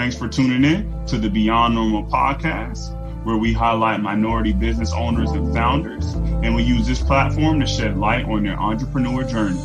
Thanks 0.00 0.16
for 0.16 0.28
tuning 0.28 0.64
in 0.64 1.04
to 1.08 1.18
the 1.18 1.28
Beyond 1.28 1.74
Normal 1.74 2.04
podcast, 2.04 2.96
where 3.26 3.36
we 3.36 3.52
highlight 3.52 4.00
minority 4.00 4.54
business 4.54 4.94
owners 4.94 5.30
and 5.32 5.52
founders, 5.52 6.14
and 6.42 6.54
we 6.54 6.62
use 6.62 6.86
this 6.86 7.02
platform 7.02 7.60
to 7.60 7.66
shed 7.66 7.98
light 7.98 8.24
on 8.24 8.44
their 8.44 8.58
entrepreneur 8.58 9.24
journey. 9.24 9.60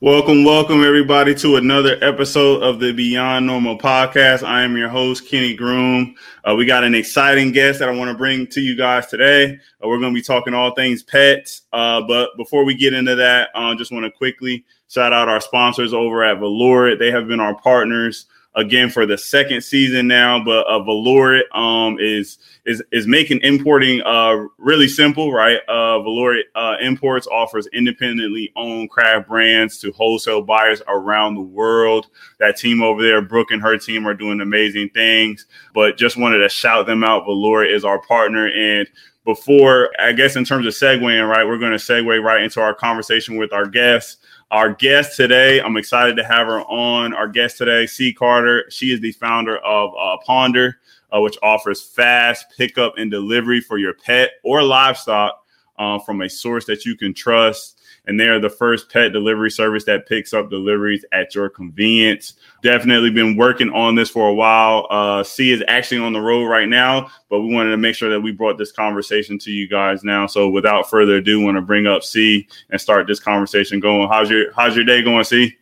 Welcome, 0.00 0.44
welcome 0.44 0.84
everybody 0.84 1.34
to 1.34 1.56
another 1.56 1.98
episode 2.02 2.62
of 2.62 2.78
the 2.78 2.92
Beyond 2.92 3.44
Normal 3.44 3.76
podcast. 3.76 4.44
I 4.44 4.62
am 4.62 4.76
your 4.76 4.88
host, 4.88 5.26
Kenny 5.26 5.54
Groom. 5.54 6.14
Uh, 6.44 6.54
we 6.54 6.66
got 6.66 6.84
an 6.84 6.94
exciting 6.94 7.50
guest 7.50 7.80
that 7.80 7.88
I 7.88 7.92
want 7.92 8.08
to 8.08 8.16
bring 8.16 8.46
to 8.46 8.60
you 8.60 8.76
guys 8.76 9.08
today. 9.08 9.58
Uh, 9.82 9.88
we're 9.88 9.98
going 9.98 10.14
to 10.14 10.16
be 10.16 10.22
talking 10.22 10.54
all 10.54 10.72
things 10.72 11.02
pets. 11.02 11.62
Uh, 11.72 12.00
but 12.02 12.28
before 12.36 12.62
we 12.62 12.76
get 12.76 12.94
into 12.94 13.16
that, 13.16 13.50
I 13.56 13.74
just 13.74 13.90
want 13.90 14.04
to 14.04 14.10
quickly 14.12 14.64
shout 14.88 15.12
out 15.12 15.28
our 15.28 15.40
sponsors 15.40 15.92
over 15.92 16.22
at 16.22 16.38
Valurit. 16.38 17.00
They 17.00 17.10
have 17.10 17.26
been 17.26 17.40
our 17.40 17.56
partners 17.56 18.26
again 18.54 18.90
for 18.90 19.06
the 19.06 19.16
second 19.16 19.62
season 19.62 20.06
now. 20.06 20.42
But 20.42 20.66
uh, 20.66 20.82
Valurit 20.82 21.46
um, 21.54 21.98
is 21.98 22.38
is 22.64 22.82
is 22.92 23.06
making 23.06 23.40
importing 23.42 24.02
uh, 24.02 24.36
really 24.58 24.88
simple, 24.88 25.32
right? 25.32 25.58
Uh, 25.68 26.00
Valurit 26.02 26.46
uh, 26.54 26.76
Imports 26.80 27.26
offers 27.26 27.66
independently 27.72 28.52
owned 28.56 28.90
craft 28.90 29.28
brands 29.28 29.78
to 29.80 29.92
wholesale 29.92 30.42
buyers 30.42 30.82
around 30.88 31.34
the 31.34 31.40
world. 31.40 32.08
That 32.38 32.56
team 32.56 32.82
over 32.82 33.02
there, 33.02 33.22
Brooke 33.22 33.50
and 33.50 33.62
her 33.62 33.78
team, 33.78 34.06
are 34.06 34.14
doing 34.14 34.40
amazing 34.40 34.90
things. 34.90 35.46
But 35.74 35.96
just 35.96 36.16
wanted 36.16 36.38
to 36.38 36.48
shout 36.48 36.86
them 36.86 37.04
out. 37.04 37.24
Valurit 37.24 37.72
is 37.72 37.84
our 37.84 38.00
partner 38.00 38.48
and 38.48 38.88
before 39.28 39.90
I 40.00 40.12
guess 40.12 40.36
in 40.36 40.46
terms 40.46 40.64
of 40.64 40.72
segueing, 40.72 41.28
right, 41.28 41.46
we're 41.46 41.58
going 41.58 41.72
to 41.72 41.76
segue 41.76 42.22
right 42.24 42.42
into 42.42 42.62
our 42.62 42.72
conversation 42.72 43.36
with 43.36 43.52
our 43.52 43.66
guests. 43.66 44.16
Our 44.50 44.72
guest 44.72 45.14
today, 45.14 45.60
I'm 45.60 45.76
excited 45.76 46.16
to 46.16 46.24
have 46.24 46.46
her 46.46 46.62
on. 46.62 47.12
Our 47.12 47.28
guest 47.28 47.58
today, 47.58 47.86
C. 47.86 48.14
Carter. 48.14 48.64
She 48.70 48.92
is 48.94 49.00
the 49.00 49.12
founder 49.12 49.58
of 49.58 49.90
uh, 49.94 50.16
Ponder, 50.24 50.78
uh, 51.14 51.20
which 51.20 51.36
offers 51.42 51.82
fast 51.82 52.46
pickup 52.56 52.94
and 52.96 53.10
delivery 53.10 53.60
for 53.60 53.76
your 53.76 53.92
pet 53.92 54.30
or 54.42 54.62
livestock 54.62 55.44
uh, 55.78 55.98
from 55.98 56.22
a 56.22 56.30
source 56.30 56.64
that 56.64 56.86
you 56.86 56.96
can 56.96 57.12
trust 57.12 57.77
and 58.08 58.18
they 58.18 58.26
are 58.28 58.40
the 58.40 58.50
first 58.50 58.90
pet 58.90 59.12
delivery 59.12 59.50
service 59.50 59.84
that 59.84 60.08
picks 60.08 60.34
up 60.34 60.50
deliveries 60.50 61.04
at 61.12 61.34
your 61.34 61.50
convenience. 61.50 62.34
Definitely 62.62 63.10
been 63.10 63.36
working 63.36 63.70
on 63.70 63.94
this 63.94 64.10
for 64.10 64.28
a 64.28 64.34
while. 64.34 64.88
Uh, 64.90 65.22
C 65.22 65.52
is 65.52 65.62
actually 65.68 66.00
on 66.00 66.14
the 66.14 66.20
road 66.20 66.46
right 66.46 66.68
now, 66.68 67.10
but 67.30 67.42
we 67.42 67.54
wanted 67.54 67.70
to 67.70 67.76
make 67.76 67.94
sure 67.94 68.10
that 68.10 68.20
we 68.20 68.32
brought 68.32 68.58
this 68.58 68.72
conversation 68.72 69.38
to 69.40 69.52
you 69.52 69.68
guys 69.68 70.04
now. 70.04 70.26
So 70.26 70.48
without 70.48 70.90
further 70.90 71.16
ado, 71.16 71.44
want 71.44 71.56
to 71.58 71.62
bring 71.62 71.86
up 71.86 72.02
C 72.02 72.48
and 72.70 72.80
start 72.80 73.06
this 73.06 73.20
conversation 73.20 73.80
going. 73.80 74.08
How's 74.08 74.30
your 74.30 74.52
How's 74.54 74.74
your 74.74 74.84
day 74.86 75.02
going, 75.02 75.24
C? 75.24 75.56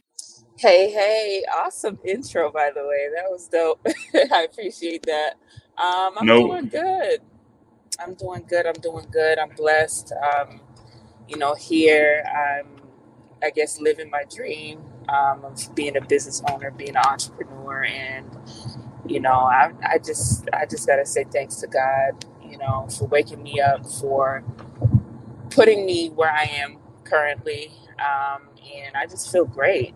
Hey, 0.59 0.91
hey, 0.91 1.45
awesome 1.55 1.99
intro, 2.05 2.51
by 2.51 2.71
the 2.75 2.83
way. 2.87 3.09
That 3.15 3.31
was 3.31 3.49
dope. 3.49 3.87
I 4.33 4.45
appreciate 4.51 5.03
that. 5.05 5.35
Um, 5.77 6.15
I'm 6.17 6.27
nope. 6.27 6.47
doing 6.47 6.69
good. 6.69 7.21
I'm 8.01 8.15
doing 8.15 8.45
good. 8.49 8.67
I'm 8.67 8.81
doing 8.81 9.07
good. 9.11 9.39
I'm 9.39 9.51
blessed. 9.51 10.13
Um, 10.13 10.61
you 11.29 11.39
know, 11.39 11.55
here 11.55 12.25
I'm, 12.27 12.69
I 13.43 13.51
guess, 13.51 13.81
living 13.81 14.11
my 14.11 14.25
dream 14.35 14.81
um, 15.09 15.45
of 15.45 15.75
being 15.75 15.97
a 15.97 16.03
business 16.03 16.43
owner, 16.51 16.71
being 16.73 16.97
an 16.97 17.03
entrepreneur, 17.09 17.85
and 17.85 18.31
you 19.07 19.21
know, 19.21 19.33
I, 19.33 19.73
I 19.85 19.99
just, 19.99 20.49
I 20.53 20.67
just 20.67 20.87
gotta 20.87 21.07
say 21.07 21.25
thanks 21.33 21.57
to 21.57 21.69
God, 21.69 22.25
you 22.45 22.59
know, 22.59 22.89
for 22.99 23.07
waking 23.09 23.43
me 23.43 23.61
up, 23.61 23.87
for 23.87 24.45
putting 25.51 25.87
me 25.87 26.11
where 26.11 26.33
I 26.33 26.45
am 26.45 26.79
currently, 27.05 27.73
um, 28.01 28.49
and 28.77 28.97
I 28.97 29.07
just 29.07 29.33
feel 29.33 29.47
great. 29.47 29.95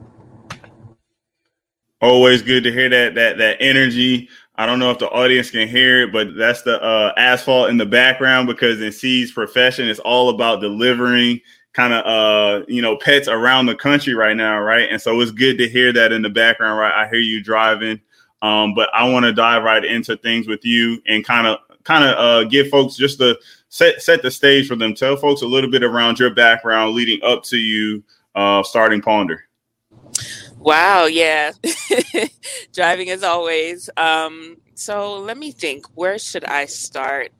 Always 2.00 2.42
good 2.42 2.64
to 2.64 2.72
hear 2.72 2.88
that 2.90 3.16
that 3.16 3.38
that 3.38 3.56
energy. 3.60 4.28
I 4.60 4.66
don't 4.66 4.78
know 4.78 4.90
if 4.90 4.98
the 4.98 5.08
audience 5.08 5.50
can 5.50 5.66
hear 5.66 6.02
it, 6.02 6.12
but 6.12 6.36
that's 6.36 6.60
the 6.60 6.78
uh, 6.82 7.14
asphalt 7.16 7.70
in 7.70 7.78
the 7.78 7.86
background 7.86 8.46
because 8.46 8.82
in 8.82 8.92
C's 8.92 9.32
profession, 9.32 9.88
it's 9.88 10.00
all 10.00 10.28
about 10.28 10.60
delivering 10.60 11.40
kind 11.72 11.94
of 11.94 12.04
uh 12.04 12.64
you 12.68 12.82
know 12.82 12.94
pets 12.96 13.26
around 13.26 13.64
the 13.64 13.74
country 13.74 14.12
right 14.12 14.36
now, 14.36 14.60
right? 14.60 14.90
And 14.90 15.00
so 15.00 15.18
it's 15.18 15.30
good 15.30 15.56
to 15.56 15.66
hear 15.66 15.94
that 15.94 16.12
in 16.12 16.20
the 16.20 16.28
background, 16.28 16.78
right? 16.78 16.92
I 16.92 17.08
hear 17.08 17.20
you 17.20 17.42
driving, 17.42 18.02
um, 18.42 18.74
but 18.74 18.90
I 18.92 19.08
want 19.08 19.24
to 19.24 19.32
dive 19.32 19.62
right 19.62 19.82
into 19.82 20.18
things 20.18 20.46
with 20.46 20.62
you 20.62 21.00
and 21.06 21.24
kind 21.24 21.46
of 21.46 21.60
kind 21.84 22.04
of 22.04 22.18
uh, 22.18 22.44
give 22.44 22.68
folks 22.68 22.96
just 22.96 23.16
the 23.16 23.40
set 23.70 24.02
set 24.02 24.20
the 24.20 24.30
stage 24.30 24.68
for 24.68 24.76
them. 24.76 24.94
Tell 24.94 25.16
folks 25.16 25.40
a 25.40 25.46
little 25.46 25.70
bit 25.70 25.82
around 25.82 26.18
your 26.18 26.34
background 26.34 26.94
leading 26.94 27.22
up 27.22 27.44
to 27.44 27.56
you 27.56 28.04
uh, 28.34 28.62
starting 28.62 29.00
Ponder. 29.00 29.42
Wow, 30.60 31.06
yeah. 31.06 31.52
Driving 32.74 33.08
as 33.10 33.22
always. 33.22 33.88
Um, 33.96 34.58
so 34.74 35.18
let 35.18 35.38
me 35.38 35.52
think. 35.52 35.86
Where 35.94 36.18
should 36.18 36.44
I 36.44 36.66
start? 36.66 37.32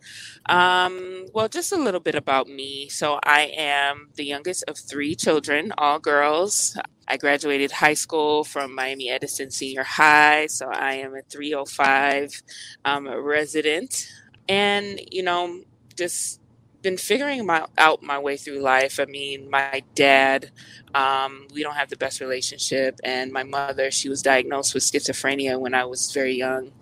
Um, 0.47 1.27
well, 1.35 1.49
just 1.49 1.73
a 1.73 1.77
little 1.77 2.01
bit 2.01 2.15
about 2.15 2.49
me. 2.49 2.89
So 2.89 3.21
I 3.23 3.53
am 3.57 4.09
the 4.15 4.25
youngest 4.25 4.65
of 4.69 4.79
three 4.79 5.15
children, 5.15 5.73
all 5.77 5.99
girls. 5.99 6.79
I 7.07 7.19
graduated 7.19 7.73
high 7.73 7.95
school 7.95 8.43
from 8.45 8.75
Miami 8.75 9.11
Edison 9.11 9.51
Senior 9.51 9.85
High, 9.85 10.47
so 10.47 10.71
I 10.73 10.95
am 10.95 11.15
a 11.15 11.23
305 11.23 12.43
um, 12.87 13.07
resident. 13.09 14.09
And, 14.49 14.99
you 15.13 15.23
know, 15.23 15.61
just 15.97 16.40
been 16.83 16.97
figuring 16.97 17.45
my, 17.47 17.67
out 17.79 18.03
my 18.03 18.19
way 18.19 18.37
through 18.37 18.61
life. 18.61 18.99
I 18.99 19.05
mean, 19.05 19.51
my 19.51 19.83
dad, 19.95 20.51
um, 20.95 21.47
we 21.55 21.63
don't 21.63 21.77
have 21.77 21.91
the 21.91 21.97
best 21.97 22.21
relationship, 22.21 22.99
and 23.05 23.33
my 23.33 23.43
mother, 23.43 23.91
she 23.91 24.09
was 24.09 24.23
diagnosed 24.23 24.75
with 24.75 24.83
schizophrenia 24.83 25.59
when 25.59 25.75
I 25.75 25.85
was 25.85 26.13
very 26.13 26.35
young. 26.35 26.73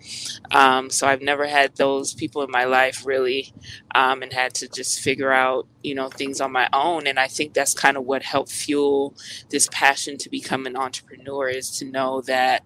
Um, 0.51 0.89
so 0.89 1.07
I've 1.07 1.21
never 1.21 1.47
had 1.47 1.75
those 1.75 2.13
people 2.13 2.41
in 2.43 2.51
my 2.51 2.65
life 2.65 3.05
really, 3.05 3.53
um, 3.93 4.21
and 4.23 4.33
had 4.33 4.53
to 4.55 4.67
just 4.67 5.01
figure 5.01 5.31
out, 5.31 5.67
you 5.83 5.95
know, 5.95 6.09
things 6.09 6.41
on 6.41 6.51
my 6.51 6.69
own. 6.73 7.07
And 7.07 7.19
I 7.19 7.27
think 7.27 7.53
that's 7.53 7.73
kind 7.73 7.97
of 7.97 8.05
what 8.05 8.23
helped 8.23 8.51
fuel 8.51 9.15
this 9.49 9.69
passion 9.71 10.17
to 10.19 10.29
become 10.29 10.65
an 10.65 10.75
entrepreneur 10.75 11.49
is 11.49 11.71
to 11.79 11.85
know 11.85 12.21
that, 12.21 12.63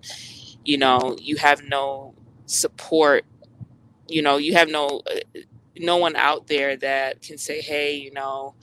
you 0.63 0.77
know, 0.77 1.17
you 1.19 1.37
have 1.37 1.63
no 1.63 2.15
support 2.45 3.25
you 4.09 4.21
know 4.21 4.37
you 4.37 4.53
have 4.53 4.69
no 4.69 5.01
uh, 5.07 5.39
no 5.77 5.97
one 5.97 6.15
out 6.15 6.47
there 6.47 6.75
that 6.77 7.21
can 7.21 7.37
say, 7.37 7.61
hey, 7.61 7.95
you 7.95 8.11
know, 8.11 8.55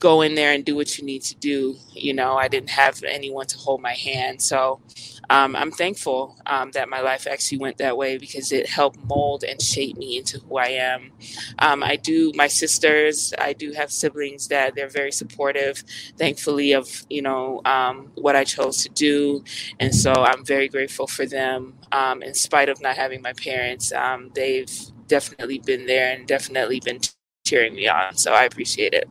go 0.00 0.22
in 0.22 0.34
there 0.34 0.52
and 0.52 0.64
do 0.64 0.74
what 0.74 0.98
you 0.98 1.04
need 1.04 1.22
to 1.22 1.36
do. 1.36 1.76
You 1.92 2.14
know, 2.14 2.36
I 2.36 2.48
didn't 2.48 2.70
have 2.70 3.02
anyone 3.04 3.46
to 3.46 3.58
hold 3.58 3.82
my 3.82 3.92
hand. 3.92 4.42
So 4.42 4.80
um, 5.28 5.54
I'm 5.54 5.70
thankful 5.70 6.36
um, 6.46 6.70
that 6.72 6.88
my 6.88 7.00
life 7.00 7.26
actually 7.26 7.58
went 7.58 7.78
that 7.78 7.96
way 7.96 8.16
because 8.16 8.50
it 8.50 8.66
helped 8.66 8.98
mold 9.04 9.44
and 9.44 9.60
shape 9.60 9.96
me 9.98 10.16
into 10.18 10.40
who 10.40 10.56
I 10.56 10.68
am. 10.68 11.12
Um, 11.58 11.82
I 11.84 11.96
do, 11.96 12.32
my 12.34 12.48
sisters, 12.48 13.34
I 13.38 13.52
do 13.52 13.72
have 13.72 13.92
siblings 13.92 14.48
that 14.48 14.74
they're 14.74 14.88
very 14.88 15.12
supportive, 15.12 15.84
thankfully, 16.16 16.72
of, 16.72 17.04
you 17.10 17.22
know, 17.22 17.60
um, 17.66 18.10
what 18.14 18.36
I 18.36 18.44
chose 18.44 18.82
to 18.84 18.88
do. 18.88 19.44
And 19.78 19.94
so 19.94 20.12
I'm 20.12 20.44
very 20.44 20.68
grateful 20.68 21.06
for 21.06 21.26
them. 21.26 21.74
Um, 21.92 22.22
in 22.22 22.34
spite 22.34 22.70
of 22.70 22.80
not 22.80 22.96
having 22.96 23.20
my 23.20 23.34
parents, 23.34 23.92
um, 23.92 24.30
they've 24.34 24.70
definitely 25.10 25.58
been 25.58 25.84
there 25.86 26.14
and 26.14 26.26
definitely 26.26 26.80
been 26.80 27.00
cheering 27.44 27.74
me 27.74 27.88
on. 27.88 28.16
So 28.16 28.32
I 28.32 28.44
appreciate 28.44 28.94
it. 28.94 29.10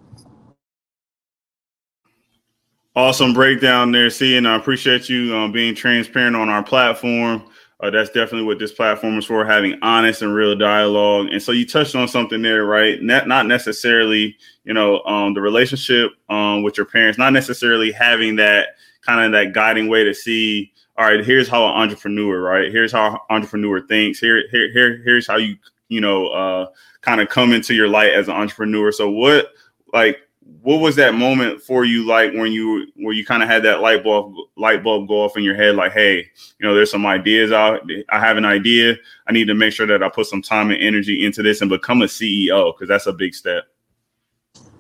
Awesome 2.96 3.34
breakdown 3.34 3.92
there, 3.92 4.10
C, 4.10 4.36
and 4.36 4.48
I 4.48 4.56
appreciate 4.56 5.10
you 5.10 5.36
um, 5.36 5.52
being 5.52 5.76
transparent 5.76 6.36
on 6.36 6.50
our 6.50 6.64
platform. 6.64 7.44
Uh, 7.82 7.90
that's 7.90 8.10
definitely 8.10 8.44
what 8.44 8.60
this 8.60 8.74
platform 8.74 9.18
is 9.18 9.26
for, 9.26 9.46
having 9.46 9.78
honest 9.82 10.22
and 10.22 10.34
real 10.34 10.56
dialogue. 10.56 11.28
And 11.32 11.42
so 11.42 11.54
you 11.54 11.66
touched 11.66 11.96
on 11.96 12.08
something 12.10 12.42
there, 12.42 12.66
right? 12.66 13.02
Not, 13.02 13.28
not 13.28 13.46
necessarily, 13.46 14.36
you 14.66 14.74
know, 14.74 15.02
um, 15.04 15.34
the 15.34 15.40
relationship 15.40 16.12
um, 16.30 16.64
with 16.64 16.76
your 16.76 16.86
parents, 16.86 17.18
not 17.18 17.32
necessarily 17.32 17.92
having 17.92 18.36
that 18.38 18.70
kind 19.06 19.24
of 19.24 19.32
that 19.32 19.54
guiding 19.54 19.88
way 19.88 20.04
to 20.04 20.14
see, 20.14 20.74
all 20.98 21.06
right, 21.06 21.24
here's 21.24 21.48
how 21.48 21.66
an 21.66 21.82
entrepreneur, 21.82 22.42
right? 22.42 22.70
Here's 22.70 22.92
how 22.92 23.14
an 23.14 23.20
entrepreneur 23.30 23.80
thinks. 23.88 24.20
Here, 24.20 24.44
here, 24.52 24.70
here, 24.74 25.02
here's 25.06 25.26
how 25.26 25.38
you 25.38 25.56
you 25.90 26.02
know, 26.02 26.28
uh, 26.28 26.68
kind 27.02 27.22
of 27.22 27.30
come 27.30 27.54
into 27.54 27.74
your 27.74 27.90
light 27.90 28.14
as 28.14 28.28
an 28.30 28.36
entrepreneur. 28.36 28.92
So 28.92 29.10
what, 29.10 29.50
like, 29.94 30.20
what 30.62 30.80
was 30.80 30.96
that 30.96 31.14
moment 31.14 31.62
for 31.62 31.86
you 31.86 32.06
like 32.06 32.34
when 32.34 32.52
you 32.52 32.88
where 32.96 33.14
you 33.14 33.26
kind 33.26 33.44
of 33.44 33.50
had 33.50 33.64
that 33.64 33.82
light 33.82 34.04
bulb 34.04 34.34
light 34.58 34.84
bulb 34.84 35.08
go 35.08 35.22
off 35.22 35.38
in 35.38 35.44
your 35.44 35.56
head 35.56 35.76
like 35.76 35.92
hey 35.92 36.18
you 36.18 36.68
know 36.68 36.74
there's 36.74 36.92
some 36.92 37.06
ideas 37.06 37.52
out 37.52 37.82
i 38.10 38.20
have 38.20 38.36
an 38.36 38.46
idea 38.46 38.96
i 39.28 39.32
need 39.32 39.46
to 39.48 39.54
make 39.54 39.72
sure 39.74 39.86
that 39.86 40.02
i 40.02 40.10
put 40.10 40.26
some 40.26 40.42
time 40.42 40.72
and 40.72 40.82
energy 40.82 41.24
into 41.24 41.44
this 41.44 41.62
and 41.62 41.70
become 41.70 42.02
a 42.02 42.06
ceo 42.06 42.74
because 42.74 42.88
that's 42.88 43.08
a 43.08 43.14
big 43.14 43.36
step 43.36 43.66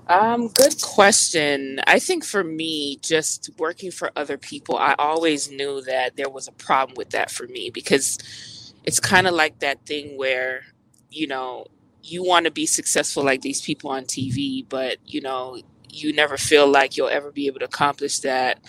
Um, 0.07 0.47
good 0.49 0.81
question. 0.81 1.79
I 1.87 1.99
think 1.99 2.25
for 2.25 2.43
me, 2.43 2.97
just 2.97 3.51
working 3.59 3.91
for 3.91 4.11
other 4.15 4.37
people, 4.37 4.77
I 4.77 4.95
always 4.99 5.51
knew 5.51 5.81
that 5.83 6.15
there 6.17 6.29
was 6.29 6.47
a 6.47 6.51
problem 6.53 6.95
with 6.97 7.11
that 7.11 7.31
for 7.31 7.47
me 7.47 7.69
because 7.71 8.73
it's 8.85 8.99
kind 8.99 9.27
of 9.27 9.35
like 9.35 9.59
that 9.59 9.85
thing 9.85 10.17
where, 10.17 10.63
you 11.11 11.27
know, 11.27 11.65
you 12.03 12.23
want 12.23 12.45
to 12.45 12.51
be 12.51 12.65
successful 12.65 13.23
like 13.23 13.41
these 13.41 13.61
people 13.61 13.91
on 13.91 14.05
TV, 14.05 14.65
but 14.67 14.97
you 15.05 15.21
know, 15.21 15.57
you 15.89 16.13
never 16.13 16.37
feel 16.37 16.67
like 16.67 16.95
you'll 16.97 17.09
ever 17.09 17.31
be 17.31 17.47
able 17.47 17.59
to 17.59 17.65
accomplish 17.65 18.19
that 18.19 18.59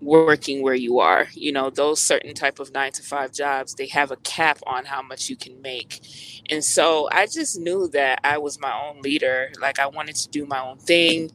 working 0.00 0.62
where 0.62 0.74
you 0.74 0.98
are. 0.98 1.26
You 1.32 1.52
know 1.52 1.70
those 1.70 2.02
certain 2.02 2.34
type 2.34 2.58
of 2.58 2.72
nine 2.72 2.92
to 2.92 3.02
five 3.02 3.32
jobs 3.32 3.74
they 3.74 3.86
have 3.88 4.10
a 4.10 4.16
cap 4.16 4.58
on 4.66 4.84
how 4.84 5.02
much 5.02 5.28
you 5.28 5.36
can 5.36 5.60
make. 5.62 6.00
And 6.50 6.62
so 6.62 7.08
i 7.12 7.26
just 7.26 7.58
knew 7.58 7.88
that 7.88 8.20
i 8.24 8.38
was 8.38 8.60
my 8.60 8.72
own 8.72 9.00
leader. 9.00 9.50
Like 9.60 9.78
i 9.78 9.86
wanted 9.86 10.16
to 10.16 10.28
do 10.28 10.46
my 10.46 10.60
own 10.60 10.78
thing 10.78 11.30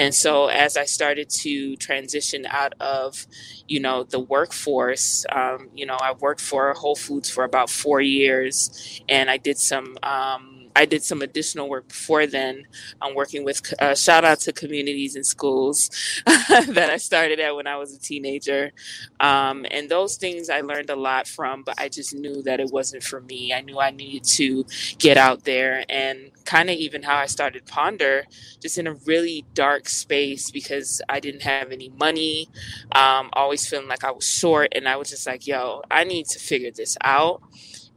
and 0.00 0.14
so 0.14 0.46
as 0.48 0.76
i 0.78 0.84
started 0.86 1.28
to 1.28 1.76
transition 1.76 2.46
out 2.48 2.74
of 2.80 3.26
you 3.68 3.78
know 3.80 4.02
the 4.04 4.18
workforce 4.18 5.26
um, 5.30 5.68
you 5.74 5.86
know 5.86 5.98
i 6.02 6.12
worked 6.12 6.40
for 6.40 6.72
whole 6.74 6.96
foods 6.96 7.30
for 7.30 7.44
about 7.44 7.70
four 7.70 8.00
years 8.00 9.00
and 9.08 9.30
i 9.30 9.36
did 9.36 9.58
some 9.58 9.98
um, 10.02 10.49
I 10.76 10.86
did 10.86 11.02
some 11.02 11.22
additional 11.22 11.68
work 11.68 11.88
before 11.88 12.26
then. 12.26 12.64
I'm 13.02 13.14
working 13.14 13.44
with 13.44 13.62
uh, 13.80 13.94
shout 13.94 14.24
out 14.24 14.40
to 14.40 14.52
communities 14.52 15.16
and 15.16 15.26
schools 15.26 15.90
that 16.26 16.88
I 16.90 16.96
started 16.98 17.40
at 17.40 17.56
when 17.56 17.66
I 17.66 17.76
was 17.76 17.94
a 17.94 18.00
teenager, 18.00 18.72
um, 19.20 19.66
and 19.70 19.88
those 19.90 20.16
things 20.16 20.50
I 20.50 20.60
learned 20.62 20.90
a 20.90 20.96
lot 20.96 21.26
from. 21.28 21.62
But 21.62 21.80
I 21.80 21.88
just 21.88 22.14
knew 22.14 22.42
that 22.42 22.60
it 22.60 22.70
wasn't 22.72 23.02
for 23.02 23.20
me. 23.22 23.52
I 23.52 23.60
knew 23.62 23.80
I 23.80 23.90
needed 23.90 24.24
to 24.36 24.64
get 24.98 25.16
out 25.16 25.44
there 25.44 25.84
and 25.88 26.30
kind 26.44 26.70
of 26.70 26.76
even 26.76 27.02
how 27.02 27.16
I 27.16 27.26
started 27.26 27.66
Ponder, 27.66 28.24
just 28.60 28.78
in 28.78 28.86
a 28.86 28.94
really 29.06 29.44
dark 29.54 29.88
space 29.88 30.50
because 30.50 31.02
I 31.08 31.20
didn't 31.20 31.42
have 31.42 31.72
any 31.72 31.90
money, 31.90 32.48
um, 32.92 33.30
always 33.34 33.66
feeling 33.66 33.88
like 33.88 34.04
I 34.04 34.10
was 34.12 34.26
short, 34.28 34.68
and 34.74 34.88
I 34.88 34.96
was 34.96 35.10
just 35.10 35.26
like, 35.26 35.46
"Yo, 35.46 35.82
I 35.90 36.04
need 36.04 36.26
to 36.28 36.38
figure 36.38 36.70
this 36.70 36.96
out." 37.02 37.42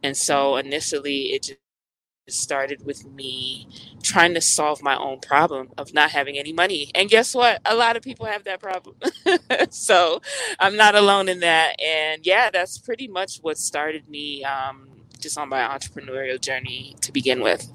And 0.04 0.18
so 0.18 0.58
initially, 0.58 1.34
it 1.34 1.44
just 1.44 1.60
started 2.30 2.86
with 2.86 3.06
me 3.06 3.68
trying 4.02 4.34
to 4.34 4.42
solve 4.42 4.82
my 4.82 4.98
own 4.98 5.20
problem 5.20 5.70
of 5.78 5.94
not 5.94 6.12
having 6.12 6.38
any 6.38 6.54
money. 6.54 6.92
And 6.96 7.10
guess 7.10 7.36
what? 7.36 7.62
A 7.66 7.76
lot 7.76 7.98
of 7.98 8.04
people 8.04 8.26
have 8.26 8.44
that 8.46 8.62
problem. 8.62 8.96
so 9.70 10.22
I'm 10.60 10.76
not 10.76 10.96
alone 10.96 11.30
in 11.30 11.40
that. 11.42 11.76
And 11.82 12.26
yeah, 12.26 12.50
that's 12.50 12.78
pretty 12.78 13.08
much 13.08 13.40
what 13.42 13.58
started 13.58 14.08
me 14.10 14.44
um, 14.44 14.88
just 15.20 15.38
on 15.38 15.50
my 15.50 15.60
entrepreneurial 15.62 16.40
journey 16.40 16.96
to 17.02 17.12
begin 17.12 17.42
with. 17.42 17.68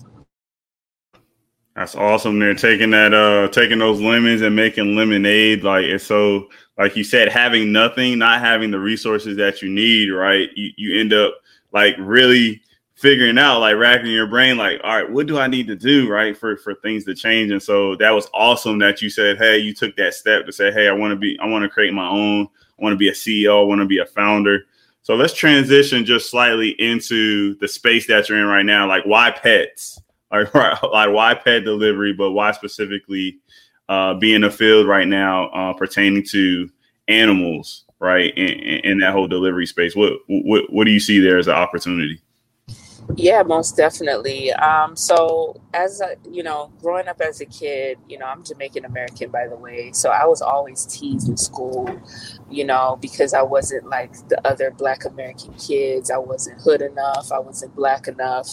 That's 1.76 1.94
awesome. 1.94 2.38
They're 2.38 2.54
taking 2.54 2.90
that, 2.90 3.14
uh, 3.14 3.48
taking 3.48 3.78
those 3.78 4.00
lemons 4.00 4.42
and 4.42 4.56
making 4.56 4.96
lemonade. 4.96 5.62
Like 5.62 5.84
it's 5.84 6.04
so, 6.04 6.48
like 6.76 6.96
you 6.96 7.04
said, 7.04 7.28
having 7.28 7.70
nothing, 7.70 8.18
not 8.18 8.40
having 8.40 8.70
the 8.72 8.80
resources 8.80 9.36
that 9.36 9.62
you 9.62 9.68
need, 9.70 10.10
right? 10.10 10.48
You, 10.56 10.70
you 10.76 11.00
end 11.00 11.12
up 11.12 11.34
like 11.72 11.94
really 11.98 12.62
figuring 12.98 13.38
out 13.38 13.60
like 13.60 13.76
racking 13.76 14.10
your 14.10 14.26
brain 14.26 14.56
like 14.56 14.80
all 14.82 14.96
right 14.96 15.08
what 15.08 15.28
do 15.28 15.38
i 15.38 15.46
need 15.46 15.68
to 15.68 15.76
do 15.76 16.10
right 16.10 16.36
for 16.36 16.56
for 16.56 16.74
things 16.74 17.04
to 17.04 17.14
change? 17.14 17.52
And 17.52 17.62
so 17.62 17.94
that 17.96 18.10
was 18.10 18.28
awesome 18.34 18.78
that 18.80 19.00
you 19.00 19.08
said 19.08 19.38
hey 19.38 19.58
you 19.58 19.72
took 19.72 19.94
that 19.96 20.14
step 20.14 20.46
to 20.46 20.52
say 20.52 20.72
hey 20.72 20.88
i 20.88 20.92
want 20.92 21.12
to 21.12 21.16
be 21.16 21.38
i 21.40 21.46
want 21.46 21.62
to 21.62 21.68
create 21.68 21.94
my 21.94 22.08
own 22.08 22.48
i 22.78 22.82
want 22.82 22.92
to 22.92 22.96
be 22.96 23.08
a 23.08 23.12
ceo 23.12 23.60
i 23.60 23.64
want 23.64 23.80
to 23.80 23.86
be 23.86 23.98
a 23.98 24.06
founder. 24.06 24.64
So 25.02 25.14
let's 25.14 25.32
transition 25.32 26.04
just 26.04 26.30
slightly 26.30 26.70
into 26.78 27.54
the 27.60 27.68
space 27.68 28.06
that 28.08 28.28
you're 28.28 28.40
in 28.40 28.44
right 28.44 28.66
now. 28.66 28.86
Like 28.86 29.04
why 29.04 29.30
pets? 29.30 29.98
Like, 30.30 30.52
like 30.54 31.10
why 31.10 31.34
pet 31.34 31.64
delivery 31.64 32.12
but 32.12 32.32
why 32.32 32.52
specifically 32.52 33.38
uh, 33.88 34.14
be 34.14 34.34
in 34.34 34.42
the 34.42 34.50
field 34.50 34.86
right 34.86 35.08
now 35.08 35.48
uh, 35.48 35.72
pertaining 35.72 36.24
to 36.32 36.68
animals 37.06 37.84
right 38.00 38.36
in, 38.36 38.80
in 38.84 38.98
that 38.98 39.14
whole 39.14 39.28
delivery 39.28 39.64
space? 39.64 39.96
What, 39.96 40.14
what 40.26 40.70
what 40.70 40.84
do 40.84 40.90
you 40.90 41.00
see 41.00 41.20
there 41.20 41.38
as 41.38 41.46
an 41.46 41.54
opportunity 41.54 42.20
yeah, 43.16 43.43
most 43.43 43.76
definitely. 43.76 44.52
Um, 44.52 44.94
so 44.94 45.60
as 45.72 46.00
a, 46.00 46.16
you 46.31 46.43
know, 46.43 46.70
growing 46.81 47.08
up 47.08 47.20
as 47.20 47.40
a 47.40 47.46
kid, 47.46 47.99
you 48.08 48.19
know, 48.19 48.26
I'm 48.26 48.44
Jamaican 48.44 48.84
American 48.84 49.31
by 49.31 49.49
the 49.49 49.56
way. 49.56 49.93
So 49.93 50.10
I 50.10 50.26
was 50.26 50.43
always 50.43 50.84
teased 50.87 51.28
in 51.28 51.37
school, 51.37 51.88
you 52.50 52.64
know, 52.64 52.99
because 53.00 53.34
I 53.34 53.43
wasn't 53.43 53.88
like 53.88 54.12
the 54.28 54.46
other 54.46 54.70
black 54.70 55.05
American 55.05 55.55
kids. 55.55 56.10
I 56.10 56.19
wasn't 56.19 56.60
hood 56.60 56.82
enough, 56.82 57.32
I 57.32 57.38
wasn't 57.38 57.75
black 57.75 58.08
enough. 58.08 58.50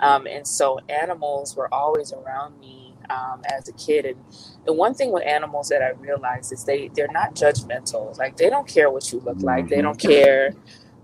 Um, 0.00 0.26
and 0.26 0.46
so 0.46 0.78
animals 0.88 1.56
were 1.56 1.72
always 1.72 2.12
around 2.12 2.58
me 2.60 2.94
um, 3.10 3.42
as 3.52 3.68
a 3.68 3.72
kid. 3.72 4.06
And 4.06 4.16
the 4.64 4.72
one 4.72 4.94
thing 4.94 5.12
with 5.12 5.24
animals 5.24 5.68
that 5.68 5.82
I 5.82 5.90
realized 5.90 6.52
is 6.52 6.64
they 6.64 6.88
they're 6.88 7.08
not 7.12 7.34
judgmental. 7.34 8.16
Like 8.18 8.36
they 8.36 8.50
don't 8.50 8.68
care 8.68 8.90
what 8.90 9.12
you 9.12 9.20
look 9.20 9.40
like. 9.40 9.68
They 9.68 9.82
don't 9.82 9.98
care 9.98 10.54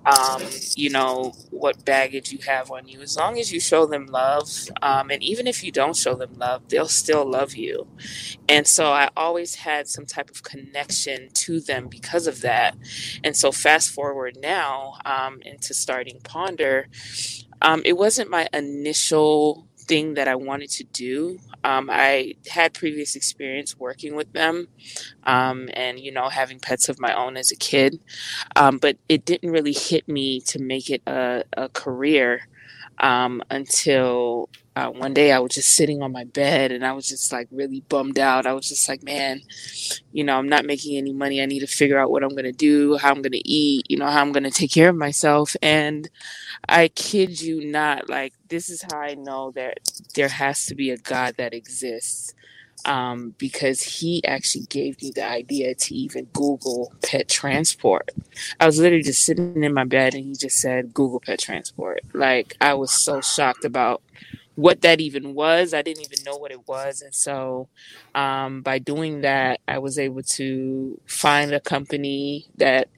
um, 0.05 0.43
you 0.77 0.91
know, 0.91 1.33
what 1.51 1.85
baggage 1.85 2.33
you 2.33 2.39
have 2.47 2.71
on 2.71 2.89
you. 2.89 3.01
As 3.01 3.17
long 3.17 3.39
as 3.39 3.53
you 3.53 3.61
show 3.61 3.87
them 3.87 4.07
love, 4.07 4.51
um, 4.83 5.11
and 5.11 5.23
even 5.23 5.47
if 5.47 5.63
you 5.63 5.71
don't 5.71 5.97
show 5.97 6.15
them 6.15 6.35
love, 6.35 6.69
they'll 6.69 6.89
still 6.89 7.29
love 7.29 7.55
you. 7.55 7.87
And 8.49 8.67
so 8.67 8.93
I 8.93 9.11
always 9.17 9.57
had 9.57 9.89
some 9.89 10.07
type 10.07 10.31
of 10.31 10.43
connection 10.43 11.31
to 11.35 11.61
them 11.61 11.89
because 11.89 12.27
of 12.27 12.41
that. 12.41 12.77
And 13.23 13.37
so 13.37 13.53
fast 13.53 13.91
forward 13.91 14.37
now 14.41 14.95
um, 15.05 15.41
into 15.43 15.75
starting 15.75 16.21
Ponder, 16.25 16.89
um, 17.61 17.83
it 17.85 17.97
wasn't 17.97 18.31
my 18.31 18.49
initial 18.53 19.69
thing 19.79 20.15
that 20.15 20.29
I 20.29 20.35
wanted 20.35 20.71
to 20.71 20.85
do. 20.85 21.39
Um, 21.65 21.89
I 21.91 22.35
had 22.51 22.75
previous 22.75 23.15
experience 23.17 23.79
working 23.79 24.17
with 24.17 24.33
them 24.33 24.69
um, 25.25 25.69
and, 25.75 25.99
you 26.01 26.13
know, 26.13 26.29
having 26.29 26.59
pets 26.61 26.89
of 26.89 27.01
my 27.01 27.15
own 27.15 27.37
as 27.37 27.51
a 27.51 27.57
kid. 27.57 28.01
Um, 28.57 28.79
but 28.79 28.97
it 29.09 29.25
didn't 29.25 29.51
really 29.51 29.73
hit 29.73 30.09
me 30.09 30.41
to 30.43 30.59
make 30.59 30.91
it 30.91 31.03
a, 31.07 31.45
a 31.57 31.69
career 31.69 32.49
um, 32.99 33.43
until 33.51 34.49
uh, 34.75 34.89
one 34.89 35.13
day 35.13 35.33
I 35.33 35.39
was 35.39 35.53
just 35.53 35.77
sitting 35.77 36.03
on 36.03 36.13
my 36.13 36.25
bed 36.25 36.73
and 36.73 36.85
I 36.85 36.93
was 36.93 37.07
just 37.07 37.31
like 37.31 37.49
really 37.51 37.81
bummed 37.89 38.19
out. 38.19 38.47
I 38.47 38.55
was 38.55 38.69
just 38.69 38.89
like, 38.89 39.03
man, 39.03 39.43
you 40.13 40.25
know, 40.25 40.39
I'm 40.39 40.49
not 40.49 40.65
making 40.65 40.97
any 40.97 41.13
money. 41.13 41.43
I 41.43 41.47
need 41.47 41.61
to 41.61 41.67
figure 41.67 41.99
out 41.99 42.11
what 42.11 42.23
I'm 42.23 42.31
going 42.31 42.45
to 42.45 42.53
do, 42.53 42.97
how 42.97 43.11
I'm 43.11 43.21
going 43.21 43.33
to 43.33 43.49
eat, 43.49 43.87
you 43.91 43.99
know, 43.99 44.07
how 44.07 44.23
I'm 44.23 44.33
going 44.33 44.45
to 44.45 44.51
take 44.51 44.73
care 44.73 44.89
of 44.89 44.97
myself. 44.97 45.55
And 45.61 46.09
I 46.69 46.89
kid 46.89 47.41
you 47.41 47.71
not, 47.71 48.09
like, 48.09 48.33
this 48.49 48.71
is 48.71 48.83
how 48.83 48.99
I 48.99 49.15
know 49.15 49.51
that 49.53 49.79
there 50.15 50.29
has 50.29 50.65
to 50.67 50.75
be 50.75 50.91
a 50.91 50.97
God 50.97 51.35
that 51.37 51.53
exists. 51.53 52.35
Um, 52.85 53.37
because 53.39 53.81
he 53.81 54.25
actually 54.25 54.65
gave 54.65 55.01
me 55.01 55.13
the 55.15 55.25
idea 55.25 55.73
to 55.73 55.95
even 55.95 56.25
Google 56.33 56.93
pet 57.01 57.29
transport. 57.29 58.11
I 58.59 58.67
was 58.67 58.81
literally 58.81 59.05
just 59.05 59.25
sitting 59.25 59.63
in 59.63 59.73
my 59.73 59.85
bed 59.85 60.15
and 60.15 60.25
he 60.25 60.35
just 60.35 60.57
said, 60.57 60.93
Google 60.93 61.21
pet 61.21 61.39
transport. 61.39 62.01
Like, 62.13 62.57
I 62.61 62.75
was 62.75 62.91
so 62.91 63.21
shocked 63.21 63.65
about 63.65 64.03
what 64.55 64.83
that 64.83 65.01
even 65.01 65.35
was. 65.35 65.73
I 65.73 65.83
didn't 65.83 66.05
even 66.05 66.25
know 66.25 66.37
what 66.37 66.53
it 66.53 66.67
was. 66.69 67.01
And 67.01 67.15
so 67.15 67.69
um, 68.15 68.63
by 68.63 68.79
doing 68.79 69.23
that, 69.23 69.61
I 69.67 69.79
was 69.79 69.99
able 69.99 70.23
to 70.23 71.01
find 71.07 71.53
a 71.53 71.61
company 71.61 72.47
that 72.57 72.89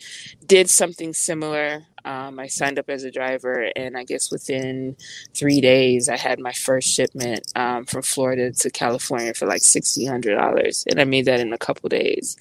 did 0.46 0.68
something 0.68 1.12
similar. 1.12 1.84
Um, 2.04 2.38
I 2.38 2.49
signed 2.49 2.78
up 2.78 2.90
as 2.90 3.04
a 3.04 3.11
driver, 3.11 3.70
and 3.76 3.96
I 3.96 4.04
guess 4.04 4.30
within 4.30 4.96
three 5.34 5.61
days, 5.61 6.08
I 6.08 6.16
had 6.16 6.38
my 6.38 6.52
first 6.52 6.88
shipment 6.88 7.50
um, 7.56 7.87
from 7.87 8.02
Florida 8.02 8.52
to 8.52 8.70
California 8.70 9.32
for 9.32 9.46
like 9.46 9.62
$1,600. 9.62 10.87
And 10.90 11.00
I 11.00 11.04
made 11.04 11.25
that 11.26 11.40
in 11.40 11.52
a 11.52 11.58
couple 11.58 11.88
days. 11.88 12.37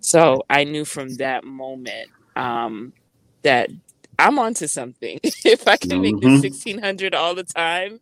So 0.00 0.42
I 0.50 0.64
knew 0.64 0.84
from 0.84 1.14
that 1.16 1.44
moment 1.44 2.10
um, 2.34 2.92
that 3.42 3.70
I'm 4.18 4.38
onto 4.38 4.66
something. 4.66 5.20
if 5.22 5.66
I 5.66 5.76
can 5.76 5.90
mm-hmm. 5.90 6.02
make 6.02 6.20
the 6.20 6.28
1600 6.28 7.14
all 7.14 7.34
the 7.34 7.44
time, 7.44 8.00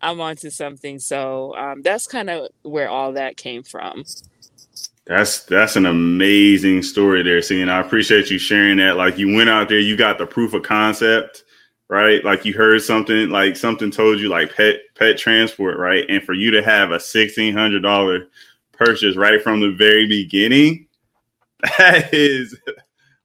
I'm 0.00 0.20
onto 0.20 0.50
something. 0.50 0.98
So 0.98 1.56
um, 1.56 1.82
that's 1.82 2.06
kind 2.06 2.30
of 2.30 2.48
where 2.62 2.88
all 2.88 3.12
that 3.12 3.36
came 3.36 3.62
from. 3.62 4.04
That's 5.06 5.44
that's 5.44 5.76
an 5.76 5.84
amazing 5.84 6.82
story 6.82 7.22
there, 7.22 7.42
seeing. 7.42 7.68
I 7.68 7.80
appreciate 7.80 8.30
you 8.30 8.38
sharing 8.38 8.78
that. 8.78 8.96
Like 8.96 9.18
you 9.18 9.34
went 9.34 9.50
out 9.50 9.68
there, 9.68 9.78
you 9.78 9.96
got 9.96 10.16
the 10.16 10.26
proof 10.26 10.54
of 10.54 10.62
concept, 10.62 11.44
right? 11.88 12.24
Like 12.24 12.46
you 12.46 12.54
heard 12.54 12.80
something, 12.80 13.28
like 13.28 13.56
something 13.56 13.90
told 13.90 14.18
you, 14.18 14.30
like 14.30 14.54
pet 14.54 14.76
pet 14.94 15.18
transport, 15.18 15.76
right? 15.76 16.06
And 16.08 16.22
for 16.22 16.32
you 16.32 16.50
to 16.52 16.62
have 16.62 16.90
a 16.90 16.98
sixteen 16.98 17.54
hundred 17.54 17.82
dollar 17.82 18.28
purchase 18.72 19.14
right 19.14 19.42
from 19.42 19.60
the 19.60 19.72
very 19.72 20.06
beginning, 20.06 20.86
that 21.78 22.14
is 22.14 22.56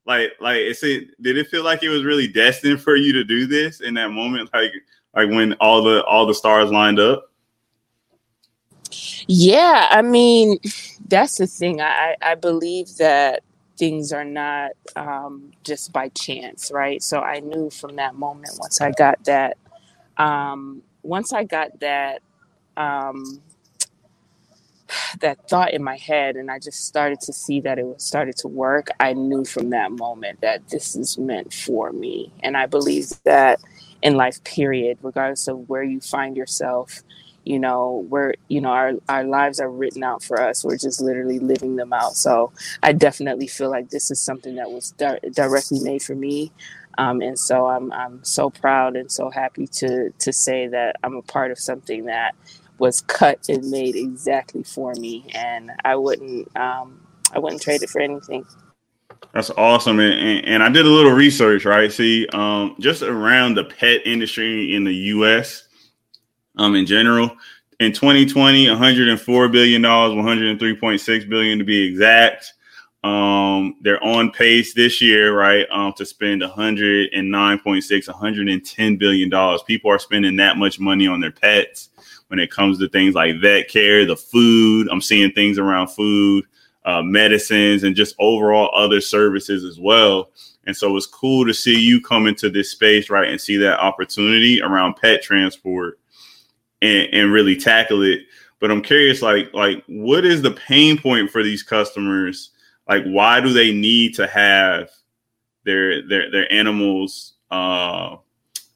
like 0.10 0.32
like 0.42 0.58
it 0.58 1.22
did 1.22 1.38
it 1.38 1.48
feel 1.48 1.64
like 1.64 1.84
it 1.84 1.90
was 1.90 2.04
really 2.04 2.28
destined 2.28 2.82
for 2.82 2.96
you 2.96 3.14
to 3.14 3.24
do 3.24 3.46
this 3.46 3.80
in 3.80 3.94
that 3.94 4.10
moment? 4.10 4.50
Like 4.54 4.72
like 5.16 5.30
when 5.30 5.54
all 5.54 5.84
the 5.84 6.04
all 6.06 6.26
the 6.26 6.34
stars 6.34 6.72
lined 6.72 7.00
up? 7.00 7.32
Yeah 9.28 9.88
i 9.92 10.02
mean 10.02 10.58
that's 11.08 11.38
the 11.38 11.46
thing. 11.48 11.80
I 11.80 12.16
i 12.22 12.36
believe 12.36 12.98
that 12.98 13.44
things 13.78 14.12
are 14.12 14.26
not 14.26 14.72
um, 14.98 15.52
just 15.64 15.94
by 15.94 16.10
chance 16.10 16.72
right? 16.74 17.02
So 17.02 17.20
i 17.22 17.40
knew 17.40 17.70
from 17.70 17.96
that 17.98 18.16
moment 18.16 18.58
once 18.60 18.82
i 18.82 18.92
got 18.92 19.24
that 19.26 19.58
um, 20.18 20.82
once 21.04 21.32
i 21.34 21.44
got 21.44 21.80
that 21.80 22.22
um, 22.78 23.42
that 25.22 25.50
thought 25.50 25.74
in 25.74 25.84
my 25.84 25.98
head 25.98 26.36
and 26.36 26.52
I 26.52 26.60
just 26.60 26.86
started 26.86 27.22
to 27.22 27.34
see 27.34 27.62
that 27.62 27.80
it 27.80 27.86
was 27.86 28.04
started 28.04 28.38
to 28.38 28.48
work, 28.48 28.90
I 29.00 29.14
knew 29.14 29.46
from 29.46 29.72
that 29.72 29.92
moment 29.92 30.42
that 30.42 30.70
this 30.70 30.96
is 30.96 31.18
meant 31.18 31.54
for 31.54 31.92
me. 31.92 32.34
And 32.44 32.58
I 32.58 32.68
believe 32.68 33.10
that 33.26 33.60
in 34.02 34.16
life, 34.16 34.44
period, 34.44 35.00
regardless 35.02 35.48
of 35.48 35.70
where 35.70 35.84
you 35.84 36.02
find 36.02 36.38
yourself, 36.38 37.04
you 37.46 37.60
know, 37.60 38.06
where, 38.10 38.36
you 38.50 38.62
know, 38.62 38.70
our, 38.70 38.94
our 39.10 39.24
lives 39.24 39.60
are 39.60 39.72
written 39.72 40.04
out 40.04 40.24
for 40.24 40.42
us. 40.42 40.64
We're 40.64 40.78
just 40.78 41.02
literally 41.02 41.40
living 41.40 41.76
them 41.78 41.94
out. 41.94 42.14
So 42.16 42.52
I 42.84 42.94
definitely 42.94 43.48
feel 43.48 43.70
like 43.70 43.90
this 43.90 44.12
is 44.12 44.22
something 44.22 44.56
that 44.56 44.72
was 44.72 44.92
di- 44.92 45.20
directly 45.34 45.80
made 45.82 46.04
for 46.04 46.16
me. 46.16 46.52
Um, 46.98 47.22
and 47.22 47.40
so 47.40 47.68
I'm, 47.68 47.92
I'm 47.94 48.24
so 48.24 48.50
proud 48.50 48.96
and 48.98 49.12
so 49.12 49.30
happy 49.30 49.68
to, 49.68 50.12
to 50.12 50.34
say 50.34 50.68
that 50.68 50.98
I'm 51.04 51.16
a 51.16 51.22
part 51.24 51.52
of 51.52 51.60
something 51.60 52.06
that 52.06 52.36
was 52.80 53.02
cut 53.02 53.50
and 53.50 53.70
made 53.70 53.96
exactly 53.96 54.64
for 54.64 54.94
me, 54.96 55.26
and 55.36 55.72
I 55.86 55.96
wouldn't 55.96 56.56
um, 56.58 57.06
I 57.34 57.40
wouldn't 57.40 57.62
trade 57.62 57.84
it 57.84 57.90
for 57.90 58.02
anything. 58.02 58.46
That's 59.34 59.52
awesome, 59.52 60.00
and, 60.00 60.14
and, 60.14 60.46
and, 60.46 60.64
I 60.64 60.70
did 60.70 60.86
a 60.86 60.90
little 60.90 61.12
research, 61.12 61.66
right? 61.66 61.92
See, 61.92 62.28
um, 62.34 62.76
just 62.80 63.04
around 63.04 63.56
the 63.56 63.66
pet 63.66 64.02
industry 64.06 64.74
in 64.74 64.84
the 64.84 64.94
U.S. 64.94 65.68
Um, 66.58 66.76
in 66.76 66.86
general, 66.86 67.30
in 67.80 67.94
2020, 67.94 68.70
104 68.70 69.50
billion 69.50 69.82
dollars, 69.82 70.14
103.6 70.14 71.30
billion 71.30 71.60
to 71.60 71.66
be 71.66 71.84
exact. 71.84 72.54
Um, 73.04 73.76
they're 73.82 74.04
on 74.04 74.32
pace 74.32 74.74
this 74.74 75.02
year, 75.02 75.38
right, 75.38 75.66
um, 75.72 75.94
to 75.94 76.06
spend 76.06 76.42
109.6, 76.42 78.08
110 78.08 78.98
billion 78.98 79.30
dollars. 79.30 79.64
People 79.64 79.92
are 79.92 80.00
spending 80.00 80.36
that 80.38 80.58
much 80.58 80.80
money 80.80 81.08
on 81.08 81.22
their 81.22 81.32
pets 81.32 81.90
when 82.30 82.40
it 82.40 82.52
comes 82.52 82.80
to 82.80 82.88
things 82.90 83.16
like 83.16 83.42
vet 83.42 83.68
care, 83.68 84.06
the 84.06 84.16
food. 84.16 84.88
I'm 84.90 85.02
seeing 85.02 85.32
things 85.32 85.58
around 85.58 85.88
food, 85.90 86.46
uh, 86.86 87.02
medicines, 87.02 87.84
and 87.84 87.96
just 87.96 88.16
overall 88.20 88.72
other 88.74 89.02
services 89.02 89.64
as 89.64 89.80
well. 89.80 90.30
And 90.66 90.76
so 90.76 90.96
it's 90.96 91.08
cool 91.08 91.46
to 91.46 91.54
see 91.54 91.80
you 91.80 92.00
come 92.02 92.28
into 92.28 92.50
this 92.50 92.72
space, 92.72 93.10
right, 93.10 93.30
and 93.30 93.42
see 93.42 93.58
that 93.58 93.80
opportunity 93.80 94.62
around 94.62 94.96
pet 94.96 95.24
transport 95.24 96.00
and, 96.82 97.08
and 97.12 97.32
really 97.32 97.56
tackle 97.56 98.04
it. 98.04 98.22
But 98.60 98.72
I'm 98.72 98.84
curious, 98.84 99.22
like, 99.22 99.54
like 99.54 99.84
what 99.88 100.26
is 100.26 100.42
the 100.42 100.52
pain 100.52 100.98
point 100.98 101.32
for 101.32 101.42
these 101.42 101.64
customers? 101.64 102.52
Like, 102.88 103.04
why 103.06 103.40
do 103.40 103.54
they 103.54 103.72
need 103.72 104.16
to 104.16 104.28
have 104.28 104.90
their 105.64 106.08
their 106.08 106.32
their 106.32 106.52
animals 106.52 107.34
uh, 107.50 108.18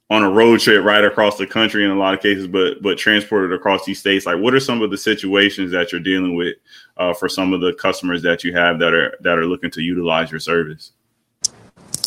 on 0.09 0.23
a 0.23 0.29
road 0.29 0.59
trip 0.59 0.83
right 0.83 1.03
across 1.03 1.37
the 1.37 1.47
country 1.47 1.83
in 1.83 1.91
a 1.91 1.97
lot 1.97 2.13
of 2.13 2.19
cases, 2.19 2.47
but 2.47 2.81
but 2.81 2.97
transported 2.97 3.53
across 3.53 3.85
these 3.85 3.99
states. 3.99 4.25
Like, 4.25 4.39
what 4.39 4.53
are 4.53 4.59
some 4.59 4.81
of 4.81 4.91
the 4.91 4.97
situations 4.97 5.71
that 5.71 5.91
you're 5.91 6.01
dealing 6.01 6.35
with 6.35 6.55
uh, 6.97 7.13
for 7.13 7.29
some 7.29 7.53
of 7.53 7.61
the 7.61 7.73
customers 7.73 8.21
that 8.23 8.43
you 8.43 8.53
have 8.53 8.79
that 8.79 8.93
are 8.93 9.17
that 9.21 9.37
are 9.37 9.45
looking 9.45 9.71
to 9.71 9.81
utilize 9.81 10.29
your 10.29 10.39
service? 10.39 10.91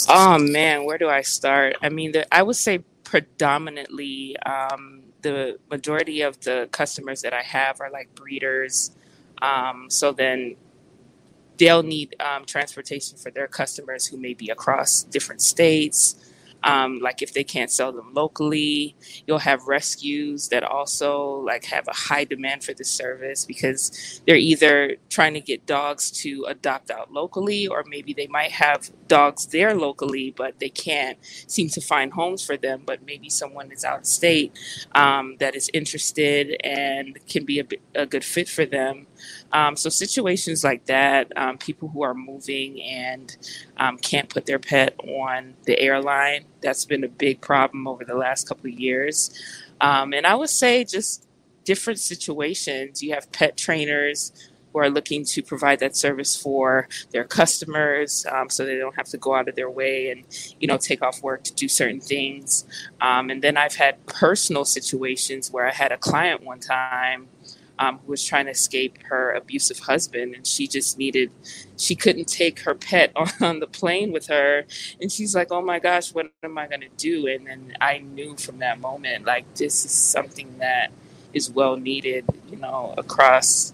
Oh 0.09 0.39
man, 0.39 0.85
where 0.85 0.99
do 0.99 1.09
I 1.09 1.23
start? 1.23 1.77
I 1.83 1.89
mean, 1.89 2.13
the, 2.13 2.33
I 2.33 2.43
would 2.43 2.57
say 2.57 2.79
predominantly 3.03 4.37
um, 4.41 5.03
the 5.23 5.59
majority 5.71 6.21
of 6.23 6.39
the 6.41 6.69
customers 6.71 7.23
that 7.23 7.33
I 7.33 7.43
have 7.43 7.81
are 7.81 7.91
like 7.91 8.15
breeders. 8.15 8.93
Um, 9.43 9.87
so 9.89 10.13
then 10.13 10.57
they'll 11.57 11.83
need 11.83 12.15
um, 12.21 12.45
transportation 12.45 13.17
for 13.19 13.31
their 13.31 13.49
customers 13.49 14.07
who 14.07 14.17
may 14.17 14.35
be 14.35 14.51
across 14.51 15.03
different 15.03 15.43
states. 15.43 16.33
Um, 16.67 17.01
like 17.01 17.23
if 17.23 17.35
they 17.35 17.45
can't 17.45 17.73
sell 17.73 17.93
them 17.93 18.15
locally, 18.15 18.97
you'll 19.27 19.41
have 19.41 19.69
rescues 19.69 20.51
that 20.51 20.65
also 20.65 21.41
like 21.47 21.67
have 21.67 21.89
a 21.89 21.95
high 21.95 22.25
demand 22.25 22.65
for 22.65 22.75
this 22.75 22.91
service 22.91 23.47
because 23.47 24.23
they're 24.27 24.37
either 24.37 24.97
trying 25.11 25.35
to 25.35 25.43
get 25.43 25.67
dogs 25.67 26.11
to 26.23 26.47
adopt 26.49 26.91
out 26.93 27.13
locally, 27.13 27.69
or 27.69 27.85
maybe 27.89 28.15
they 28.15 28.29
might 28.29 28.53
have 28.53 28.91
dogs 29.09 29.47
there 29.49 29.75
locally, 29.77 30.35
but 30.37 30.61
they 30.61 30.71
can't 30.71 31.19
seem 31.49 31.71
to 31.71 31.83
find 31.83 32.15
homes 32.15 32.45
for 32.45 32.59
them. 32.59 32.83
But 32.87 33.07
maybe 33.07 33.31
someone 33.31 33.73
is 33.73 33.85
out 33.85 34.01
of 34.01 34.07
state 34.07 34.59
um, 34.95 35.37
that 35.41 35.57
is 35.57 35.71
interested 35.75 36.57
and 36.65 37.19
can 37.29 37.47
be 37.47 37.61
a, 37.61 37.67
a 37.97 38.07
good 38.07 38.25
fit 38.25 38.49
for 38.51 38.67
them. 38.67 39.09
Um, 39.53 39.77
so 39.77 39.89
situations 39.89 40.65
like 40.65 40.87
that, 40.87 41.33
um, 41.37 41.59
people 41.59 41.89
who 41.89 42.03
are 42.03 42.15
moving 42.15 42.83
and 42.83 43.37
um, 43.77 43.99
can't 43.99 44.29
put 44.29 44.47
their 44.47 44.59
pet 44.59 44.95
on 45.01 45.55
the 45.65 45.79
airline, 45.79 46.45
that's 46.61 46.85
been 46.85 47.05
a 47.05 47.09
big 47.09 47.41
problem 47.41 47.87
over 47.87 48.05
the 48.05 48.15
last 48.15 48.49
couple 48.49 48.67
of 48.67 48.79
years. 48.79 49.31
Um, 49.81 50.13
and 50.13 50.27
I 50.27 50.35
would 50.35 50.51
say 50.51 50.85
just 50.85 51.27
different 51.65 51.99
situations. 51.99 53.03
You 53.03 53.13
have 53.13 53.31
pet 53.33 53.57
trainers 53.59 54.33
who 54.73 54.81
are 54.81 54.91
looking 54.91 55.25
to 55.25 55.43
provide 55.43 55.81
that 55.81 55.97
service 55.97 56.37
for 56.37 56.89
their 57.11 57.25
customers, 57.25 58.27
um, 58.31 58.51
so 58.51 58.65
they 58.65 58.77
don't 58.77 58.95
have 58.95 59.09
to 59.09 59.17
go 59.17 59.35
out 59.35 59.49
of 59.49 59.57
their 59.57 59.71
way 59.71 60.11
and 60.11 60.25
you 60.61 60.69
know 60.69 60.77
take 60.77 61.03
off 61.03 61.23
work 61.23 61.45
to 61.45 61.55
do 61.55 61.69
certain 61.69 62.01
things. 62.01 62.65
Um, 63.01 63.31
and 63.31 63.43
then 63.43 63.57
I've 63.57 63.75
had 63.75 64.05
personal 64.07 64.65
situations 64.65 65.51
where 65.51 65.67
I 65.67 65.73
had 65.73 65.93
a 65.93 65.99
client 65.99 66.43
one 66.43 66.61
time 66.61 67.29
um, 67.79 67.99
who 67.99 68.11
was 68.11 68.25
trying 68.25 68.47
to 68.47 68.53
escape 68.53 68.99
her 69.05 69.33
abusive 69.33 69.79
husband, 69.81 70.35
and 70.35 70.47
she 70.47 70.67
just 70.67 70.99
needed, 70.99 71.31
she 71.77 71.95
couldn't 71.95 72.27
take 72.27 72.61
her 72.61 72.75
pet 72.75 73.13
on, 73.17 73.29
on 73.41 73.61
the 73.61 73.67
plane 73.67 74.13
with 74.13 74.27
her, 74.29 74.65
and 75.01 75.11
she's 75.13 75.35
like, 75.35 75.49
"Oh 75.51 75.63
my 75.63 75.79
gosh, 75.79 76.13
what 76.13 76.27
am 76.43 76.59
I 76.59 76.67
gonna 76.67 76.89
do?" 76.97 77.27
And 77.27 77.47
then 77.47 77.77
I 77.81 77.99
knew 77.99 78.37
from 78.37 78.59
that 78.59 78.81
moment, 78.81 79.25
like 79.25 79.55
this 79.55 79.85
is 79.85 79.93
something 79.93 80.59
that 80.59 80.91
is 81.33 81.51
well 81.51 81.77
needed, 81.77 82.25
you 82.49 82.57
know, 82.57 82.95
across 82.97 83.73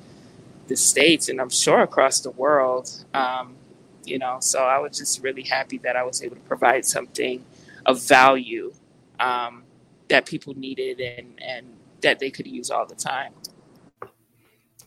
the 0.69 0.77
states, 0.77 1.29
and 1.29 1.41
I'm 1.41 1.51
sure 1.51 1.83
across 1.83 2.21
the 2.21 2.31
world. 2.31 3.05
Um, 3.15 3.57
you 4.05 4.19
know, 4.19 4.39
so 4.41 4.65
I 4.65 4.79
was 4.79 4.99
just 4.99 5.23
really 5.23 5.43
happy 5.43 5.79
that 5.79 5.97
I 5.97 6.03
was 6.03 6.23
able 6.23 6.37
to 6.37 6.43
provide 6.43 6.85
something 6.85 7.45
of 7.87 8.03
value 8.03 8.73
um, 9.21 9.63
that 10.09 10.27
people 10.27 10.55
needed 10.55 11.01
and 11.01 11.41
and 11.41 11.67
that 12.03 12.19
they 12.19 12.31
could 12.31 12.47
use 12.47 12.71
all 12.71 12.87
the 12.87 12.97
time. 12.97 13.33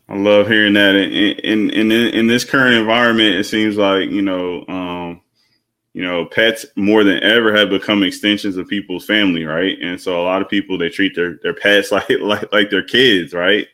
I 0.07 0.17
love 0.17 0.47
hearing 0.47 0.73
that. 0.73 0.95
In, 0.95 1.39
in 1.39 1.69
in 1.71 1.91
in 1.91 2.27
this 2.27 2.45
current 2.45 2.75
environment, 2.75 3.35
it 3.35 3.45
seems 3.45 3.75
like 3.75 4.09
you 4.09 4.21
know, 4.21 4.65
um, 4.67 5.21
you 5.93 6.03
know, 6.03 6.25
pets 6.25 6.65
more 6.75 7.03
than 7.03 7.23
ever 7.23 7.55
have 7.55 7.69
become 7.69 8.03
extensions 8.03 8.57
of 8.57 8.67
people's 8.67 9.05
family, 9.05 9.45
right? 9.45 9.77
And 9.81 9.99
so 9.99 10.21
a 10.21 10.23
lot 10.23 10.41
of 10.41 10.49
people 10.49 10.77
they 10.77 10.89
treat 10.89 11.15
their 11.15 11.39
their 11.41 11.55
pets 11.55 11.91
like 11.91 12.09
like 12.21 12.51
like 12.51 12.69
their 12.69 12.83
kids, 12.83 13.33
right? 13.33 13.67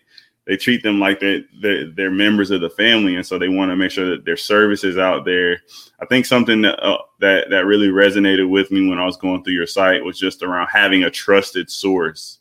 They 0.48 0.58
treat 0.58 0.82
them 0.82 1.00
like 1.00 1.20
they're, 1.20 1.44
they're, 1.62 1.92
they're 1.92 2.12
members 2.12 2.50
of 2.50 2.62
the 2.62 2.70
family, 2.70 3.16
and 3.16 3.26
so 3.26 3.38
they 3.38 3.48
want 3.48 3.70
to 3.70 3.76
make 3.76 3.92
sure 3.92 4.10
that 4.10 4.26
their 4.26 4.38
service 4.38 4.84
is 4.84 4.98
out 4.98 5.24
there. 5.24 5.62
I 6.00 6.06
think 6.06 6.26
something 6.26 6.64
that 6.64 6.80
uh, 6.80 6.98
that 7.20 7.50
that 7.52 7.66
really 7.66 7.90
resonated 7.90 8.50
with 8.50 8.72
me 8.72 8.90
when 8.90 8.98
I 8.98 9.06
was 9.06 9.18
going 9.18 9.44
through 9.44 9.54
your 9.54 9.68
site 9.68 10.04
was 10.04 10.18
just 10.18 10.42
around 10.42 10.70
having 10.74 11.04
a 11.04 11.12
trusted 11.12 11.70
source, 11.70 12.40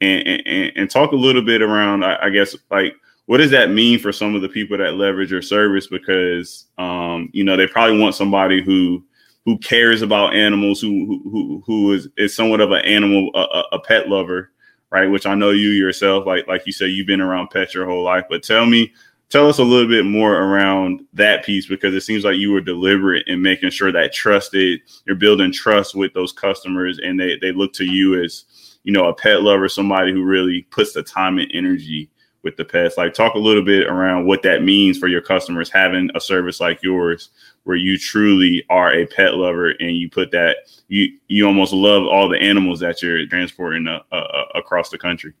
and 0.00 0.26
and, 0.28 0.72
and 0.76 0.90
talk 0.90 1.12
a 1.12 1.16
little 1.16 1.42
bit 1.42 1.62
around, 1.62 2.04
I, 2.04 2.26
I 2.26 2.30
guess, 2.30 2.54
like 2.70 2.94
what 3.26 3.38
does 3.38 3.50
that 3.52 3.70
mean 3.70 3.98
for 3.98 4.12
some 4.12 4.34
of 4.34 4.42
the 4.42 4.48
people 4.48 4.78
that 4.78 4.94
leverage 4.94 5.30
your 5.30 5.42
service? 5.42 5.86
Because 5.86 6.66
um, 6.78 7.30
you 7.32 7.44
know 7.44 7.56
they 7.56 7.66
probably 7.66 7.98
want 7.98 8.14
somebody 8.14 8.62
who 8.62 9.04
who 9.44 9.58
cares 9.58 10.02
about 10.02 10.34
animals, 10.34 10.80
who 10.80 11.20
who 11.30 11.62
who 11.66 11.92
is 11.92 12.08
is 12.16 12.34
somewhat 12.34 12.60
of 12.60 12.72
an 12.72 12.84
animal 12.84 13.30
a, 13.34 13.62
a 13.72 13.78
pet 13.80 14.08
lover, 14.08 14.50
right? 14.90 15.10
Which 15.10 15.26
I 15.26 15.34
know 15.34 15.50
you 15.50 15.70
yourself, 15.70 16.26
like 16.26 16.46
like 16.48 16.66
you 16.66 16.72
said, 16.72 16.90
you've 16.90 17.06
been 17.06 17.20
around 17.20 17.50
pets 17.50 17.74
your 17.74 17.86
whole 17.86 18.04
life. 18.04 18.24
But 18.28 18.42
tell 18.42 18.66
me, 18.66 18.92
tell 19.32 19.48
us 19.48 19.58
a 19.58 19.64
little 19.64 19.88
bit 19.88 20.04
more 20.04 20.34
around 20.34 21.00
that 21.14 21.42
piece 21.42 21.66
because 21.66 21.94
it 21.94 22.02
seems 22.02 22.22
like 22.22 22.36
you 22.36 22.52
were 22.52 22.60
deliberate 22.60 23.26
in 23.28 23.40
making 23.40 23.70
sure 23.70 23.90
that 23.90 24.12
trusted 24.12 24.80
you're 25.06 25.16
building 25.16 25.50
trust 25.50 25.94
with 25.94 26.12
those 26.12 26.32
customers 26.32 27.00
and 27.02 27.18
they 27.18 27.38
they 27.40 27.50
look 27.50 27.72
to 27.72 27.84
you 27.86 28.22
as 28.22 28.44
you 28.84 28.92
know 28.92 29.08
a 29.08 29.14
pet 29.14 29.42
lover 29.42 29.70
somebody 29.70 30.12
who 30.12 30.22
really 30.22 30.66
puts 30.70 30.92
the 30.92 31.02
time 31.02 31.38
and 31.38 31.50
energy 31.54 32.10
with 32.42 32.56
the 32.56 32.64
pets. 32.64 32.96
Like, 32.96 33.14
talk 33.14 33.34
a 33.34 33.38
little 33.38 33.64
bit 33.64 33.86
around 33.86 34.26
what 34.26 34.42
that 34.42 34.62
means 34.62 34.98
for 34.98 35.08
your 35.08 35.20
customers 35.20 35.70
having 35.70 36.10
a 36.14 36.20
service 36.20 36.60
like 36.60 36.82
yours, 36.82 37.30
where 37.64 37.76
you 37.76 37.96
truly 37.96 38.64
are 38.68 38.92
a 38.92 39.06
pet 39.06 39.34
lover 39.34 39.70
and 39.70 39.96
you 39.96 40.10
put 40.10 40.30
that 40.32 40.56
you 40.88 41.16
you 41.28 41.46
almost 41.46 41.72
love 41.72 42.04
all 42.04 42.28
the 42.28 42.38
animals 42.38 42.80
that 42.80 43.00
you're 43.02 43.26
transporting 43.26 43.86
uh, 43.86 44.00
uh, 44.10 44.44
across 44.54 44.90
the 44.90 44.98
country. 44.98 45.32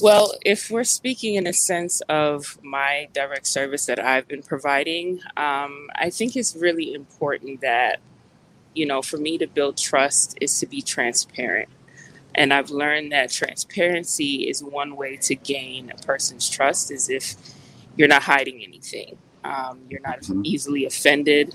Well, 0.00 0.34
if 0.44 0.70
we're 0.70 0.84
speaking 0.84 1.34
in 1.34 1.46
a 1.46 1.52
sense 1.52 2.00
of 2.08 2.58
my 2.62 3.08
direct 3.12 3.46
service 3.46 3.86
that 3.86 4.02
I've 4.02 4.26
been 4.26 4.42
providing, 4.42 5.20
um, 5.36 5.88
I 5.94 6.10
think 6.10 6.34
it's 6.34 6.56
really 6.56 6.94
important 6.94 7.60
that, 7.60 8.00
you 8.74 8.86
know, 8.86 9.02
for 9.02 9.18
me 9.18 9.38
to 9.38 9.46
build 9.46 9.76
trust 9.76 10.38
is 10.40 10.58
to 10.60 10.66
be 10.66 10.80
transparent. 10.80 11.68
And 12.34 12.52
I've 12.52 12.70
learned 12.70 13.12
that 13.12 13.30
transparency 13.30 14.48
is 14.48 14.62
one 14.62 14.96
way 14.96 15.16
to 15.18 15.34
gain 15.34 15.90
a 15.90 16.02
person's 16.02 16.48
trust, 16.48 16.90
is 16.90 17.10
if 17.10 17.34
you're 17.96 18.08
not 18.08 18.22
hiding 18.22 18.62
anything. 18.62 19.18
Um, 19.44 19.80
you're 19.88 20.00
not 20.00 20.20
mm-hmm. 20.20 20.42
easily 20.44 20.86
offended. 20.86 21.54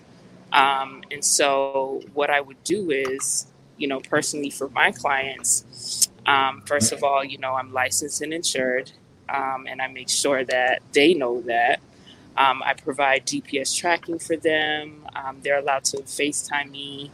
Um, 0.52 1.04
and 1.12 1.24
so, 1.24 2.02
what 2.14 2.30
I 2.30 2.42
would 2.42 2.64
do 2.64 2.92
is, 2.92 3.48
you 3.78 3.88
know, 3.88 4.00
personally 4.00 4.50
for 4.50 4.70
my 4.70 4.92
clients, 4.92 6.10
um, 6.26 6.62
first 6.66 6.92
of 6.92 7.04
all, 7.04 7.24
you 7.24 7.38
know, 7.38 7.54
I'm 7.56 7.74
licensed 7.74 8.22
and 8.22 8.34
insured. 8.34 8.92
um, 9.30 9.68
and 9.68 9.82
I 9.82 9.88
make 9.88 10.10
sure 10.10 10.44
that 10.46 10.82
they 10.94 11.14
know 11.14 11.42
that. 11.42 11.80
Um, 12.38 12.62
I 12.64 12.74
provide 12.74 13.26
GPS 13.26 13.76
tracking 13.76 14.20
for 14.20 14.38
them. 14.38 15.08
Um, 15.16 15.40
they're 15.42 15.60
allowed 15.60 15.84
to 15.86 15.98
FaceTime 15.98 16.72
me 16.72 17.12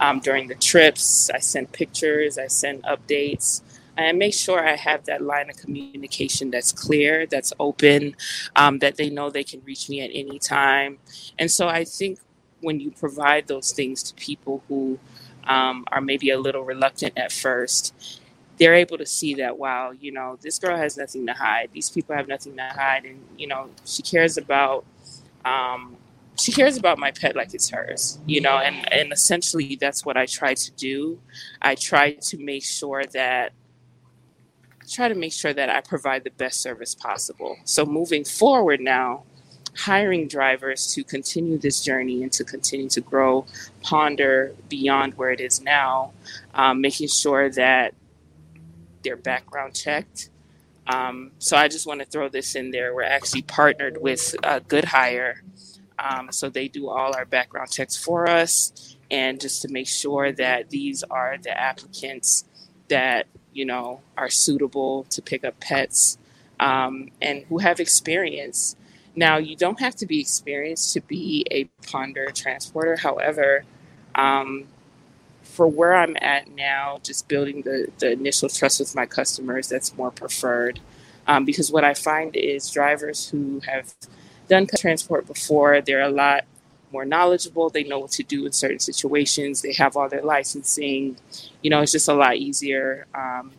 um, 0.00 0.20
during 0.20 0.48
the 0.48 0.54
trips. 0.54 1.30
I 1.30 1.38
send 1.38 1.72
pictures, 1.72 2.38
I 2.38 2.48
send 2.48 2.82
updates. 2.84 3.62
And 3.98 4.18
make 4.18 4.34
sure 4.34 4.66
I 4.66 4.76
have 4.76 5.06
that 5.06 5.22
line 5.22 5.48
of 5.48 5.56
communication 5.56 6.50
that's 6.50 6.70
clear, 6.70 7.26
that's 7.26 7.54
open, 7.58 8.14
um, 8.54 8.80
that 8.80 8.96
they 8.96 9.08
know 9.08 9.30
they 9.30 9.44
can 9.44 9.62
reach 9.64 9.88
me 9.88 10.02
at 10.02 10.10
any 10.12 10.38
time. 10.38 10.98
And 11.38 11.50
so 11.50 11.66
I 11.66 11.84
think 11.84 12.18
when 12.60 12.78
you 12.78 12.90
provide 12.90 13.46
those 13.46 13.72
things 13.72 14.02
to 14.02 14.14
people 14.14 14.62
who 14.68 14.98
um, 15.44 15.86
are 15.92 16.02
maybe 16.02 16.28
a 16.30 16.38
little 16.38 16.62
reluctant 16.62 17.16
at 17.16 17.32
first, 17.32 18.20
they're 18.58 18.74
able 18.74 18.98
to 18.98 19.06
see 19.06 19.34
that 19.34 19.58
wow 19.58 19.90
you 19.90 20.10
know 20.10 20.38
this 20.40 20.58
girl 20.58 20.76
has 20.76 20.96
nothing 20.96 21.26
to 21.26 21.32
hide 21.32 21.68
these 21.72 21.90
people 21.90 22.16
have 22.16 22.28
nothing 22.28 22.56
to 22.56 22.62
hide 22.62 23.04
and 23.04 23.22
you 23.36 23.46
know 23.46 23.68
she 23.84 24.02
cares 24.02 24.38
about 24.38 24.84
um, 25.44 25.96
she 26.38 26.52
cares 26.52 26.76
about 26.76 26.98
my 26.98 27.10
pet 27.10 27.36
like 27.36 27.54
it's 27.54 27.70
hers 27.70 28.18
you 28.26 28.40
know 28.40 28.58
and 28.58 28.92
and 28.92 29.12
essentially 29.12 29.76
that's 29.76 30.04
what 30.04 30.16
i 30.16 30.26
try 30.26 30.54
to 30.54 30.70
do 30.72 31.18
i 31.62 31.74
try 31.74 32.12
to 32.12 32.36
make 32.38 32.64
sure 32.64 33.04
that 33.12 33.52
try 34.88 35.08
to 35.08 35.14
make 35.14 35.32
sure 35.32 35.52
that 35.52 35.68
i 35.68 35.80
provide 35.80 36.24
the 36.24 36.30
best 36.30 36.60
service 36.60 36.94
possible 36.94 37.56
so 37.64 37.84
moving 37.84 38.24
forward 38.24 38.80
now 38.80 39.24
hiring 39.76 40.26
drivers 40.26 40.94
to 40.94 41.04
continue 41.04 41.58
this 41.58 41.82
journey 41.82 42.22
and 42.22 42.32
to 42.32 42.44
continue 42.44 42.88
to 42.88 43.00
grow 43.00 43.44
ponder 43.82 44.54
beyond 44.68 45.12
where 45.14 45.30
it 45.30 45.40
is 45.40 45.60
now 45.60 46.12
um, 46.54 46.80
making 46.80 47.08
sure 47.08 47.50
that 47.50 47.92
their 49.06 49.16
background 49.16 49.74
checked. 49.74 50.30
Um, 50.88 51.30
so 51.38 51.56
I 51.56 51.68
just 51.68 51.86
want 51.86 52.00
to 52.00 52.06
throw 52.06 52.28
this 52.28 52.54
in 52.54 52.70
there. 52.72 52.94
We're 52.94 53.04
actually 53.04 53.42
partnered 53.42 54.00
with 54.00 54.34
uh, 54.42 54.60
GoodHire. 54.60 55.36
Um, 55.98 56.30
so 56.30 56.48
they 56.48 56.68
do 56.68 56.88
all 56.88 57.16
our 57.16 57.24
background 57.24 57.70
checks 57.70 57.96
for 57.96 58.28
us 58.28 58.96
and 59.10 59.40
just 59.40 59.62
to 59.62 59.68
make 59.68 59.88
sure 59.88 60.32
that 60.32 60.70
these 60.70 61.02
are 61.04 61.38
the 61.42 61.58
applicants 61.58 62.44
that, 62.88 63.26
you 63.52 63.64
know, 63.64 64.00
are 64.16 64.28
suitable 64.28 65.04
to 65.10 65.22
pick 65.22 65.44
up 65.44 65.58
pets 65.60 66.18
um, 66.60 67.08
and 67.22 67.44
who 67.48 67.58
have 67.58 67.80
experience. 67.80 68.76
Now, 69.14 69.38
you 69.38 69.56
don't 69.56 69.80
have 69.80 69.96
to 69.96 70.06
be 70.06 70.20
experienced 70.20 70.92
to 70.94 71.00
be 71.00 71.46
a 71.50 71.64
ponder 71.86 72.30
transporter. 72.30 72.96
However, 72.96 73.64
um, 74.14 74.64
for 75.42 75.66
where 75.66 75.94
I'm 75.94 76.16
at 76.20 76.50
now, 76.50 76.98
just 77.02 77.28
building 77.28 77.62
the, 77.62 77.88
the 77.98 78.12
initial 78.12 78.48
trust 78.48 78.80
with 78.80 78.94
my 78.94 79.06
customers, 79.06 79.68
that's 79.68 79.96
more 79.96 80.10
preferred. 80.10 80.80
Um, 81.26 81.44
because 81.44 81.72
what 81.72 81.84
I 81.84 81.94
find 81.94 82.36
is 82.36 82.70
drivers 82.70 83.30
who 83.30 83.60
have 83.66 83.94
done 84.48 84.66
transport 84.66 85.26
before, 85.26 85.80
they're 85.80 86.02
a 86.02 86.10
lot 86.10 86.44
more 86.92 87.04
knowledgeable. 87.04 87.68
They 87.68 87.84
know 87.84 87.98
what 87.98 88.12
to 88.12 88.22
do 88.22 88.46
in 88.46 88.52
certain 88.52 88.78
situations. 88.78 89.62
They 89.62 89.72
have 89.74 89.96
all 89.96 90.08
their 90.08 90.22
licensing. 90.22 91.16
You 91.62 91.70
know, 91.70 91.80
it's 91.80 91.92
just 91.92 92.08
a 92.08 92.14
lot 92.14 92.36
easier 92.36 93.06
um, 93.14 93.52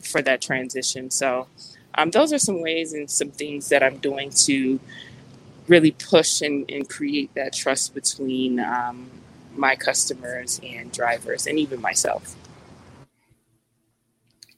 for 0.00 0.22
that 0.22 0.40
transition. 0.40 1.10
So, 1.10 1.48
um, 1.94 2.10
those 2.10 2.32
are 2.32 2.38
some 2.38 2.60
ways 2.60 2.92
and 2.92 3.10
some 3.10 3.30
things 3.30 3.70
that 3.70 3.82
I'm 3.82 3.96
doing 3.98 4.30
to 4.30 4.78
really 5.66 5.92
push 5.92 6.42
and, 6.42 6.70
and 6.70 6.88
create 6.88 7.32
that 7.34 7.52
trust 7.54 7.94
between 7.94 8.60
um, 8.60 9.10
my 9.56 9.74
customers 9.74 10.60
and 10.62 10.92
drivers 10.92 11.46
and 11.46 11.58
even 11.58 11.80
myself. 11.80 12.36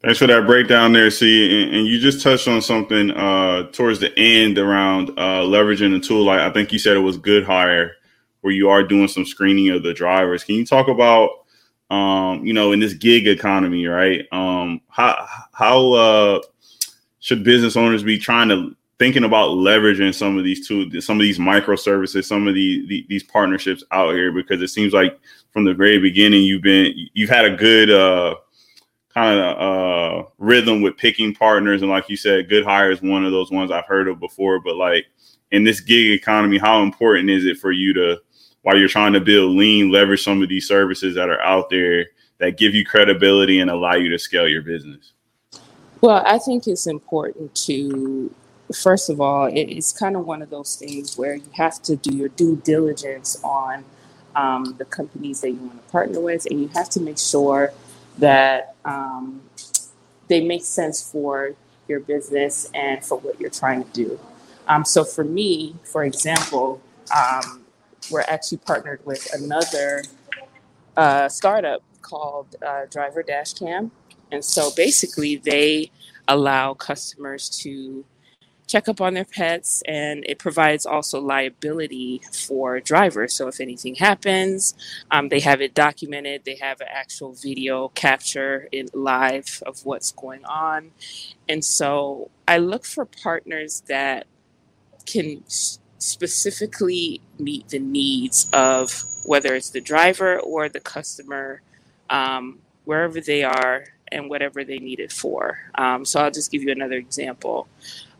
Thanks 0.01 0.21
for 0.21 0.29
that 0.29 0.47
breakdown 0.47 0.93
there, 0.93 1.11
C, 1.11 1.65
and, 1.65 1.75
and, 1.75 1.87
you 1.89 1.99
just 1.99 2.23
touched 2.23 2.47
on 2.47 2.63
something 2.63 3.11
uh, 3.11 3.65
towards 3.73 3.99
the 3.99 4.17
end 4.17 4.57
around 4.57 5.11
uh, 5.19 5.43
leveraging 5.43 5.93
the 5.93 5.99
tool. 5.99 6.25
Like 6.25 6.39
I 6.39 6.53
think 6.53 6.73
you 6.73 6.79
said 6.79 6.97
it 6.97 7.01
was 7.01 7.19
GoodHire, 7.19 7.91
where 8.43 8.53
you 8.53 8.69
are 8.71 8.85
doing 8.85 9.09
some 9.09 9.27
screening 9.27 9.71
of 9.71 9.83
the 9.83 9.93
drivers. 9.93 10.45
Can 10.45 10.55
you 10.55 10.65
talk 10.65 10.87
about, 10.87 11.31
um, 11.91 12.47
you 12.47 12.53
know, 12.53 12.71
in 12.71 12.79
this 12.79 12.95
gig 12.95 13.27
economy, 13.27 13.87
right? 13.87 14.25
Um, 14.31 14.83
how 14.89 15.27
how 15.53 15.93
uh, 15.95 16.41
should 17.19 17.43
business 17.43 17.77
owners 17.77 18.05
be 18.05 18.21
trying 18.21 18.51
to 18.51 18.77
thinking 19.01 19.25
about 19.25 19.51
leveraging 19.51 20.15
some 20.15 20.39
of 20.39 20.45
these 20.45 20.69
tools, 20.69 21.05
some 21.05 21.17
of 21.17 21.23
these 21.23 21.41
microservices, 21.41 22.25
some 22.25 22.47
of 22.47 22.55
the, 22.55 22.87
the, 22.87 23.05
these 23.09 23.25
partnerships 23.25 23.83
out 23.91 24.15
here, 24.15 24.31
because 24.31 24.63
it 24.63 24.69
seems 24.69 24.93
like 24.93 25.19
from 25.53 25.65
the 25.65 25.75
very 25.75 25.99
beginning 25.99 26.45
you've 26.45 26.63
been 26.63 26.95
you've 27.15 27.31
had 27.31 27.45
a 27.45 27.57
good 27.57 27.91
uh, 27.91 28.37
kind 29.19 29.41
of 29.41 29.59
uh, 29.59 30.29
rhythm 30.39 30.81
with 30.81 30.97
picking 30.97 31.35
partners, 31.35 31.83
and 31.83 31.91
like 31.91 32.09
you 32.09 32.17
said, 32.17 32.49
GoodHire 32.49 32.93
is 32.93 33.03
one 33.03 33.25
of 33.25 33.33
those 33.33 33.51
ones 33.51 33.73
I've 33.73 33.87
heard 33.87 34.07
of 34.07 34.21
before. 34.21 34.61
But 34.61 34.77
like 34.77 35.07
in 35.51 35.65
this 35.65 35.81
gig 35.81 36.13
economy, 36.13 36.57
how 36.57 36.83
important 36.83 37.29
is 37.29 37.45
it 37.45 37.59
for 37.59 37.73
you 37.73 37.93
to, 37.95 38.21
while 38.63 38.77
you're 38.77 38.89
trying 38.89 39.15
to 39.15 39.21
build 39.21 39.57
lean, 39.57 39.91
leverage 39.91 40.23
some 40.23 40.41
of 40.41 40.49
these 40.49 40.69
services 40.69 41.17
that 41.17 41.29
are 41.29 41.41
out 41.41 41.69
there 41.69 42.07
that 42.39 42.59
give 42.59 42.75
you 42.75 42.85
credibility 42.85 43.59
and 43.59 43.71
allow 43.71 43.95
you 43.95 44.09
to 44.09 44.19
scale 44.19 44.47
your 44.47 44.63
business? 44.63 45.13
Well, 46.01 46.23
I 46.25 46.39
think 46.39 46.69
it's 46.69 46.87
important 46.87 47.57
to 47.67 48.33
first 48.73 49.11
of 49.11 49.21
all, 49.21 49.51
it's 49.53 49.93
kind 49.93 50.15
of 50.15 50.27
one 50.27 50.43
of 50.43 50.51
those 50.51 50.77
things 50.77 51.17
where 51.17 51.35
you 51.35 51.51
have 51.55 51.83
to 51.83 51.97
do 51.97 52.15
your 52.15 52.29
due 52.29 52.55
diligence 52.57 53.41
on 53.43 53.85
um, 54.37 54.77
the 54.79 54.85
companies 54.85 55.41
that 55.41 55.51
you 55.51 55.57
want 55.57 55.85
to 55.85 55.91
partner 55.91 56.21
with, 56.21 56.47
and 56.47 56.61
you 56.61 56.69
have 56.69 56.89
to 56.91 57.01
make 57.01 57.19
sure 57.19 57.73
that 58.19 58.75
um, 58.89 59.43
they 60.29 60.41
make 60.41 60.65
sense 60.65 61.11
for 61.11 61.55
your 61.89 62.01
business 62.01 62.71
and 62.75 63.05
for 63.05 63.19
what 63.19 63.41
you're 63.41 63.51
trying 63.51 63.85
to 63.85 63.91
do. 63.93 64.21
Um, 64.67 64.85
so, 64.85 65.05
for 65.05 65.25
me, 65.25 65.75
for 65.85 66.05
example, 66.05 66.81
um, 67.17 67.65
we're 68.11 68.21
actually 68.23 68.59
partnered 68.59 69.05
with 69.05 69.27
another 69.35 70.03
uh, 70.97 71.29
startup 71.29 71.83
called 72.03 72.57
uh, 72.67 72.87
Driver 72.91 73.23
Dashcam. 73.23 73.91
And 74.31 74.45
so 74.45 74.71
basically, 74.75 75.37
they 75.37 75.91
allow 76.27 76.75
customers 76.75 77.49
to 77.63 78.05
check 78.69 78.89
up 78.89 79.01
on 79.03 79.15
their 79.15 79.27
pets 79.27 79.83
and 79.89 80.25
it 80.29 80.39
provides 80.39 80.87
also 80.87 81.21
liability 81.21 82.23
for 82.33 82.81
drivers. 82.81 83.35
So 83.35 83.49
if 83.49 83.61
anything 83.61 83.97
happens 83.97 84.75
um, 85.13 85.31
they 85.31 85.41
have 85.41 85.63
it 85.63 85.75
documented 85.75 86.45
they 86.45 86.57
have 86.57 86.81
an 86.83 86.89
actual 86.91 87.35
video 87.35 87.89
capture 87.91 88.69
in 88.73 88.89
live 88.95 89.63
of 89.67 89.87
what's 89.87 90.13
going 90.13 90.45
on. 90.47 90.93
And 91.49 91.65
so 91.65 92.31
i 92.49 92.59
look 92.59 92.87
for 92.87 93.07
partners 93.07 93.83
that 93.89 94.27
can 95.07 95.45
specifically 95.99 97.21
meet 97.39 97.69
the 97.71 97.81
needs 97.81 98.49
of 98.53 99.05
whether 99.25 99.55
it's 99.55 99.71
the 99.71 99.81
driver 99.81 100.39
or 100.41 100.69
the 100.69 100.81
customer 100.81 101.63
um, 102.11 102.61
wherever 102.85 103.21
they 103.21 103.45
are 103.45 103.87
and 104.13 104.31
whatever 104.31 104.65
they 104.65 104.79
need 104.79 105.01
it 105.01 105.13
for. 105.13 105.59
Um, 105.77 106.05
so 106.05 106.21
i'll 106.21 106.31
just 106.31 106.51
give 106.53 106.63
you 106.63 106.73
another 106.73 106.97
example 106.97 107.69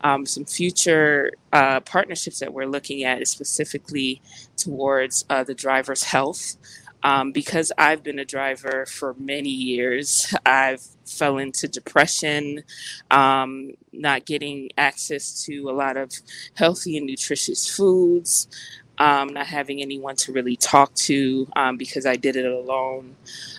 um, 0.01 0.25
some 0.25 0.45
future 0.45 1.31
uh, 1.53 1.79
partnerships 1.81 2.39
that 2.39 2.53
we're 2.53 2.65
looking 2.65 3.03
at 3.03 3.21
is 3.21 3.29
specifically 3.29 4.21
towards 4.57 5.25
uh, 5.29 5.43
the 5.43 5.55
driver's 5.55 6.03
health. 6.03 6.57
Um, 7.01 7.31
because 7.31 7.71
I've 7.77 8.03
been 8.03 8.19
a 8.19 8.25
driver 8.25 8.85
for 8.85 9.15
many 9.17 9.49
years, 9.49 10.35
I've 10.45 10.85
fell 11.05 11.37
into 11.37 11.67
depression, 11.69 12.63
um, 13.09 13.71
not 13.93 14.25
getting 14.25 14.69
access 14.77 15.45
to 15.45 15.69
a 15.69 15.71
lot 15.71 15.95
of 15.95 16.11
healthy 16.55 16.97
and 16.97 17.07
nutritious 17.07 17.67
foods, 17.67 18.49
um, 18.97 19.29
not 19.29 19.47
having 19.47 19.81
anyone 19.81 20.15
to 20.17 20.33
really 20.33 20.57
talk 20.57 20.93
to 20.95 21.47
um, 21.55 21.77
because 21.77 22.05
I 22.05 22.17
did 22.17 22.35
it 22.35 22.45
alone. 22.45 23.15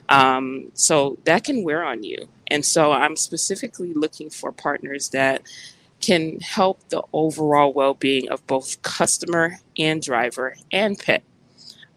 Um, 0.09 0.71
so 0.75 1.19
that 1.25 1.45
can 1.45 1.65
wear 1.65 1.83
on 1.83 2.05
you. 2.05 2.29
And 2.49 2.65
so 2.65 2.93
I'm 2.93 3.17
specifically 3.17 3.95
looking 3.95 4.29
for 4.29 4.53
partners 4.53 5.09
that 5.11 5.43
can 6.01 6.41
help 6.41 6.89
the 6.89 7.03
overall 7.13 7.73
well-being 7.73 8.29
of 8.31 8.47
both 8.47 8.81
customer 8.83 9.59
and 9.79 10.03
driver 10.03 10.57
and 10.73 10.99
pet. 10.99 11.23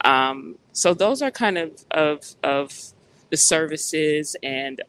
Um, 0.03 0.57
so 0.73 0.93
those 0.93 1.21
are 1.21 1.31
kind 1.31 1.57
of, 1.57 1.71
of 1.91 2.35
of 2.43 2.73
the 3.29 3.37
services 3.37 4.35
and 4.43 4.81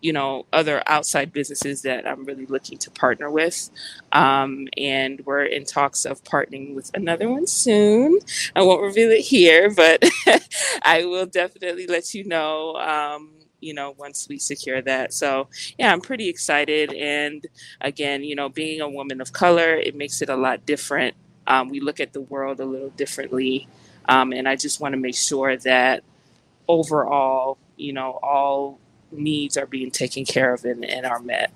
you 0.00 0.12
know 0.12 0.46
other 0.52 0.82
outside 0.86 1.32
businesses 1.32 1.82
that 1.82 2.06
I'm 2.06 2.24
really 2.24 2.46
looking 2.46 2.78
to 2.78 2.90
partner 2.90 3.30
with, 3.30 3.70
um, 4.12 4.68
and 4.76 5.20
we're 5.24 5.44
in 5.44 5.64
talks 5.64 6.04
of 6.04 6.22
partnering 6.24 6.74
with 6.74 6.90
another 6.94 7.28
one 7.28 7.46
soon. 7.46 8.18
I 8.56 8.62
won't 8.62 8.82
reveal 8.82 9.10
it 9.12 9.20
here, 9.20 9.70
but 9.70 10.04
I 10.82 11.04
will 11.06 11.26
definitely 11.26 11.86
let 11.86 12.14
you 12.14 12.24
know. 12.24 12.76
Um, 12.76 13.30
you 13.60 13.74
know, 13.74 13.94
once 13.98 14.28
we 14.28 14.38
secure 14.38 14.82
that. 14.82 15.12
So, 15.12 15.48
yeah, 15.78 15.92
I'm 15.92 16.00
pretty 16.00 16.28
excited. 16.28 16.92
And 16.92 17.46
again, 17.80 18.22
you 18.24 18.34
know, 18.34 18.48
being 18.48 18.80
a 18.80 18.88
woman 18.88 19.20
of 19.20 19.32
color, 19.32 19.74
it 19.74 19.94
makes 19.94 20.22
it 20.22 20.28
a 20.28 20.36
lot 20.36 20.66
different. 20.66 21.14
Um, 21.46 21.68
we 21.68 21.80
look 21.80 22.00
at 22.00 22.12
the 22.12 22.22
world 22.22 22.60
a 22.60 22.64
little 22.64 22.90
differently. 22.90 23.68
Um, 24.08 24.32
and 24.32 24.48
I 24.48 24.56
just 24.56 24.80
want 24.80 24.92
to 24.92 24.98
make 24.98 25.16
sure 25.16 25.56
that 25.58 26.02
overall, 26.68 27.58
you 27.76 27.92
know, 27.92 28.18
all 28.22 28.78
needs 29.10 29.56
are 29.56 29.66
being 29.66 29.90
taken 29.90 30.24
care 30.24 30.52
of 30.54 30.64
and, 30.64 30.84
and 30.84 31.06
are 31.06 31.20
met. 31.20 31.52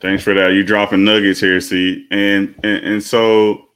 Thanks 0.00 0.22
for 0.22 0.34
that. 0.34 0.52
You 0.52 0.62
dropping 0.62 1.04
nuggets 1.04 1.40
here, 1.40 1.60
C, 1.60 2.06
and 2.10 2.54
and, 2.62 2.84
and 2.84 3.02
so 3.02 3.68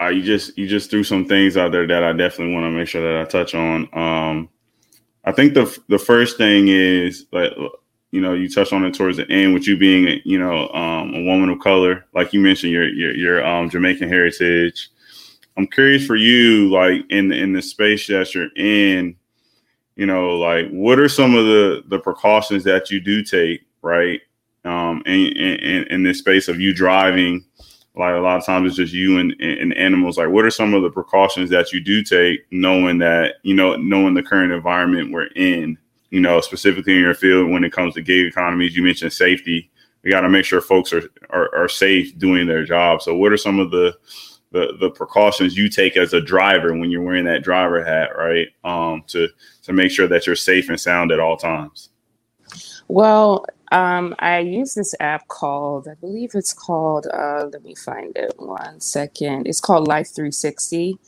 uh, 0.00 0.08
you 0.08 0.22
just 0.22 0.56
you 0.56 0.68
just 0.68 0.90
threw 0.90 1.02
some 1.02 1.26
things 1.26 1.56
out 1.56 1.72
there 1.72 1.86
that 1.86 2.04
I 2.04 2.12
definitely 2.12 2.54
want 2.54 2.64
to 2.64 2.70
make 2.70 2.86
sure 2.86 3.02
that 3.02 3.20
I 3.20 3.24
touch 3.24 3.54
on. 3.54 3.88
Um, 3.92 4.48
I 5.24 5.32
think 5.32 5.54
the 5.54 5.78
the 5.88 5.98
first 5.98 6.36
thing 6.38 6.68
is 6.68 7.26
like 7.32 7.52
you 8.10 8.20
know 8.20 8.32
you 8.32 8.48
touched 8.48 8.72
on 8.72 8.84
it 8.84 8.94
towards 8.94 9.18
the 9.18 9.30
end 9.30 9.54
with 9.54 9.66
you 9.66 9.76
being 9.76 10.20
you 10.24 10.38
know 10.38 10.68
um, 10.68 11.14
a 11.14 11.22
woman 11.22 11.50
of 11.50 11.60
color, 11.60 12.06
like 12.14 12.32
you 12.32 12.40
mentioned 12.40 12.72
your 12.72 12.88
your, 12.88 13.14
your 13.14 13.46
um, 13.46 13.68
Jamaican 13.68 14.08
heritage. 14.08 14.88
I'm 15.56 15.66
curious 15.66 16.06
for 16.06 16.16
you, 16.16 16.70
like 16.70 17.02
in 17.10 17.32
in 17.32 17.52
the 17.52 17.62
space 17.62 18.06
that 18.06 18.34
you're 18.34 18.48
in, 18.56 19.16
you 19.96 20.06
know, 20.06 20.36
like 20.36 20.70
what 20.70 20.98
are 20.98 21.08
some 21.08 21.34
of 21.34 21.44
the 21.44 21.82
the 21.88 21.98
precautions 21.98 22.64
that 22.64 22.90
you 22.90 23.00
do 23.00 23.22
take, 23.22 23.60
right? 23.82 24.20
Um, 24.64 25.02
in, 25.06 25.32
in, 25.38 25.84
in 25.84 26.02
this 26.02 26.18
space 26.18 26.46
of 26.46 26.60
you 26.60 26.74
driving 26.74 27.46
like 27.96 28.14
a 28.14 28.20
lot 28.20 28.38
of 28.38 28.46
times 28.46 28.68
it's 28.68 28.76
just 28.76 28.92
you 28.92 29.18
and, 29.18 29.34
and 29.40 29.76
animals. 29.76 30.16
Like 30.16 30.28
what 30.28 30.44
are 30.44 30.50
some 30.50 30.74
of 30.74 30.82
the 30.82 30.90
precautions 30.90 31.50
that 31.50 31.72
you 31.72 31.80
do 31.80 32.02
take 32.02 32.40
knowing 32.50 32.98
that 32.98 33.36
you 33.42 33.54
know 33.54 33.76
knowing 33.76 34.14
the 34.14 34.22
current 34.22 34.52
environment 34.52 35.12
we're 35.12 35.26
in 35.36 35.76
you 36.10 36.20
know 36.20 36.40
specifically 36.40 36.94
in 36.94 37.00
your 37.00 37.14
field 37.14 37.50
when 37.50 37.64
it 37.64 37.72
comes 37.72 37.94
to 37.94 38.02
gig 38.02 38.26
economies? 38.26 38.76
You 38.76 38.82
mentioned 38.82 39.12
safety. 39.12 39.70
We 40.02 40.10
got 40.10 40.22
to 40.22 40.30
make 40.30 40.46
sure 40.46 40.62
folks 40.62 40.92
are, 40.94 41.02
are, 41.28 41.54
are 41.54 41.68
safe 41.68 42.16
doing 42.16 42.46
their 42.46 42.64
job. 42.64 43.02
So 43.02 43.14
what 43.14 43.32
are 43.32 43.36
some 43.36 43.58
of 43.58 43.70
the 43.70 43.96
the 44.52 44.76
the 44.80 44.90
precautions 44.90 45.56
you 45.56 45.68
take 45.68 45.96
as 45.96 46.12
a 46.12 46.20
driver 46.20 46.72
when 46.72 46.90
you're 46.90 47.02
wearing 47.02 47.24
that 47.24 47.42
driver 47.42 47.84
hat 47.84 48.16
right? 48.16 48.48
Um 48.62 49.02
to 49.08 49.28
to 49.62 49.72
make 49.72 49.90
sure 49.90 50.06
that 50.06 50.26
you're 50.26 50.36
safe 50.36 50.68
and 50.68 50.80
sound 50.80 51.10
at 51.10 51.20
all 51.20 51.36
times? 51.36 51.90
Well 52.86 53.44
um, 53.70 54.14
I 54.18 54.40
use 54.40 54.74
this 54.74 54.94
app 54.98 55.28
called, 55.28 55.86
I 55.88 55.94
believe 55.94 56.30
it's 56.34 56.52
called, 56.52 57.06
uh, 57.06 57.48
let 57.52 57.62
me 57.62 57.74
find 57.74 58.16
it 58.16 58.34
one 58.36 58.80
second. 58.80 59.46
It's 59.46 59.60
called 59.60 59.86
Life360. 59.86 60.98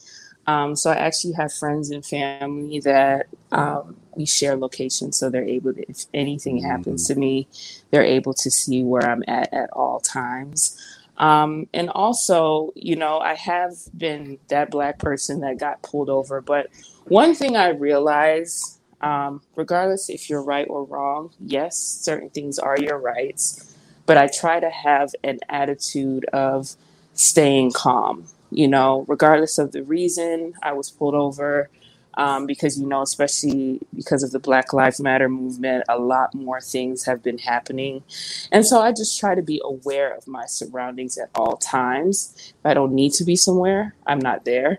Um, 0.46 0.74
so 0.74 0.90
I 0.90 0.96
actually 0.96 1.34
have 1.34 1.52
friends 1.52 1.90
and 1.90 2.04
family 2.04 2.80
that 2.80 3.26
um, 3.52 3.96
we 4.16 4.26
share 4.26 4.56
locations, 4.56 5.16
so 5.16 5.30
they're 5.30 5.44
able 5.44 5.72
to, 5.72 5.88
if 5.88 6.06
anything 6.12 6.58
happens 6.62 7.04
mm-hmm. 7.04 7.14
to 7.14 7.20
me, 7.20 7.48
they're 7.90 8.02
able 8.02 8.34
to 8.34 8.50
see 8.50 8.82
where 8.82 9.08
I'm 9.08 9.22
at 9.28 9.52
at 9.52 9.70
all 9.72 10.00
times. 10.00 10.76
Um, 11.18 11.68
and 11.72 11.90
also, 11.90 12.72
you 12.74 12.96
know, 12.96 13.18
I 13.18 13.34
have 13.34 13.74
been 13.96 14.38
that 14.48 14.70
black 14.70 14.98
person 14.98 15.40
that 15.40 15.58
got 15.58 15.82
pulled 15.82 16.10
over, 16.10 16.40
but 16.40 16.68
one 17.04 17.34
thing 17.34 17.56
I 17.56 17.68
realized 17.68 18.80
um, 19.02 19.42
regardless 19.56 20.08
if 20.08 20.30
you're 20.30 20.42
right 20.42 20.66
or 20.68 20.84
wrong, 20.84 21.30
yes, 21.40 21.76
certain 21.76 22.30
things 22.30 22.58
are 22.58 22.78
your 22.78 22.98
rights, 22.98 23.74
but 24.06 24.16
I 24.16 24.28
try 24.28 24.60
to 24.60 24.70
have 24.70 25.14
an 25.24 25.40
attitude 25.48 26.24
of 26.26 26.76
staying 27.14 27.72
calm, 27.72 28.26
you 28.50 28.68
know, 28.68 29.04
regardless 29.08 29.58
of 29.58 29.72
the 29.72 29.82
reason 29.82 30.54
I 30.62 30.72
was 30.72 30.90
pulled 30.90 31.14
over, 31.14 31.68
um, 32.14 32.46
because 32.46 32.78
you 32.78 32.86
know, 32.86 33.02
especially 33.02 33.80
because 33.94 34.22
of 34.22 34.30
the 34.32 34.38
Black 34.38 34.72
Lives 34.72 35.00
Matter 35.00 35.28
movement, 35.28 35.84
a 35.88 35.98
lot 35.98 36.34
more 36.34 36.60
things 36.60 37.04
have 37.04 37.22
been 37.22 37.38
happening, 37.38 38.02
and 38.50 38.66
so 38.66 38.80
I 38.80 38.92
just 38.92 39.18
try 39.18 39.34
to 39.34 39.42
be 39.42 39.60
aware 39.64 40.14
of 40.14 40.26
my 40.26 40.46
surroundings 40.46 41.16
at 41.18 41.30
all 41.34 41.56
times. 41.56 42.52
If 42.58 42.66
I 42.66 42.74
don't 42.74 42.92
need 42.92 43.12
to 43.14 43.24
be 43.24 43.36
somewhere, 43.36 43.94
I'm 44.06 44.18
not 44.18 44.44
there. 44.44 44.78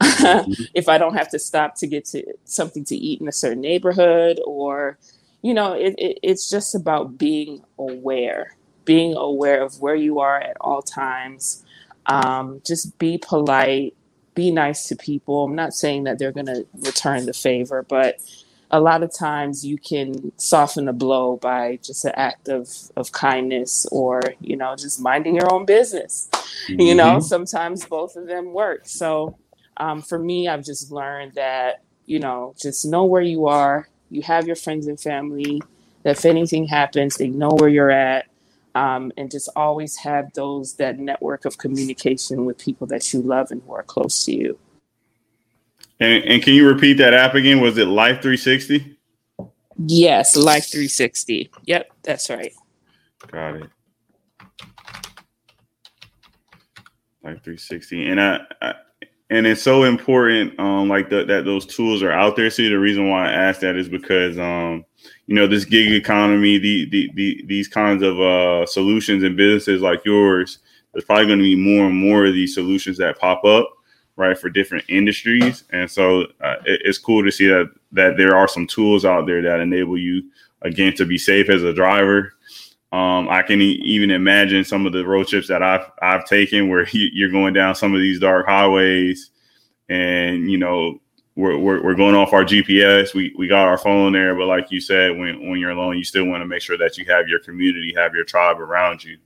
mm-hmm. 0.00 0.64
If 0.74 0.88
I 0.88 0.98
don't 0.98 1.14
have 1.14 1.30
to 1.30 1.38
stop 1.38 1.76
to 1.76 1.86
get 1.86 2.04
to 2.06 2.24
something 2.44 2.84
to 2.86 2.96
eat 2.96 3.20
in 3.20 3.28
a 3.28 3.32
certain 3.32 3.60
neighborhood, 3.60 4.40
or 4.44 4.98
you 5.42 5.54
know, 5.54 5.72
it, 5.72 5.94
it, 5.98 6.18
it's 6.22 6.48
just 6.48 6.74
about 6.74 7.18
being 7.18 7.64
aware, 7.78 8.56
being 8.84 9.14
aware 9.14 9.62
of 9.62 9.80
where 9.80 9.94
you 9.94 10.20
are 10.20 10.40
at 10.40 10.56
all 10.60 10.82
times. 10.82 11.64
Um, 12.06 12.60
just 12.66 12.98
be 12.98 13.18
polite 13.18 13.94
be 14.34 14.50
nice 14.50 14.88
to 14.88 14.96
people. 14.96 15.44
I'm 15.44 15.54
not 15.54 15.74
saying 15.74 16.04
that 16.04 16.18
they're 16.18 16.32
going 16.32 16.46
to 16.46 16.66
return 16.74 17.26
the 17.26 17.32
favor, 17.32 17.84
but 17.86 18.20
a 18.70 18.80
lot 18.80 19.02
of 19.02 19.14
times 19.14 19.66
you 19.66 19.76
can 19.76 20.32
soften 20.38 20.88
a 20.88 20.92
blow 20.92 21.36
by 21.36 21.78
just 21.82 22.04
an 22.06 22.12
act 22.14 22.48
of, 22.48 22.68
of 22.96 23.12
kindness 23.12 23.86
or, 23.92 24.22
you 24.40 24.56
know, 24.56 24.74
just 24.76 25.00
minding 25.00 25.34
your 25.34 25.52
own 25.52 25.66
business. 25.66 26.28
Mm-hmm. 26.68 26.80
You 26.80 26.94
know, 26.94 27.20
sometimes 27.20 27.84
both 27.84 28.16
of 28.16 28.26
them 28.26 28.54
work. 28.54 28.82
So 28.88 29.36
um, 29.76 30.00
for 30.00 30.18
me, 30.18 30.48
I've 30.48 30.64
just 30.64 30.90
learned 30.90 31.34
that, 31.34 31.82
you 32.06 32.18
know, 32.18 32.54
just 32.58 32.86
know 32.86 33.04
where 33.04 33.22
you 33.22 33.46
are. 33.46 33.88
You 34.10 34.22
have 34.22 34.46
your 34.46 34.56
friends 34.56 34.86
and 34.86 34.98
family. 34.98 35.60
That 36.02 36.18
if 36.18 36.24
anything 36.24 36.66
happens, 36.66 37.16
they 37.16 37.28
know 37.28 37.50
where 37.50 37.68
you're 37.68 37.90
at 37.90 38.26
um, 38.74 39.12
and 39.16 39.30
just 39.30 39.48
always 39.56 39.96
have 39.96 40.32
those 40.34 40.74
that 40.74 40.98
network 40.98 41.44
of 41.44 41.58
communication 41.58 42.44
with 42.44 42.58
people 42.58 42.86
that 42.88 43.12
you 43.12 43.22
love 43.22 43.50
and 43.50 43.62
who 43.66 43.72
are 43.74 43.82
close 43.82 44.24
to 44.24 44.34
you. 44.34 44.58
And, 46.00 46.24
and 46.24 46.42
can 46.42 46.54
you 46.54 46.66
repeat 46.66 46.94
that 46.94 47.14
app 47.14 47.34
again? 47.34 47.60
Was 47.60 47.78
it 47.78 47.86
Life360? 47.86 48.96
Yes, 49.86 50.36
Life360. 50.36 51.50
Yep, 51.64 51.90
that's 52.02 52.28
right. 52.30 52.52
Got 53.30 53.56
it. 53.56 53.70
Life360, 57.24 58.10
and 58.10 58.20
I, 58.20 58.40
I 58.60 58.74
and 59.30 59.46
it's 59.46 59.62
so 59.62 59.84
important, 59.84 60.60
um, 60.60 60.90
like 60.90 61.08
the, 61.08 61.24
that 61.24 61.46
those 61.46 61.64
tools 61.64 62.02
are 62.02 62.12
out 62.12 62.36
there. 62.36 62.50
See, 62.50 62.68
the 62.68 62.78
reason 62.78 63.08
why 63.08 63.28
I 63.28 63.32
asked 63.32 63.62
that 63.62 63.76
is 63.76 63.88
because 63.88 64.38
um, 64.38 64.84
you 65.26 65.34
know 65.34 65.46
this 65.46 65.64
gig 65.64 65.92
economy 65.92 66.58
the, 66.58 66.88
the, 66.90 67.10
the 67.14 67.44
these 67.46 67.68
kinds 67.68 68.02
of 68.02 68.20
uh, 68.20 68.66
solutions 68.66 69.22
and 69.22 69.36
businesses 69.36 69.80
like 69.80 70.04
yours 70.04 70.58
there's 70.92 71.04
probably 71.04 71.26
going 71.26 71.38
to 71.38 71.44
be 71.44 71.56
more 71.56 71.86
and 71.86 71.96
more 71.96 72.26
of 72.26 72.34
these 72.34 72.54
solutions 72.54 72.98
that 72.98 73.18
pop 73.18 73.44
up 73.44 73.70
right 74.16 74.38
for 74.38 74.50
different 74.50 74.84
industries. 74.88 75.64
And 75.70 75.90
so 75.90 76.22
uh, 76.42 76.56
it, 76.64 76.82
it's 76.84 76.98
cool 76.98 77.24
to 77.24 77.30
see 77.30 77.46
that 77.46 77.70
that 77.92 78.16
there 78.16 78.36
are 78.36 78.48
some 78.48 78.66
tools 78.66 79.04
out 79.04 79.26
there 79.26 79.42
that 79.42 79.60
enable 79.60 79.98
you 79.98 80.30
again 80.62 80.94
to 80.94 81.06
be 81.06 81.18
safe 81.18 81.48
as 81.48 81.62
a 81.62 81.72
driver. 81.72 82.34
Um, 82.92 83.28
I 83.30 83.42
can 83.42 83.60
e- 83.62 83.80
even 83.84 84.10
imagine 84.10 84.64
some 84.64 84.84
of 84.86 84.92
the 84.92 85.04
road 85.04 85.28
trips 85.28 85.48
that 85.48 85.62
I've 85.62 85.90
I've 86.00 86.26
taken 86.26 86.68
where 86.68 86.86
you're 86.92 87.30
going 87.30 87.54
down 87.54 87.74
some 87.74 87.94
of 87.94 88.00
these 88.00 88.20
dark 88.20 88.46
highways, 88.46 89.30
and 89.88 90.50
you 90.50 90.58
know 90.58 91.00
we're, 91.34 91.56
we're, 91.58 91.82
we're, 91.82 91.94
going 91.94 92.14
off 92.14 92.32
our 92.32 92.44
GPS. 92.44 93.14
We, 93.14 93.34
we 93.38 93.48
got 93.48 93.66
our 93.66 93.78
phone 93.78 94.12
there, 94.12 94.34
but 94.34 94.46
like 94.46 94.70
you 94.70 94.80
said, 94.80 95.16
when, 95.16 95.48
when 95.48 95.58
you're 95.58 95.70
alone, 95.70 95.96
you 95.96 96.04
still 96.04 96.26
want 96.26 96.42
to 96.42 96.46
make 96.46 96.60
sure 96.60 96.76
that 96.76 96.98
you 96.98 97.06
have 97.06 97.26
your 97.26 97.38
community, 97.38 97.94
have 97.96 98.14
your 98.14 98.24
tribe 98.24 98.60
around 98.60 99.02
you. 99.02 99.16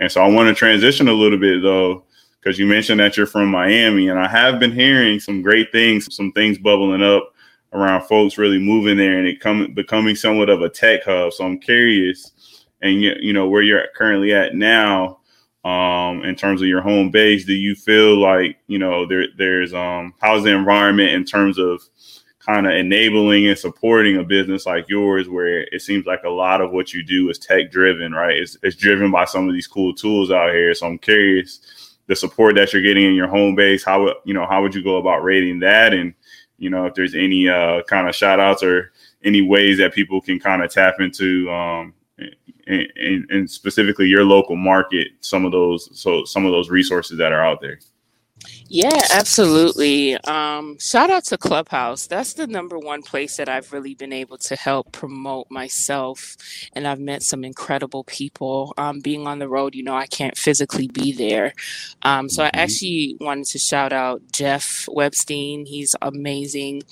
And 0.00 0.12
so 0.12 0.22
I 0.22 0.28
want 0.28 0.48
to 0.48 0.54
transition 0.54 1.08
a 1.08 1.12
little 1.12 1.38
bit 1.38 1.62
though, 1.62 2.04
because 2.40 2.58
you 2.58 2.66
mentioned 2.66 3.00
that 3.00 3.16
you're 3.16 3.26
from 3.26 3.48
Miami, 3.48 4.08
and 4.08 4.18
I 4.18 4.28
have 4.28 4.60
been 4.60 4.72
hearing 4.72 5.20
some 5.20 5.42
great 5.42 5.72
things, 5.72 6.14
some 6.14 6.32
things 6.32 6.58
bubbling 6.58 7.02
up 7.02 7.32
around 7.72 8.02
folks 8.06 8.38
really 8.38 8.58
moving 8.58 8.96
there 8.96 9.18
and 9.18 9.26
it 9.26 9.40
coming 9.40 9.74
becoming 9.74 10.16
somewhat 10.16 10.48
of 10.48 10.62
a 10.62 10.68
tech 10.68 11.04
hub. 11.04 11.32
So 11.32 11.44
I'm 11.44 11.58
curious, 11.58 12.66
and 12.82 13.00
you, 13.00 13.14
you 13.20 13.32
know 13.32 13.48
where 13.48 13.62
you're 13.62 13.86
currently 13.96 14.32
at 14.34 14.54
now 14.54 15.17
um, 15.68 16.24
in 16.24 16.34
terms 16.34 16.62
of 16.62 16.68
your 16.68 16.80
home 16.80 17.10
base? 17.10 17.44
Do 17.44 17.52
you 17.52 17.74
feel 17.74 18.16
like 18.18 18.58
you 18.68 18.78
know 18.78 19.06
there 19.06 19.26
there's 19.36 19.74
um, 19.74 20.14
how's 20.20 20.44
the 20.44 20.54
environment 20.54 21.10
in 21.10 21.24
terms 21.24 21.58
of 21.58 21.82
kind 22.38 22.66
of 22.66 22.72
enabling 22.72 23.46
and 23.46 23.58
supporting 23.58 24.16
a 24.16 24.24
business 24.24 24.64
like 24.64 24.88
yours, 24.88 25.28
where 25.28 25.64
it 25.64 25.82
seems 25.82 26.06
like 26.06 26.22
a 26.24 26.30
lot 26.30 26.62
of 26.62 26.70
what 26.70 26.94
you 26.94 27.04
do 27.04 27.28
is 27.28 27.38
tech 27.38 27.70
driven, 27.70 28.12
right? 28.12 28.36
It's, 28.36 28.56
it's 28.62 28.76
driven 28.76 29.10
by 29.10 29.26
some 29.26 29.46
of 29.46 29.52
these 29.52 29.66
cool 29.66 29.92
tools 29.92 30.30
out 30.30 30.54
here. 30.54 30.74
So 30.74 30.86
I'm 30.86 30.96
curious 30.96 31.96
the 32.06 32.16
support 32.16 32.54
that 32.54 32.72
you're 32.72 32.80
getting 32.80 33.04
in 33.04 33.14
your 33.14 33.28
home 33.28 33.54
base. 33.54 33.84
How 33.84 34.14
you 34.24 34.32
know 34.32 34.46
how 34.46 34.62
would 34.62 34.74
you 34.74 34.82
go 34.82 34.96
about 34.96 35.22
rating 35.22 35.58
that, 35.60 35.92
and 35.92 36.14
you 36.56 36.70
know 36.70 36.86
if 36.86 36.94
there's 36.94 37.14
any 37.14 37.46
uh, 37.46 37.82
kind 37.82 38.08
of 38.08 38.14
shout 38.14 38.40
outs 38.40 38.62
or 38.62 38.92
any 39.22 39.42
ways 39.42 39.76
that 39.78 39.92
people 39.92 40.22
can 40.22 40.40
kind 40.40 40.62
of 40.62 40.70
tap 40.70 40.94
into 41.00 41.50
um, 41.50 41.92
and, 42.68 43.26
and, 43.30 43.50
specifically 43.50 44.06
your 44.06 44.24
local 44.24 44.56
market 44.56 45.08
some 45.20 45.44
of 45.44 45.52
those 45.52 45.88
so 45.98 46.24
some 46.24 46.44
of 46.44 46.52
those 46.52 46.70
resources 46.70 47.18
that 47.18 47.32
are 47.32 47.44
out 47.44 47.60
there 47.60 47.78
yeah, 48.70 49.00
absolutely. 49.12 50.14
Um, 50.24 50.78
shout 50.78 51.08
out 51.08 51.24
to 51.26 51.38
Clubhouse. 51.38 52.06
That's 52.06 52.34
the 52.34 52.46
number 52.46 52.78
one 52.78 53.00
place 53.00 53.38
that 53.38 53.48
I've 53.48 53.72
really 53.72 53.94
been 53.94 54.12
able 54.12 54.36
to 54.38 54.56
help 54.56 54.92
promote 54.92 55.50
myself. 55.50 56.36
And 56.74 56.86
I've 56.86 57.00
met 57.00 57.22
some 57.22 57.44
incredible 57.44 58.04
people. 58.04 58.74
Um, 58.76 59.00
being 59.00 59.26
on 59.26 59.38
the 59.38 59.48
road, 59.48 59.74
you 59.74 59.82
know, 59.82 59.94
I 59.96 60.06
can't 60.06 60.36
physically 60.36 60.86
be 60.86 61.12
there. 61.12 61.54
Um, 62.02 62.28
so 62.28 62.42
I 62.42 62.48
mm-hmm. 62.48 62.60
actually 62.60 63.16
wanted 63.20 63.46
to 63.46 63.58
shout 63.58 63.94
out 63.94 64.20
Jeff 64.32 64.84
Webstein. 64.86 65.66
He's 65.66 65.96
amazing. 66.02 66.82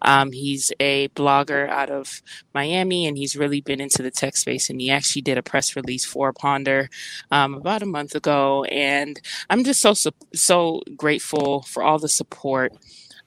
Um, 0.00 0.32
he's 0.32 0.72
a 0.80 1.08
blogger 1.08 1.68
out 1.68 1.90
of 1.90 2.22
Miami 2.54 3.06
and 3.06 3.18
he's 3.18 3.36
really 3.36 3.60
been 3.60 3.82
into 3.82 4.02
the 4.02 4.10
tech 4.10 4.38
space. 4.38 4.70
And 4.70 4.80
he 4.80 4.90
actually 4.90 5.22
did 5.22 5.36
a 5.36 5.42
press 5.42 5.76
release 5.76 6.06
for 6.06 6.32
Ponder 6.32 6.88
um, 7.30 7.52
about 7.52 7.82
a 7.82 7.86
month 7.86 8.14
ago. 8.14 8.64
And 8.64 9.20
I'm 9.50 9.64
just 9.64 9.82
so, 9.82 9.92
so 10.32 10.80
grateful 10.96 11.25
for 11.26 11.82
all 11.82 11.98
the 11.98 12.08
support. 12.08 12.72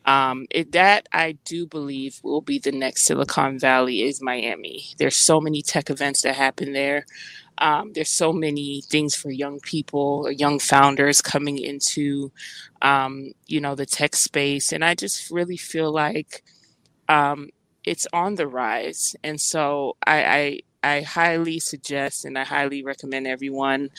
Um, 0.06 0.48
it, 0.50 0.72
that 0.72 1.08
I 1.14 1.38
do 1.46 1.68
believe 1.68 2.20
will 2.24 2.42
be 2.42 2.58
the 2.58 2.72
next 2.72 3.06
Silicon 3.06 3.60
Valley 3.60 4.02
is 4.02 4.22
Miami. 4.22 4.86
There's 4.98 5.18
so 5.18 5.40
many 5.40 5.62
tech 5.62 5.90
events 5.90 6.22
that 6.24 6.36
happen 6.36 6.74
there. 6.74 7.06
Um, 7.60 7.92
there's 7.94 8.10
so 8.10 8.32
many 8.32 8.82
things 8.90 9.16
for 9.16 9.30
young 9.30 9.60
people, 9.60 10.24
or 10.26 10.32
young 10.32 10.60
founders 10.60 11.22
coming 11.22 11.58
into, 11.58 12.32
um, 12.82 13.34
you 13.48 13.60
know, 13.60 13.76
the 13.76 13.86
tech 13.86 14.16
space, 14.16 14.72
and 14.72 14.84
I 14.84 14.96
just 14.96 15.30
really 15.30 15.58
feel 15.58 15.92
like 15.92 16.44
um, 17.10 17.50
it's 17.84 18.08
on 18.14 18.36
the 18.36 18.48
rise. 18.48 19.16
And 19.24 19.40
so 19.42 19.98
I, 20.08 20.60
I 20.82 21.02
highly 21.02 21.60
suggest 21.60 22.26
and 22.26 22.38
I 22.38 22.46
highly 22.46 22.84
recommend 22.84 23.28
everyone, 23.28 23.90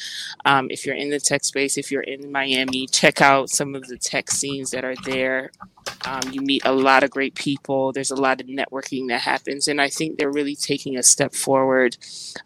um, 0.44 0.68
if 0.70 0.86
you're 0.86 0.94
in 0.94 1.10
the 1.10 1.20
tech 1.20 1.44
space, 1.44 1.76
if 1.76 1.90
you're 1.90 2.02
in 2.02 2.32
Miami, 2.32 2.86
check 2.86 3.20
out 3.20 3.50
some 3.50 3.74
of 3.74 3.86
the 3.86 3.98
tech 3.98 4.30
scenes 4.30 4.70
that 4.70 4.84
are 4.84 4.96
there. 5.04 5.50
Um, 6.06 6.22
you 6.32 6.40
meet 6.40 6.62
a 6.64 6.72
lot 6.72 7.02
of 7.02 7.10
great 7.10 7.34
people. 7.34 7.92
There's 7.92 8.10
a 8.10 8.16
lot 8.16 8.40
of 8.40 8.46
networking 8.46 9.08
that 9.08 9.20
happens. 9.20 9.68
And 9.68 9.80
I 9.80 9.88
think 9.88 10.16
they're 10.16 10.32
really 10.32 10.56
taking 10.56 10.96
a 10.96 11.02
step 11.02 11.34
forward 11.34 11.98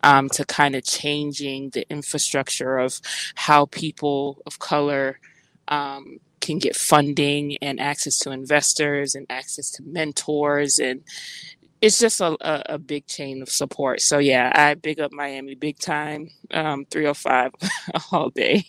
um, 0.02 0.28
to 0.30 0.44
kind 0.44 0.74
of 0.74 0.84
changing 0.84 1.70
the 1.70 1.88
infrastructure 1.88 2.78
of 2.78 3.00
how 3.36 3.66
people 3.66 4.42
of 4.46 4.58
color 4.58 5.20
um, 5.68 6.18
can 6.40 6.58
get 6.58 6.76
funding 6.76 7.56
and 7.62 7.80
access 7.80 8.18
to 8.18 8.30
investors 8.30 9.14
and 9.14 9.26
access 9.30 9.70
to 9.70 9.82
mentors 9.82 10.78
and 10.78 11.02
it's 11.84 11.98
just 11.98 12.22
a, 12.22 12.34
a, 12.40 12.62
a, 12.74 12.78
big 12.78 13.06
chain 13.06 13.42
of 13.42 13.50
support. 13.50 14.00
So 14.00 14.18
yeah, 14.18 14.50
I 14.54 14.72
big 14.72 15.00
up 15.00 15.12
Miami 15.12 15.54
big 15.54 15.78
time. 15.78 16.30
Um, 16.50 16.86
305 16.86 17.52
all 18.12 18.30
day. 18.30 18.64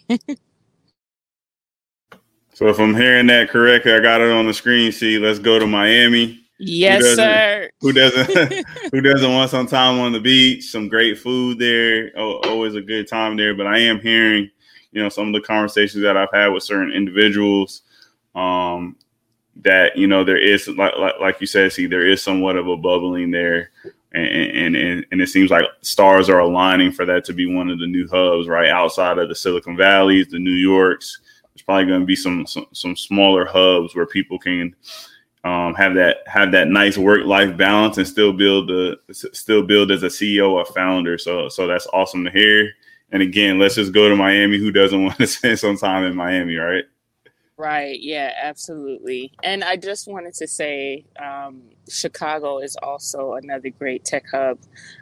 so 2.54 2.68
if 2.68 2.78
I'm 2.78 2.94
hearing 2.94 3.28
that 3.28 3.50
correctly, 3.50 3.94
I 3.94 4.02
got 4.02 4.20
it 4.20 4.30
on 4.30 4.46
the 4.46 4.54
screen. 4.54 4.92
See, 4.92 5.18
let's 5.18 5.40
go 5.40 5.58
to 5.58 5.66
Miami. 5.66 6.42
Yes, 6.60 7.04
who 7.04 7.16
sir. 7.16 7.70
Who 7.80 7.94
doesn't 7.94 8.66
who 8.92 9.00
doesn't 9.00 9.34
want 9.34 9.50
some 9.50 9.68
time 9.68 10.00
on 10.00 10.12
the 10.12 10.20
beach, 10.20 10.66
some 10.66 10.90
great 10.90 11.18
food 11.18 11.58
there. 11.58 12.12
Oh, 12.18 12.40
always 12.44 12.76
a 12.76 12.82
good 12.82 13.08
time 13.08 13.38
there. 13.38 13.56
But 13.56 13.68
I 13.68 13.80
am 13.80 14.02
hearing, 14.02 14.50
you 14.92 15.02
know, 15.02 15.10
some 15.10 15.28
of 15.28 15.34
the 15.34 15.48
conversations 15.48 16.04
that 16.04 16.18
I've 16.18 16.34
had 16.34 16.50
with 16.50 16.64
certain 16.64 16.92
individuals. 16.92 17.84
Um, 18.36 18.98
that 19.58 19.96
you 19.96 20.08
know 20.08 20.24
there 20.24 20.38
is 20.38 20.68
like 20.68 20.94
like, 20.98 21.16
like 21.20 21.42
you 21.42 21.48
said, 21.48 21.72
see 21.72 21.86
there 21.86 22.08
is 22.08 22.22
somewhat 22.22 22.58
of 22.58 22.68
a 22.68 22.78
bubbling 22.78 23.32
there, 23.32 23.72
and, 24.12 24.76
and 24.76 25.06
and 25.12 25.22
it 25.22 25.30
seems 25.30 25.52
like 25.52 25.66
stars 25.82 26.30
are 26.30 26.40
aligning 26.40 26.92
for 26.92 27.06
that 27.06 27.26
to 27.26 27.34
be 27.34 27.46
one 27.46 27.70
of 27.70 27.80
the 27.80 27.88
new 27.88 28.08
hubs 28.08 28.48
right 28.48 28.70
outside 28.70 29.18
of 29.18 29.30
the 29.30 29.36
Silicon 29.36 29.78
Valleys, 29.78 30.28
the 30.28 30.40
New 30.40 30.52
Yorks. 30.52 31.20
There's 31.54 31.64
probably 31.64 31.86
going 31.86 32.02
to 32.02 32.06
be 32.06 32.16
some, 32.16 32.46
some 32.46 32.68
some 32.74 32.96
smaller 32.96 33.46
hubs 33.46 33.96
where 33.96 34.06
people 34.06 34.38
can 34.38 34.76
um, 35.46 35.74
have 35.76 35.94
that 35.96 36.18
have 36.26 36.52
that 36.52 36.68
nice 36.68 36.98
work 36.98 37.26
life 37.26 37.56
balance 37.56 37.98
and 37.98 38.08
still 38.08 38.34
build 38.34 38.68
the 38.68 38.98
still 39.14 39.64
build 39.64 39.92
as 39.92 40.04
a 40.04 40.08
CEO 40.08 40.52
or 40.52 40.66
founder. 40.66 41.18
So 41.18 41.48
so 41.50 41.68
that's 41.68 41.88
awesome 41.94 42.26
to 42.26 42.32
hear. 42.32 42.72
And 43.12 43.22
again, 43.22 43.60
let's 43.60 43.76
just 43.76 43.94
go 43.94 44.10
to 44.10 44.16
Miami. 44.16 44.58
Who 44.58 44.72
doesn't 44.72 45.04
want 45.06 45.18
to 45.18 45.28
spend 45.28 45.60
some 45.60 45.78
time 45.78 46.04
in 46.04 46.16
Miami, 46.16 46.56
right? 46.56 46.84
Right. 47.58 47.98
Yeah, 48.02 48.34
absolutely. 48.44 49.32
And 49.42 49.64
I 49.64 49.78
just 49.78 50.10
wanted 50.10 50.34
to 50.36 50.48
say 50.48 51.06
um, 51.18 51.62
Chicago 51.90 52.60
is 52.60 52.76
also 52.84 53.36
another 53.36 53.70
great 53.70 54.04
tech 54.04 54.26
hub. 54.30 54.60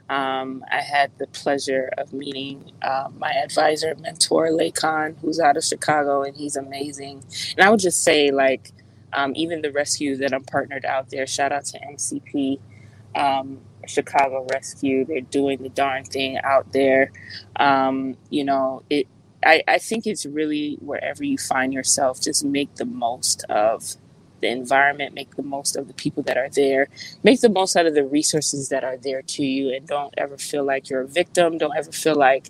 Um, 0.08 0.64
I 0.72 0.82
had 0.82 1.18
the 1.18 1.26
pleasure 1.26 1.90
of 1.98 2.14
meeting 2.14 2.72
uh, 2.84 3.10
my 3.18 3.32
advisor, 3.32 3.96
mentor, 3.96 4.50
Lakon, 4.50 5.16
who's 5.20 5.40
out 5.40 5.58
of 5.58 5.64
Chicago, 5.64 6.22
and 6.22 6.38
he's 6.38 6.56
amazing. 6.56 7.24
And 7.58 7.66
I 7.66 7.72
would 7.72 7.80
just 7.80 8.04
say, 8.04 8.30
like, 8.30 8.72
um, 9.14 9.34
even 9.36 9.64
the 9.64 9.72
rescue 9.72 10.16
that 10.18 10.32
I'm 10.32 10.44
partnered 10.44 10.86
out 10.86 11.10
there, 11.10 11.26
shout 11.26 11.52
out 11.52 11.66
to 11.66 11.80
MCP. 11.80 12.60
Um, 13.16 13.62
Chicago 13.88 14.48
Rescue, 14.52 15.06
they're 15.06 15.22
doing 15.22 15.62
the 15.62 15.70
darn 15.70 16.06
thing 16.06 16.38
out 16.40 16.72
there. 16.72 17.12
Um, 17.58 18.16
you 18.30 18.44
know, 18.46 18.84
it 18.90 19.08
I, 19.46 19.64
I 19.68 19.78
think 19.78 20.08
it's 20.08 20.26
really 20.26 20.78
wherever 20.82 21.24
you 21.24 21.38
find 21.38 21.74
yourself, 21.74 22.22
just 22.22 22.44
make 22.44 22.76
the 22.76 22.86
most 22.86 23.44
of 23.50 23.96
the 24.42 24.50
environment, 24.50 25.16
make 25.16 25.36
the 25.36 25.44
most 25.44 25.76
of 25.76 25.88
the 25.88 25.94
people 25.94 26.22
that 26.24 26.38
are 26.38 26.50
there, 26.50 26.90
make 27.24 27.42
the 27.42 27.50
most 27.50 27.76
out 27.76 27.86
of 27.86 27.96
the 27.96 28.06
resources 28.06 28.70
that 28.70 28.84
are 28.84 28.98
there 28.98 29.22
to 29.22 29.44
you, 29.44 29.74
and 29.74 29.88
don't 29.88 30.14
ever 30.18 30.38
feel 30.38 30.64
like 30.64 30.90
you're 30.90 31.02
a 31.02 31.08
victim. 31.08 31.58
Don't 31.58 31.76
ever 31.76 31.92
feel 31.92 32.16
like 32.16 32.50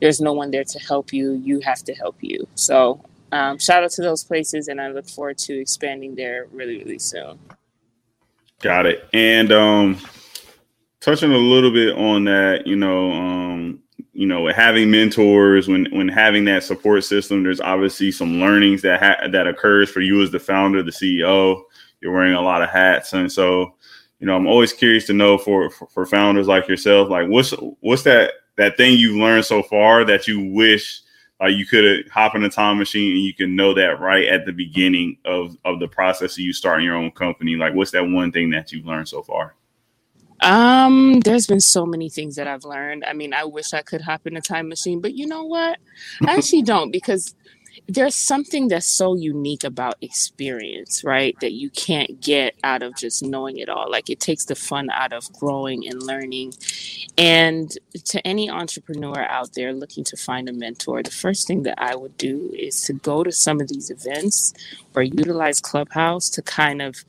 there's 0.00 0.20
no 0.20 0.32
one 0.32 0.50
there 0.50 0.64
to 0.64 0.78
help 0.78 1.12
you. 1.12 1.32
You 1.32 1.60
have 1.60 1.82
to 1.84 1.94
help 1.94 2.16
you. 2.20 2.48
So, 2.54 3.00
um, 3.30 3.58
shout 3.58 3.84
out 3.84 3.90
to 3.92 4.02
those 4.02 4.24
places, 4.24 4.68
and 4.68 4.80
I 4.80 4.88
look 4.88 5.08
forward 5.08 5.38
to 5.38 5.60
expanding 5.60 6.14
there 6.14 6.46
really, 6.52 6.78
really 6.78 6.98
soon. 6.98 7.38
Got 8.60 8.86
it. 8.86 9.08
And 9.12 9.52
um, 9.52 9.98
touching 11.00 11.32
a 11.32 11.36
little 11.36 11.70
bit 11.70 11.96
on 11.96 12.24
that, 12.24 12.66
you 12.66 12.76
know, 12.76 13.12
um, 13.12 13.82
you 14.14 14.26
know, 14.26 14.46
having 14.52 14.90
mentors, 14.90 15.68
when 15.68 15.86
when 15.90 16.08
having 16.08 16.44
that 16.46 16.62
support 16.62 17.04
system, 17.04 17.42
there's 17.42 17.60
obviously 17.60 18.12
some 18.12 18.40
learnings 18.40 18.80
that 18.82 19.02
ha- 19.02 19.28
that 19.28 19.46
occurs 19.46 19.90
for 19.90 20.00
you 20.00 20.22
as 20.22 20.30
the 20.30 20.38
founder, 20.38 20.82
the 20.82 20.90
CEO. 20.90 21.62
You're 22.00 22.12
wearing 22.12 22.34
a 22.34 22.40
lot 22.40 22.62
of 22.62 22.70
hats, 22.70 23.12
and 23.12 23.30
so 23.30 23.74
you 24.20 24.26
know, 24.26 24.36
I'm 24.36 24.46
always 24.46 24.72
curious 24.72 25.06
to 25.08 25.12
know 25.12 25.36
for, 25.36 25.68
for 25.70 25.86
for 25.88 26.06
founders 26.06 26.46
like 26.48 26.68
yourself, 26.68 27.10
like 27.10 27.28
what's 27.28 27.50
what's 27.80 28.04
that 28.04 28.32
that 28.56 28.76
thing 28.76 28.96
you've 28.96 29.16
learned 29.16 29.44
so 29.44 29.62
far 29.62 30.04
that 30.04 30.28
you 30.28 30.52
wish 30.52 31.02
like 31.40 31.54
you 31.54 31.66
could 31.66 32.08
hop 32.08 32.34
in 32.34 32.44
a 32.44 32.48
time 32.48 32.78
machine 32.78 33.12
and 33.12 33.20
you 33.20 33.34
can 33.34 33.56
know 33.56 33.74
that 33.74 34.00
right 34.00 34.28
at 34.28 34.46
the 34.46 34.52
beginning 34.52 35.18
of 35.24 35.56
of 35.64 35.80
the 35.80 35.88
process 35.88 36.34
of 36.34 36.38
you 36.38 36.52
starting 36.52 36.86
your 36.86 36.96
own 36.96 37.10
company. 37.10 37.56
Like, 37.56 37.74
what's 37.74 37.90
that 37.90 38.08
one 38.08 38.32
thing 38.32 38.50
that 38.50 38.72
you've 38.72 38.86
learned 38.86 39.08
so 39.08 39.22
far? 39.22 39.56
Um, 40.44 41.20
there's 41.22 41.48
been 41.48 41.60
so 41.60 41.86
many 41.86 42.10
things 42.10 42.36
that 42.36 42.48
I've 42.48 42.64
learned. 42.64 43.04
I 43.06 43.14
mean, 43.14 43.34
I 43.34 43.44
wish 43.46 43.74
I 43.74 43.82
could 43.82 44.02
hop 44.02 44.26
in 44.26 44.36
a 44.36 44.42
time 44.42 44.68
machine, 44.70 45.00
but 45.02 45.14
you 45.14 45.26
know 45.28 45.44
what? 45.44 45.78
I 46.26 46.36
actually 46.38 46.62
don't 46.64 46.92
because 46.92 47.34
there's 47.88 48.16
something 48.16 48.68
that's 48.68 48.86
so 48.88 49.14
unique 49.16 49.64
about 49.64 49.96
experience, 50.02 51.04
right? 51.04 51.36
That 51.40 51.52
you 51.52 51.70
can't 51.70 52.20
get 52.20 52.56
out 52.64 52.82
of 52.82 52.96
just 52.96 53.22
knowing 53.24 53.58
it 53.58 53.68
all. 53.70 53.90
Like 53.90 54.10
it 54.10 54.20
takes 54.20 54.46
the 54.46 54.56
fun 54.56 54.90
out 54.90 55.12
of 55.12 55.32
growing 55.34 55.88
and 55.88 56.02
learning. 56.02 56.54
And 57.18 57.70
to 58.06 58.26
any 58.26 58.50
entrepreneur 58.50 59.22
out 59.28 59.54
there 59.54 59.72
looking 59.74 60.04
to 60.04 60.16
find 60.16 60.48
a 60.48 60.54
mentor, 60.54 61.02
the 61.02 61.10
first 61.12 61.46
thing 61.48 61.64
that 61.64 61.76
I 61.80 61.96
would 61.96 62.18
do 62.18 62.52
is 62.58 62.82
to 62.84 62.94
go 62.94 63.24
to 63.24 63.32
some 63.32 63.60
of 63.60 63.68
these 63.68 63.90
events 63.90 64.54
or 64.96 65.02
utilize 65.02 65.60
Clubhouse 65.60 66.30
to 66.30 66.42
kind 66.42 66.82
of 66.82 67.04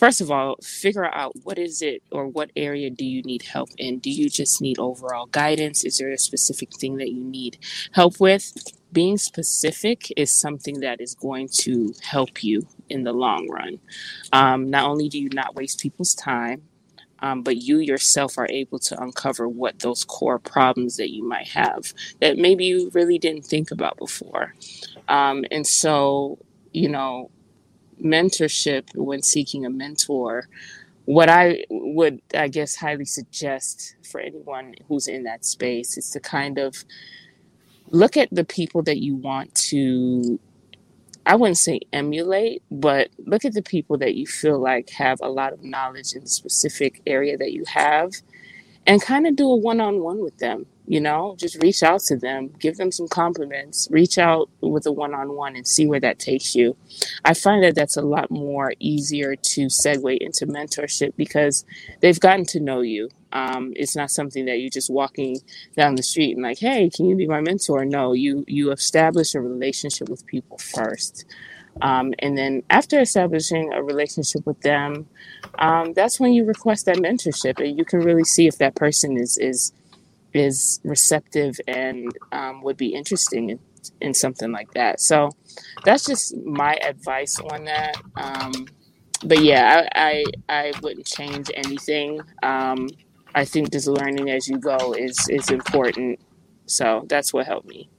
first 0.00 0.22
of 0.22 0.30
all, 0.30 0.56
figure 0.62 1.04
out 1.04 1.34
what 1.44 1.58
is 1.58 1.82
it 1.82 2.02
or 2.10 2.26
what 2.26 2.50
area 2.56 2.88
do 2.88 3.04
you 3.04 3.22
need 3.22 3.42
help 3.42 3.68
in? 3.76 3.98
Do 3.98 4.10
you 4.10 4.30
just 4.30 4.62
need 4.62 4.78
overall 4.78 5.26
guidance? 5.26 5.84
Is 5.84 5.98
there 5.98 6.10
a 6.10 6.16
specific 6.16 6.70
thing 6.80 6.96
that 6.96 7.10
you 7.10 7.22
need 7.22 7.58
help 7.92 8.18
with? 8.18 8.54
Being 8.92 9.18
specific 9.18 10.10
is 10.16 10.32
something 10.32 10.80
that 10.80 11.02
is 11.02 11.14
going 11.14 11.50
to 11.60 11.92
help 12.02 12.42
you 12.42 12.66
in 12.88 13.04
the 13.04 13.12
long 13.12 13.46
run. 13.50 13.78
Um, 14.32 14.70
not 14.70 14.88
only 14.88 15.10
do 15.10 15.20
you 15.20 15.28
not 15.34 15.54
waste 15.54 15.80
people's 15.80 16.14
time, 16.14 16.62
um, 17.18 17.42
but 17.42 17.58
you 17.58 17.78
yourself 17.78 18.38
are 18.38 18.48
able 18.48 18.78
to 18.78 18.98
uncover 19.02 19.46
what 19.46 19.80
those 19.80 20.04
core 20.04 20.38
problems 20.38 20.96
that 20.96 21.10
you 21.10 21.28
might 21.28 21.48
have 21.48 21.92
that 22.22 22.38
maybe 22.38 22.64
you 22.64 22.90
really 22.94 23.18
didn't 23.18 23.44
think 23.44 23.70
about 23.70 23.98
before. 23.98 24.54
Um, 25.08 25.44
and 25.50 25.66
so, 25.66 26.38
you 26.72 26.88
know, 26.88 27.30
mentorship 28.02 28.94
when 28.94 29.22
seeking 29.22 29.64
a 29.66 29.70
mentor. 29.70 30.48
What 31.06 31.28
i 31.28 31.64
would 31.70 32.20
i 32.36 32.46
guess 32.46 32.76
highly 32.76 33.04
suggest 33.04 33.96
for 34.08 34.20
anyone 34.20 34.74
who's 34.86 35.08
in 35.08 35.24
that 35.24 35.44
space 35.44 35.98
is 35.98 36.10
to 36.10 36.20
kind 36.20 36.58
of 36.58 36.84
look 37.88 38.16
at 38.16 38.28
the 38.30 38.44
people 38.44 38.82
that 38.82 38.98
you 38.98 39.16
want 39.16 39.52
to 39.54 40.38
i 41.26 41.34
wouldn't 41.34 41.58
say 41.58 41.80
emulate 41.92 42.62
but 42.70 43.08
look 43.26 43.44
at 43.44 43.54
the 43.54 43.62
people 43.62 43.98
that 43.98 44.14
you 44.14 44.26
feel 44.26 44.58
like 44.60 44.90
have 44.90 45.18
a 45.22 45.28
lot 45.28 45.52
of 45.52 45.64
knowledge 45.64 46.12
in 46.12 46.22
the 46.22 46.28
specific 46.28 47.02
area 47.06 47.36
that 47.36 47.52
you 47.52 47.64
have 47.66 48.12
and 48.90 49.00
kind 49.00 49.26
of 49.28 49.36
do 49.36 49.48
a 49.50 49.56
one-on-one 49.56 50.20
with 50.20 50.36
them 50.38 50.66
you 50.90 51.00
know? 51.00 51.36
Just 51.38 51.62
reach 51.62 51.84
out 51.84 52.00
to 52.08 52.16
them 52.16 52.48
give 52.58 52.76
them 52.76 52.90
some 52.90 53.06
compliments 53.06 53.86
reach 53.92 54.18
out 54.18 54.50
with 54.60 54.86
a 54.86 54.92
one-on-one 54.92 55.54
and 55.54 55.66
see 55.66 55.86
where 55.86 56.00
that 56.00 56.18
takes 56.18 56.56
you. 56.56 56.76
I 57.24 57.34
find 57.34 57.62
that 57.62 57.76
that's 57.76 57.96
a 57.96 58.02
lot 58.02 58.28
more 58.28 58.72
easier 58.80 59.36
to 59.36 59.66
segue 59.66 60.18
into 60.18 60.46
mentorship 60.46 61.14
because 61.16 61.64
they've 62.00 62.18
gotten 62.18 62.44
to 62.46 62.60
know 62.60 62.80
you. 62.80 63.08
Um, 63.32 63.72
it's 63.76 63.94
not 63.94 64.10
something 64.10 64.46
that 64.46 64.58
you're 64.58 64.70
just 64.70 64.90
walking 64.90 65.38
down 65.76 65.94
the 65.94 66.02
street 66.02 66.32
and 66.32 66.42
like 66.42 66.58
hey 66.58 66.90
can 66.90 67.06
you 67.06 67.14
be 67.14 67.28
my 67.28 67.40
mentor? 67.40 67.84
No 67.84 68.12
you 68.12 68.44
you 68.48 68.72
establish 68.72 69.36
a 69.36 69.40
relationship 69.40 70.08
with 70.08 70.26
people 70.26 70.58
first 70.58 71.24
um, 71.82 72.14
and 72.18 72.36
then 72.36 72.62
after 72.70 73.00
establishing 73.00 73.72
a 73.72 73.82
relationship 73.82 74.46
with 74.46 74.60
them, 74.60 75.08
um, 75.58 75.92
that's 75.94 76.20
when 76.20 76.32
you 76.32 76.44
request 76.44 76.86
that 76.86 76.96
mentorship, 76.96 77.58
and 77.58 77.78
you 77.78 77.84
can 77.84 78.00
really 78.00 78.24
see 78.24 78.46
if 78.46 78.58
that 78.58 78.74
person 78.74 79.16
is 79.16 79.38
is 79.38 79.72
is 80.32 80.80
receptive 80.84 81.56
and 81.66 82.16
um, 82.32 82.62
would 82.62 82.76
be 82.76 82.94
interesting 82.94 83.50
in, 83.50 83.58
in 84.00 84.14
something 84.14 84.52
like 84.52 84.72
that. 84.74 85.00
So 85.00 85.30
that's 85.84 86.06
just 86.06 86.36
my 86.44 86.74
advice 86.74 87.38
on 87.40 87.64
that. 87.64 87.96
Um, 88.16 88.66
but 89.24 89.42
yeah, 89.42 89.88
I, 89.94 90.24
I, 90.48 90.56
I 90.56 90.72
wouldn't 90.82 91.06
change 91.06 91.50
anything. 91.54 92.20
Um, 92.42 92.88
I 93.34 93.44
think 93.44 93.72
just 93.72 93.86
learning 93.86 94.30
as 94.30 94.48
you 94.48 94.58
go 94.58 94.92
is 94.92 95.28
is 95.28 95.50
important. 95.50 96.20
So 96.66 97.04
that's 97.08 97.32
what 97.32 97.46
helped 97.46 97.68
me. 97.68 97.90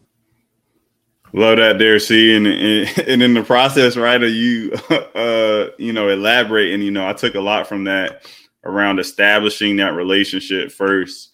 Love 1.33 1.57
that 1.57 1.79
there, 1.79 1.97
C, 1.99 2.35
and, 2.35 2.45
and, 2.45 2.97
and 3.07 3.23
in 3.23 3.33
the 3.33 3.43
process, 3.43 3.95
right, 3.95 4.21
of 4.21 4.29
you, 4.29 4.73
uh, 5.15 5.67
you 5.77 5.93
know, 5.93 6.09
elaborate, 6.09 6.73
and 6.73 6.83
you 6.83 6.91
know, 6.91 7.07
I 7.07 7.13
took 7.13 7.35
a 7.35 7.41
lot 7.41 7.67
from 7.67 7.85
that 7.85 8.25
around 8.63 8.99
establishing 8.99 9.77
that 9.77 9.93
relationship 9.93 10.71
first 10.71 11.30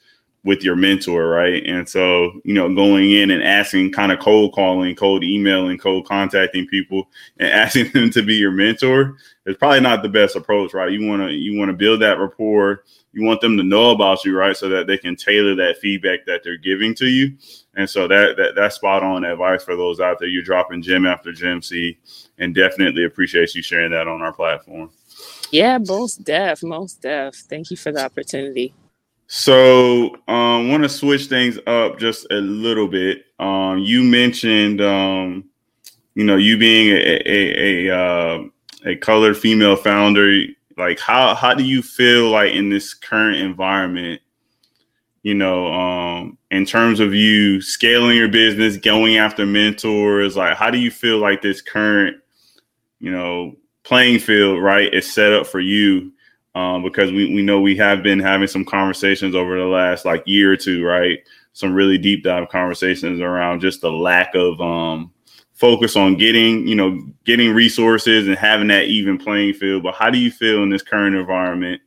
with 0.47 0.63
your 0.63 0.77
mentor, 0.77 1.27
right? 1.27 1.62
And 1.65 1.88
so, 1.88 2.39
you 2.45 2.53
know, 2.53 2.73
going 2.73 3.12
in 3.12 3.31
and 3.31 3.43
asking, 3.43 3.91
kind 3.91 4.13
of 4.13 4.19
cold 4.19 4.53
calling, 4.53 4.95
cold 4.95 5.21
emailing, 5.21 5.77
cold 5.77 6.07
contacting 6.07 6.65
people, 6.67 7.10
and 7.38 7.49
asking 7.51 7.91
them 7.91 8.10
to 8.12 8.23
be 8.23 8.36
your 8.36 8.51
mentor 8.51 9.17
is 9.45 9.57
probably 9.57 9.81
not 9.81 10.03
the 10.03 10.10
best 10.10 10.38
approach, 10.38 10.73
right? 10.73 10.89
You 10.89 11.05
want 11.05 11.21
to 11.21 11.31
you 11.33 11.60
want 11.60 11.67
to 11.69 11.75
build 11.75 12.01
that 12.01 12.17
rapport. 12.17 12.86
You 13.12 13.25
want 13.25 13.41
them 13.41 13.57
to 13.57 13.63
know 13.63 13.91
about 13.91 14.23
you, 14.23 14.38
right, 14.38 14.55
so 14.55 14.69
that 14.69 14.88
they 14.88 14.97
can 14.97 15.17
tailor 15.17 15.53
that 15.55 15.79
feedback 15.79 16.25
that 16.27 16.43
they're 16.45 16.55
giving 16.55 16.95
to 16.95 17.07
you. 17.07 17.36
And 17.75 17.89
so 17.89 18.07
that, 18.07 18.38
that 18.38 18.55
that's 18.55 18.75
spot 18.75 19.03
on 19.03 19.25
advice 19.25 19.65
for 19.65 19.75
those 19.75 19.99
out 19.99 20.19
there. 20.19 20.29
You're 20.29 20.43
dropping 20.43 20.81
gem 20.81 21.05
after 21.05 21.33
gem, 21.33 21.62
C, 21.62 21.97
and 22.38 22.55
definitely 22.55 23.03
appreciate 23.03 23.53
you 23.53 23.62
sharing 23.62 23.91
that 23.91 24.07
on 24.07 24.21
our 24.21 24.33
platform. 24.33 24.91
Yeah, 25.51 25.77
most 25.77 26.23
def, 26.23 26.63
most 26.63 27.01
def. 27.01 27.36
Thank 27.36 27.69
you 27.69 27.75
for 27.75 27.91
the 27.91 28.05
opportunity. 28.05 28.73
So, 29.27 30.15
um, 30.29 30.69
want 30.69 30.83
to 30.83 30.89
switch 30.89 31.25
things 31.25 31.59
up 31.67 31.99
just 31.99 32.25
a 32.31 32.35
little 32.35 32.87
bit. 32.87 33.25
Um, 33.39 33.79
you 33.79 34.01
mentioned, 34.03 34.81
um, 34.81 35.43
you 36.15 36.23
know, 36.23 36.37
you 36.37 36.57
being 36.57 36.89
a 36.91 37.21
a 37.25 37.87
a, 37.89 37.95
uh, 37.95 38.43
a 38.85 38.95
colored 38.95 39.37
female 39.37 39.75
founder. 39.75 40.43
Like, 40.77 40.99
how 40.99 41.35
how 41.35 41.53
do 41.53 41.63
you 41.63 41.81
feel 41.81 42.29
like 42.29 42.53
in 42.53 42.69
this 42.69 42.93
current 42.93 43.37
environment? 43.37 44.21
You 45.23 45.33
know, 45.33 45.73
um, 45.73 46.37
in 46.51 46.65
terms 46.65 47.01
of 47.01 47.13
you 47.13 47.61
scaling 47.61 48.15
your 48.15 48.29
business, 48.29 48.77
going 48.77 49.17
after 49.17 49.45
mentors. 49.45 50.37
Like, 50.37 50.55
how 50.55 50.71
do 50.71 50.77
you 50.77 50.89
feel 50.89 51.17
like 51.17 51.41
this 51.41 51.61
current, 51.61 52.15
you 52.99 53.11
know, 53.11 53.57
playing 53.83 54.19
field, 54.19 54.61
right, 54.63 54.93
is 54.93 55.11
set 55.11 55.33
up 55.33 55.47
for 55.47 55.59
you? 55.59 56.13
Um, 56.58 56.82
because 56.82 57.12
we, 57.12 57.32
we 57.36 57.43
know 57.43 57.62
we 57.62 57.78
have 57.78 58.02
been 58.02 58.17
having 58.17 58.48
some 58.48 58.65
conversations 58.65 59.36
over 59.36 59.60
the 59.60 59.67
last 59.67 60.06
like 60.06 60.24
year 60.26 60.52
or 60.52 60.58
two, 60.58 60.84
right? 60.84 61.20
Some 61.54 61.72
really 61.72 62.00
deep 62.00 62.24
dive 62.24 62.50
conversations 62.50 63.22
around 63.22 63.60
just 63.60 63.82
the 63.82 63.91
lack 63.91 64.34
of 64.34 64.60
um, 64.60 65.12
focus 65.54 65.96
on 65.96 66.17
getting, 66.17 66.67
you 66.67 66.74
know, 66.74 67.00
getting 67.26 67.54
resources 67.54 68.28
and 68.28 68.36
having 68.36 68.70
that 68.70 68.86
even 68.86 69.20
playing 69.20 69.54
field. 69.54 69.84
But 69.84 69.93
how 69.93 70.10
do 70.10 70.17
you 70.17 70.32
feel 70.32 70.63
in 70.63 70.70
this 70.72 70.82
current 70.82 71.15
environment, 71.15 71.80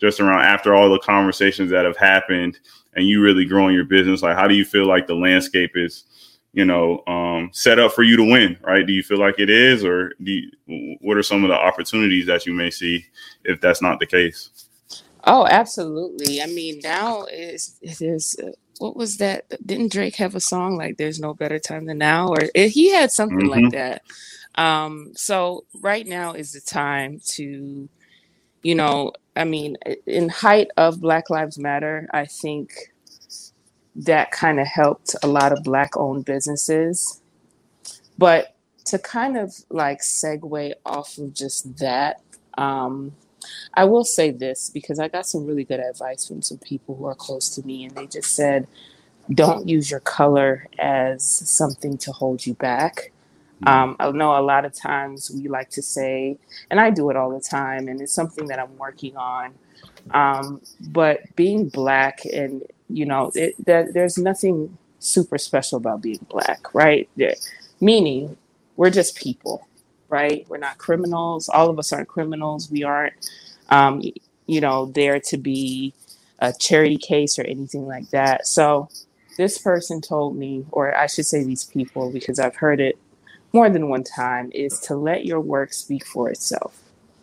just 0.00 0.18
around 0.18 0.40
after 0.40 0.74
all 0.74 0.90
the 0.90 0.98
conversations 0.98 1.70
that 1.70 1.84
have 1.84 1.96
happened 1.96 2.58
and 2.94 3.06
you 3.06 3.22
really 3.22 3.44
growing 3.44 3.76
your 3.76 3.84
business? 3.84 4.22
Like, 4.22 4.36
how 4.36 4.48
do 4.48 4.56
you 4.56 4.64
feel 4.64 4.86
like 4.86 5.06
the 5.06 5.14
landscape 5.14 5.76
is? 5.76 6.04
You 6.56 6.64
know, 6.64 7.02
um, 7.06 7.50
set 7.52 7.78
up 7.78 7.92
for 7.92 8.02
you 8.02 8.16
to 8.16 8.24
win, 8.24 8.56
right? 8.62 8.86
Do 8.86 8.92
you 8.94 9.02
feel 9.02 9.18
like 9.18 9.38
it 9.38 9.50
is, 9.50 9.84
or 9.84 10.12
do 10.24 10.32
you, 10.32 10.96
what 11.02 11.18
are 11.18 11.22
some 11.22 11.44
of 11.44 11.50
the 11.50 11.54
opportunities 11.54 12.24
that 12.26 12.46
you 12.46 12.54
may 12.54 12.70
see 12.70 13.04
if 13.44 13.60
that's 13.60 13.82
not 13.82 14.00
the 14.00 14.06
case? 14.06 14.48
Oh, 15.24 15.46
absolutely. 15.46 16.40
I 16.40 16.46
mean, 16.46 16.80
now 16.82 17.26
is 17.26 17.78
is. 17.82 18.36
Uh, 18.42 18.52
what 18.78 18.96
was 18.96 19.18
that? 19.18 19.44
Didn't 19.66 19.92
Drake 19.92 20.16
have 20.16 20.34
a 20.34 20.40
song 20.40 20.76
like 20.78 20.96
"There's 20.96 21.20
No 21.20 21.34
Better 21.34 21.58
Time 21.58 21.84
Than 21.84 21.98
Now"? 21.98 22.28
Or 22.28 22.38
he 22.54 22.90
had 22.90 23.12
something 23.12 23.38
mm-hmm. 23.38 23.64
like 23.64 23.72
that. 23.72 24.02
Um, 24.54 25.12
so 25.14 25.66
right 25.82 26.06
now 26.06 26.32
is 26.32 26.52
the 26.52 26.60
time 26.62 27.20
to, 27.32 27.86
you 28.62 28.74
know, 28.74 29.12
I 29.34 29.44
mean, 29.44 29.76
in 30.06 30.30
height 30.30 30.68
of 30.78 31.02
Black 31.02 31.28
Lives 31.28 31.58
Matter, 31.58 32.08
I 32.14 32.24
think 32.24 32.72
that 33.96 34.30
kind 34.30 34.60
of 34.60 34.66
helped 34.66 35.14
a 35.22 35.26
lot 35.26 35.52
of 35.52 35.64
black 35.64 35.96
owned 35.96 36.24
businesses. 36.24 37.22
But 38.18 38.54
to 38.86 38.98
kind 38.98 39.36
of 39.36 39.54
like 39.70 40.00
segue 40.00 40.74
off 40.84 41.18
of 41.18 41.34
just 41.34 41.78
that, 41.78 42.20
um, 42.56 43.12
I 43.74 43.84
will 43.84 44.04
say 44.04 44.30
this 44.30 44.70
because 44.70 44.98
I 44.98 45.08
got 45.08 45.26
some 45.26 45.46
really 45.46 45.64
good 45.64 45.80
advice 45.80 46.26
from 46.26 46.42
some 46.42 46.58
people 46.58 46.96
who 46.96 47.06
are 47.06 47.14
close 47.14 47.54
to 47.56 47.66
me, 47.66 47.84
and 47.84 47.94
they 47.94 48.06
just 48.06 48.34
said, 48.34 48.66
don't 49.32 49.68
use 49.68 49.90
your 49.90 50.00
color 50.00 50.66
as 50.78 51.24
something 51.24 51.98
to 51.98 52.12
hold 52.12 52.46
you 52.46 52.54
back. 52.54 53.12
Mm-hmm. 53.62 53.68
Um, 53.68 53.96
I 53.98 54.10
know 54.10 54.38
a 54.38 54.42
lot 54.42 54.64
of 54.64 54.74
times 54.74 55.30
we 55.30 55.48
like 55.48 55.70
to 55.70 55.82
say, 55.82 56.38
and 56.70 56.80
I 56.80 56.90
do 56.90 57.10
it 57.10 57.16
all 57.16 57.30
the 57.30 57.40
time, 57.40 57.88
and 57.88 58.00
it's 58.00 58.12
something 58.12 58.46
that 58.48 58.58
I'm 58.58 58.76
working 58.76 59.16
on. 59.16 59.54
Um, 60.12 60.62
but 60.80 61.20
being 61.36 61.68
black 61.68 62.24
and 62.26 62.62
you 62.88 63.06
know, 63.06 63.32
it, 63.34 63.54
there, 63.64 63.90
there's 63.92 64.18
nothing 64.18 64.78
super 65.00 65.38
special 65.38 65.78
about 65.78 66.02
being 66.02 66.24
black, 66.30 66.74
right? 66.74 67.08
meaning 67.80 68.36
we're 68.76 68.90
just 68.90 69.16
people, 69.16 69.66
right? 70.08 70.46
We're 70.48 70.58
not 70.58 70.78
criminals. 70.78 71.48
All 71.48 71.70
of 71.70 71.78
us 71.78 71.92
aren't 71.92 72.08
criminals. 72.08 72.70
We 72.70 72.84
aren't, 72.84 73.14
um, 73.70 74.02
you 74.46 74.60
know, 74.60 74.86
there 74.86 75.20
to 75.20 75.36
be 75.38 75.94
a 76.40 76.52
charity 76.52 76.98
case 76.98 77.38
or 77.38 77.44
anything 77.44 77.86
like 77.86 78.10
that. 78.10 78.46
So 78.46 78.88
this 79.38 79.58
person 79.58 80.00
told 80.02 80.36
me, 80.36 80.66
or 80.72 80.96
I 80.96 81.06
should 81.06 81.26
say 81.26 81.44
these 81.44 81.64
people, 81.64 82.12
because 82.12 82.38
I've 82.38 82.56
heard 82.56 82.80
it 82.80 82.98
more 83.52 83.70
than 83.70 83.88
one 83.88 84.04
time, 84.04 84.50
is 84.54 84.80
to 84.80 84.96
let 84.96 85.26
your 85.26 85.40
work 85.40 85.72
speak 85.72 86.06
for 86.06 86.30
itself. 86.30 86.82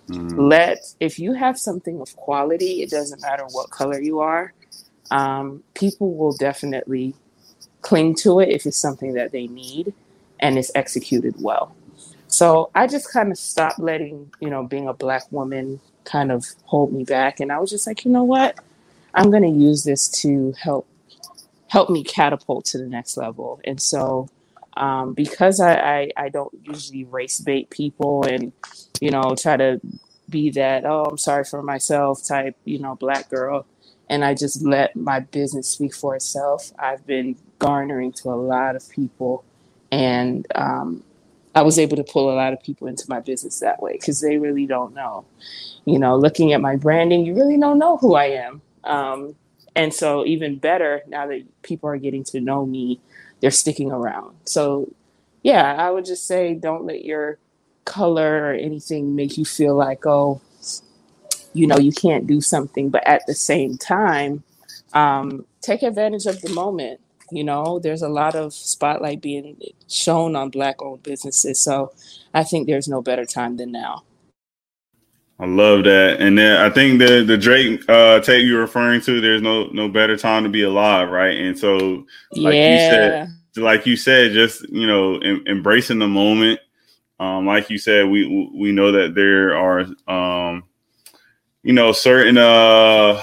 Mm. 0.09 0.49
Let, 0.49 0.79
if 0.99 1.19
you 1.19 1.33
have 1.33 1.57
something 1.57 2.01
of 2.01 2.15
quality, 2.15 2.81
it 2.81 2.89
doesn't 2.89 3.21
matter 3.21 3.45
what 3.51 3.69
color 3.69 3.99
you 3.99 4.19
are, 4.19 4.53
um, 5.11 5.63
people 5.73 6.15
will 6.15 6.35
definitely 6.35 7.15
cling 7.81 8.15
to 8.15 8.39
it 8.39 8.49
if 8.49 8.65
it's 8.65 8.77
something 8.77 9.13
that 9.13 9.31
they 9.31 9.47
need 9.47 9.93
and 10.39 10.57
it's 10.57 10.71
executed 10.75 11.35
well. 11.39 11.75
So 12.27 12.71
I 12.73 12.87
just 12.87 13.11
kind 13.11 13.31
of 13.31 13.37
stopped 13.37 13.79
letting, 13.79 14.31
you 14.39 14.49
know, 14.49 14.63
being 14.63 14.87
a 14.87 14.93
black 14.93 15.23
woman 15.31 15.79
kind 16.03 16.31
of 16.31 16.45
hold 16.65 16.91
me 16.91 17.03
back. 17.03 17.39
And 17.39 17.51
I 17.51 17.59
was 17.59 17.69
just 17.69 17.85
like, 17.85 18.05
you 18.05 18.11
know 18.11 18.23
what? 18.23 18.59
I'm 19.13 19.29
going 19.29 19.43
to 19.43 19.49
use 19.49 19.83
this 19.83 20.09
to 20.21 20.53
help 20.59 20.87
help 21.67 21.89
me 21.89 22.03
catapult 22.03 22.65
to 22.65 22.77
the 22.77 22.87
next 22.87 23.17
level. 23.17 23.59
And 23.63 23.81
so 23.81 24.29
um, 24.77 25.13
because 25.13 25.59
I, 25.59 25.75
I, 25.75 26.11
I 26.17 26.29
don't 26.29 26.53
usually 26.63 27.05
race 27.05 27.39
bait 27.39 27.69
people 27.71 28.25
and, 28.25 28.53
you 29.01 29.11
know, 29.11 29.35
try 29.39 29.57
to 29.57 29.81
be 30.29 30.51
that, 30.51 30.85
oh, 30.85 31.05
I'm 31.05 31.17
sorry 31.19 31.45
for 31.45 31.63
myself 31.63 32.21
type, 32.27 32.57
you 32.65 32.79
know, 32.79 32.95
black 32.95 33.29
girl 33.29 33.61
and 34.09 34.23
I 34.23 34.33
just 34.33 34.63
let 34.63 34.95
my 34.95 35.19
business 35.21 35.69
speak 35.69 35.95
for 35.95 36.15
itself. 36.15 36.71
I've 36.77 37.05
been 37.05 37.37
garnering 37.59 38.11
to 38.13 38.29
a 38.29 38.35
lot 38.35 38.75
of 38.75 38.87
people, 38.89 39.43
and 39.91 40.45
um, 40.55 41.03
I 41.55 41.61
was 41.63 41.79
able 41.79 41.97
to 41.97 42.03
pull 42.03 42.31
a 42.31 42.35
lot 42.35 42.53
of 42.53 42.61
people 42.61 42.87
into 42.87 43.05
my 43.09 43.19
business 43.19 43.59
that 43.59 43.81
way 43.81 43.93
because 43.93 44.21
they 44.21 44.37
really 44.37 44.65
don't 44.67 44.93
know. 44.93 45.25
You 45.85 45.99
know, 45.99 46.17
looking 46.17 46.53
at 46.53 46.61
my 46.61 46.75
branding, 46.77 47.25
you 47.25 47.35
really 47.35 47.57
don't 47.59 47.79
know 47.79 47.97
who 47.97 48.15
I 48.15 48.25
am. 48.25 48.61
Um, 48.83 49.35
and 49.75 49.93
so, 49.93 50.25
even 50.25 50.57
better, 50.57 51.01
now 51.07 51.27
that 51.27 51.43
people 51.63 51.89
are 51.89 51.97
getting 51.97 52.23
to 52.25 52.41
know 52.41 52.65
me, 52.65 53.01
they're 53.43 53.51
sticking 53.51 53.91
around. 53.91 54.37
So, 54.45 54.89
yeah, 55.43 55.75
I 55.77 55.91
would 55.91 56.05
just 56.05 56.25
say 56.25 56.55
don't 56.55 56.85
let 56.85 57.03
your 57.03 57.39
color 57.83 58.45
or 58.45 58.53
anything 58.53 59.17
make 59.17 59.37
you 59.37 59.43
feel 59.43 59.75
like, 59.75 60.05
oh, 60.05 60.39
you 61.53 61.67
know 61.67 61.77
you 61.77 61.91
can't 61.91 62.25
do 62.25 62.39
something. 62.39 62.89
But 62.89 63.05
at 63.05 63.27
the 63.27 63.35
same 63.35 63.77
time 63.77 64.43
um, 64.93 65.45
take 65.61 65.83
advantage 65.83 66.25
of 66.25 66.41
the 66.41 66.53
moment. 66.53 67.01
You 67.31 67.43
know 67.43 67.79
there's 67.79 68.01
a 68.01 68.09
lot 68.09 68.35
of 68.35 68.53
spotlight 68.53 69.21
being 69.21 69.57
shown 69.89 70.37
on 70.37 70.49
black 70.49 70.81
owned 70.81 71.03
businesses. 71.03 71.59
So 71.59 71.91
i 72.33 72.43
think 72.43 72.67
there's 72.67 72.87
no 72.87 73.01
better 73.01 73.25
time 73.25 73.57
than 73.57 73.71
now 73.71 74.03
I 75.43 75.45
love 75.45 75.83
that, 75.83 76.21
and 76.21 76.37
then 76.37 76.55
I 76.55 76.69
think 76.69 76.99
the 76.99 77.21
the 77.21 77.37
Drake 77.37 77.83
uh, 77.89 78.21
tape 78.21 78.47
you're 78.47 78.61
referring 78.61 79.01
to, 79.01 79.19
there's 79.19 79.41
no 79.41 79.65
no 79.73 79.89
better 79.89 80.15
time 80.15 80.43
to 80.43 80.49
be 80.49 80.63
alive, 80.63 81.09
right? 81.09 81.35
And 81.35 81.59
so, 81.59 82.05
like 82.31 82.53
yeah. 82.53 82.71
you 82.71 82.79
said, 83.57 83.61
like 83.61 83.85
you 83.85 83.97
said, 83.97 84.31
just 84.31 84.61
you 84.69 84.87
know, 84.87 85.17
em- 85.17 85.43
embracing 85.45 85.99
the 85.99 86.07
moment. 86.07 86.61
Um, 87.19 87.45
like 87.45 87.69
you 87.69 87.77
said, 87.77 88.09
we 88.09 88.25
we 88.55 88.71
know 88.71 88.93
that 88.93 89.15
there 89.15 89.57
are 89.57 89.85
um, 90.07 90.63
you 91.61 91.73
know 91.73 91.91
certain 91.91 92.37
uh 92.37 93.21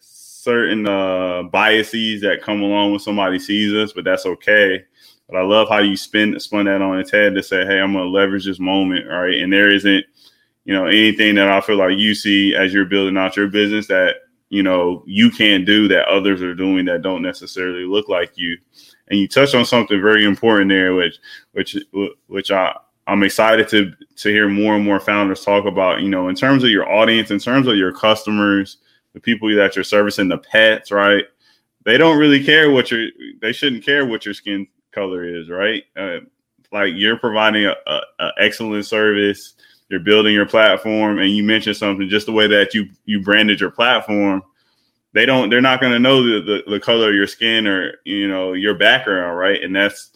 certain 0.00 0.86
uh 0.86 1.44
biases 1.44 2.20
that 2.20 2.42
come 2.42 2.60
along 2.60 2.90
when 2.90 3.00
somebody 3.00 3.38
sees 3.38 3.72
us, 3.72 3.94
but 3.94 4.04
that's 4.04 4.26
okay. 4.26 4.84
But 5.26 5.38
I 5.38 5.42
love 5.42 5.70
how 5.70 5.78
you 5.78 5.96
spin 5.96 6.38
spun 6.38 6.66
that 6.66 6.82
on 6.82 6.98
its 6.98 7.10
head 7.10 7.34
to 7.34 7.42
say, 7.42 7.64
hey, 7.64 7.80
I'm 7.80 7.94
gonna 7.94 8.10
leverage 8.10 8.44
this 8.44 8.60
moment, 8.60 9.06
right? 9.08 9.38
And 9.38 9.50
there 9.50 9.70
isn't, 9.70 10.04
you 10.64 10.72
know, 10.74 10.86
anything 10.86 11.34
that 11.36 11.48
I 11.48 11.60
feel 11.60 11.76
like 11.76 11.98
you 11.98 12.14
see 12.14 12.54
as 12.54 12.72
you're 12.72 12.84
building 12.84 13.16
out 13.16 13.36
your 13.36 13.48
business 13.48 13.86
that 13.88 14.16
you 14.48 14.62
know 14.62 15.02
you 15.06 15.30
can't 15.30 15.64
do 15.64 15.88
that 15.88 16.08
others 16.08 16.42
are 16.42 16.54
doing 16.54 16.84
that 16.86 17.02
don't 17.02 17.22
necessarily 17.22 17.84
look 17.84 18.08
like 18.08 18.32
you. 18.36 18.56
And 19.08 19.18
you 19.18 19.28
touched 19.28 19.54
on 19.54 19.64
something 19.64 20.00
very 20.00 20.24
important 20.24 20.68
there, 20.70 20.94
which 20.94 21.18
which 21.52 21.76
which 22.26 22.50
I 22.50 22.76
I'm 23.06 23.22
excited 23.22 23.68
to 23.68 23.92
to 24.16 24.28
hear 24.28 24.48
more 24.48 24.76
and 24.76 24.84
more 24.84 25.00
founders 25.00 25.44
talk 25.44 25.64
about, 25.66 26.02
you 26.02 26.08
know, 26.08 26.28
in 26.28 26.34
terms 26.34 26.64
of 26.64 26.70
your 26.70 26.90
audience, 26.90 27.30
in 27.30 27.38
terms 27.38 27.66
of 27.66 27.76
your 27.76 27.92
customers, 27.92 28.78
the 29.14 29.20
people 29.20 29.54
that 29.56 29.74
you're 29.74 29.84
servicing, 29.84 30.28
the 30.28 30.38
pets, 30.38 30.90
right? 30.90 31.24
they 31.84 31.98
don't 31.98 32.18
really 32.18 32.42
care 32.42 32.70
what 32.70 32.90
your 32.90 33.08
they 33.40 33.52
shouldn't 33.52 33.84
care 33.84 34.06
what 34.06 34.24
your 34.24 34.34
skin 34.34 34.66
color 34.92 35.24
is, 35.24 35.48
right? 35.48 35.84
Uh, 35.96 36.18
like 36.70 36.92
you're 36.94 37.18
providing 37.18 37.66
a, 37.66 37.74
a, 37.86 38.00
a, 38.20 38.30
excellent 38.38 38.86
service, 38.86 39.54
you're 39.92 40.00
building 40.00 40.32
your 40.32 40.46
platform, 40.46 41.18
and 41.18 41.30
you 41.30 41.44
mentioned 41.44 41.76
something 41.76 42.08
just 42.08 42.26
the 42.26 42.32
way 42.32 42.46
that 42.46 42.72
you 42.72 42.88
you 43.04 43.20
branded 43.20 43.60
your 43.60 43.70
platform. 43.70 44.42
They 45.12 45.26
don't. 45.26 45.50
They're 45.50 45.60
not 45.60 45.80
going 45.82 45.92
to 45.92 45.98
know 45.98 46.22
the, 46.22 46.40
the, 46.40 46.70
the 46.70 46.80
color 46.80 47.10
of 47.10 47.14
your 47.14 47.26
skin 47.26 47.66
or 47.66 47.98
you 48.04 48.26
know 48.26 48.54
your 48.54 48.74
background, 48.74 49.38
right? 49.38 49.62
And 49.62 49.76
that's 49.76 50.10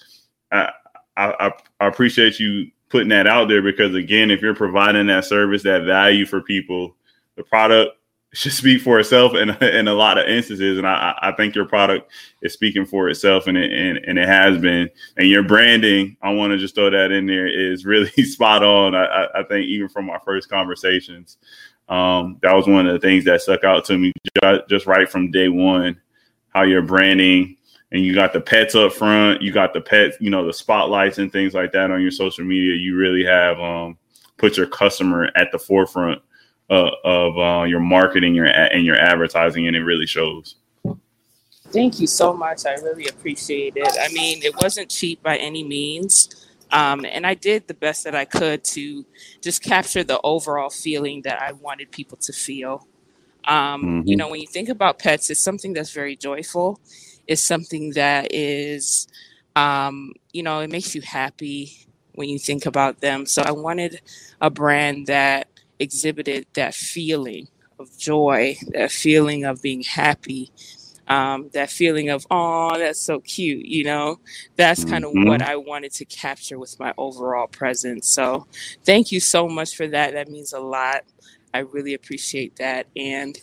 I, 0.51 0.71
I 1.17 1.53
I 1.79 1.87
appreciate 1.87 2.41
you 2.41 2.71
putting 2.89 3.11
that 3.11 3.27
out 3.27 3.49
there 3.49 3.61
because 3.61 3.95
again, 3.95 4.31
if 4.31 4.41
you're 4.41 4.55
providing 4.55 5.07
that 5.09 5.27
service, 5.27 5.63
that 5.65 5.85
value 5.85 6.25
for 6.25 6.41
people, 6.41 6.97
the 7.37 7.43
product 7.45 7.99
should 8.41 8.53
speak 8.53 8.83
for 8.83 9.01
itself 9.01 9.35
in, 9.35 9.51
in 9.63 9.89
a 9.89 9.95
lot 9.95 10.19
of 10.19 10.29
instances. 10.29 10.77
And 10.77 10.87
I, 10.87 11.19
I 11.23 11.33
think 11.33 11.55
your 11.55 11.65
product 11.65 12.11
is 12.43 12.53
speaking 12.53 12.85
for 12.85 13.09
itself 13.09 13.47
and 13.47 13.57
it, 13.57 13.73
and, 13.73 13.97
and 14.05 14.19
it 14.19 14.29
has 14.29 14.59
been. 14.59 14.91
And 15.17 15.29
your 15.29 15.43
branding, 15.43 16.19
I 16.21 16.33
want 16.33 16.51
to 16.53 16.59
just 16.59 16.75
throw 16.75 16.91
that 16.91 17.11
in 17.11 17.27
there, 17.27 17.47
is 17.47 17.87
really 17.87 18.11
spot 18.25 18.63
on. 18.63 18.95
I, 18.95 19.27
I 19.35 19.43
think 19.45 19.67
even 19.67 19.89
from 19.89 20.11
our 20.11 20.21
first 20.21 20.51
conversations, 20.51 21.39
um, 21.89 22.39
that 22.43 22.53
was 22.53 22.67
one 22.67 22.87
of 22.87 22.93
the 22.93 22.99
things 22.99 23.25
that 23.25 23.41
stuck 23.41 23.65
out 23.65 23.87
to 23.87 23.97
me 23.97 24.13
just 24.69 24.87
right 24.87 25.09
from 25.09 25.31
day 25.31 25.49
one, 25.49 25.99
how 26.51 26.63
your 26.63 26.83
branding 26.83 27.57
and 27.93 28.05
you 28.05 28.13
got 28.13 28.33
the 28.33 28.41
pets 28.41 28.75
up 28.75 28.93
front, 28.93 29.41
you 29.41 29.53
got 29.53 29.73
the 29.73 29.81
pets, 29.81 30.17
you 30.21 30.29
know, 30.29 30.45
the 30.45 30.53
spotlights 30.53 31.19
and 31.19 31.33
things 31.33 31.55
like 31.55 31.73
that 31.73 31.91
on 31.91 32.03
your 32.03 32.11
social 32.11 32.45
media. 32.45 32.75
You 32.75 32.97
really 32.97 33.25
have 33.25 33.61
um, 33.61 33.97
put 34.37 34.57
your 34.57 34.67
customer 34.67 35.31
at 35.37 35.53
the 35.53 35.59
forefront 35.59 36.21
uh, 36.71 36.91
of 37.05 37.39
uh, 37.39 37.65
your 37.65 37.81
marketing 37.81 38.35
your 38.35 38.47
and 38.47 38.85
your 38.85 38.97
advertising, 38.97 39.67
and 39.67 39.77
it 39.77 39.83
really 39.83 40.07
shows. 40.07 40.57
Thank 41.71 42.01
you 42.01 42.07
so 42.07 42.33
much. 42.33 42.65
I 42.65 42.75
really 42.75 43.09
appreciate 43.09 43.75
it. 43.77 43.89
I 44.01 44.13
mean, 44.13 44.43
it 44.43 44.55
wasn't 44.57 44.89
cheap 44.89 45.23
by 45.23 45.37
any 45.37 45.65
means. 45.65 46.47
Um, 46.73 47.05
and 47.05 47.27
I 47.27 47.35
did 47.35 47.69
the 47.69 47.75
best 47.75 48.05
that 48.05 48.15
I 48.15 48.25
could 48.25 48.65
to 48.65 49.05
just 49.41 49.63
capture 49.63 50.03
the 50.03 50.21
overall 50.23 50.71
feeling 50.71 51.23
that 51.23 51.41
I 51.41 51.53
wanted 51.53 51.91
people 51.91 52.19
to 52.23 52.33
feel. 52.33 52.87
Um, 53.45 53.83
mm-hmm. 53.83 54.09
You 54.09 54.17
know, 54.17 54.29
when 54.29 54.41
you 54.41 54.47
think 54.47 54.69
about 54.69 54.99
pets, 54.99 55.31
it's 55.31 55.43
something 55.43 55.73
that's 55.73 55.93
very 55.93 56.17
joyful. 56.17 56.81
It's 57.27 57.47
something 57.47 57.93
that 57.95 58.33
is, 58.33 59.07
um, 59.55 60.15
you 60.33 60.43
know, 60.43 60.61
it 60.61 60.71
makes 60.71 60.95
you 60.95 61.03
happy 61.03 61.87
when 62.15 62.29
you 62.29 62.39
think 62.39 62.67
about 62.67 63.01
them. 63.01 63.27
So 63.27 63.43
I 63.43 63.53
wanted 63.53 64.01
a 64.41 64.51
brand 64.51 65.07
that 65.07 65.49
exhibited 65.79 66.47
that 66.55 66.75
feeling 66.75 67.49
of 67.79 67.97
joy, 67.99 68.57
that 68.73 68.91
feeling 68.91 69.45
of 69.45 69.63
being 69.63 69.83
happy, 69.83 70.51
um, 71.09 71.51
that 71.53 71.71
feeling 71.71 72.09
of, 72.09 72.27
oh, 72.31 72.77
that's 72.79 73.01
so 73.01 73.21
cute, 73.21 73.67
you 73.67 73.85
know? 73.85 74.19
That's 74.57 74.85
kind 74.85 75.05
of 75.05 75.13
mm-hmm. 75.13 75.29
what 75.29 75.43
I 75.43 75.57
wanted 75.57 75.93
to 75.95 76.05
capture 76.05 76.59
with 76.59 76.79
my 76.81 76.93
overall 76.99 77.47
presence. 77.47 78.09
So 78.09 78.47
thank 78.85 79.13
you 79.13 79.21
so 79.21 79.49
much 79.49 79.77
for 79.77 79.87
that. 79.89 80.15
That 80.15 80.29
means 80.29 80.53
a 80.53 80.61
lot. 80.61 81.05
I 81.55 81.61
really 81.61 81.95
appreciate 81.95 82.57
that. 82.57 82.87
And 82.97 83.39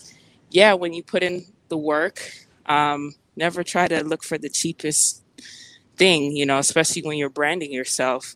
yeah, 0.50 0.74
when 0.74 0.94
you 0.94 1.04
put 1.04 1.24
in 1.24 1.46
the 1.70 1.78
work, 1.78 2.32
um, 2.66 3.16
never 3.36 3.64
try 3.64 3.88
to 3.88 4.04
look 4.04 4.24
for 4.24 4.38
the 4.38 4.50
cheapest 4.50 5.24
thing, 5.96 6.36
you 6.36 6.46
know, 6.46 6.58
especially 6.58 7.02
when 7.04 7.18
you're 7.18 7.30
branding 7.30 7.72
yourself. 7.72 8.36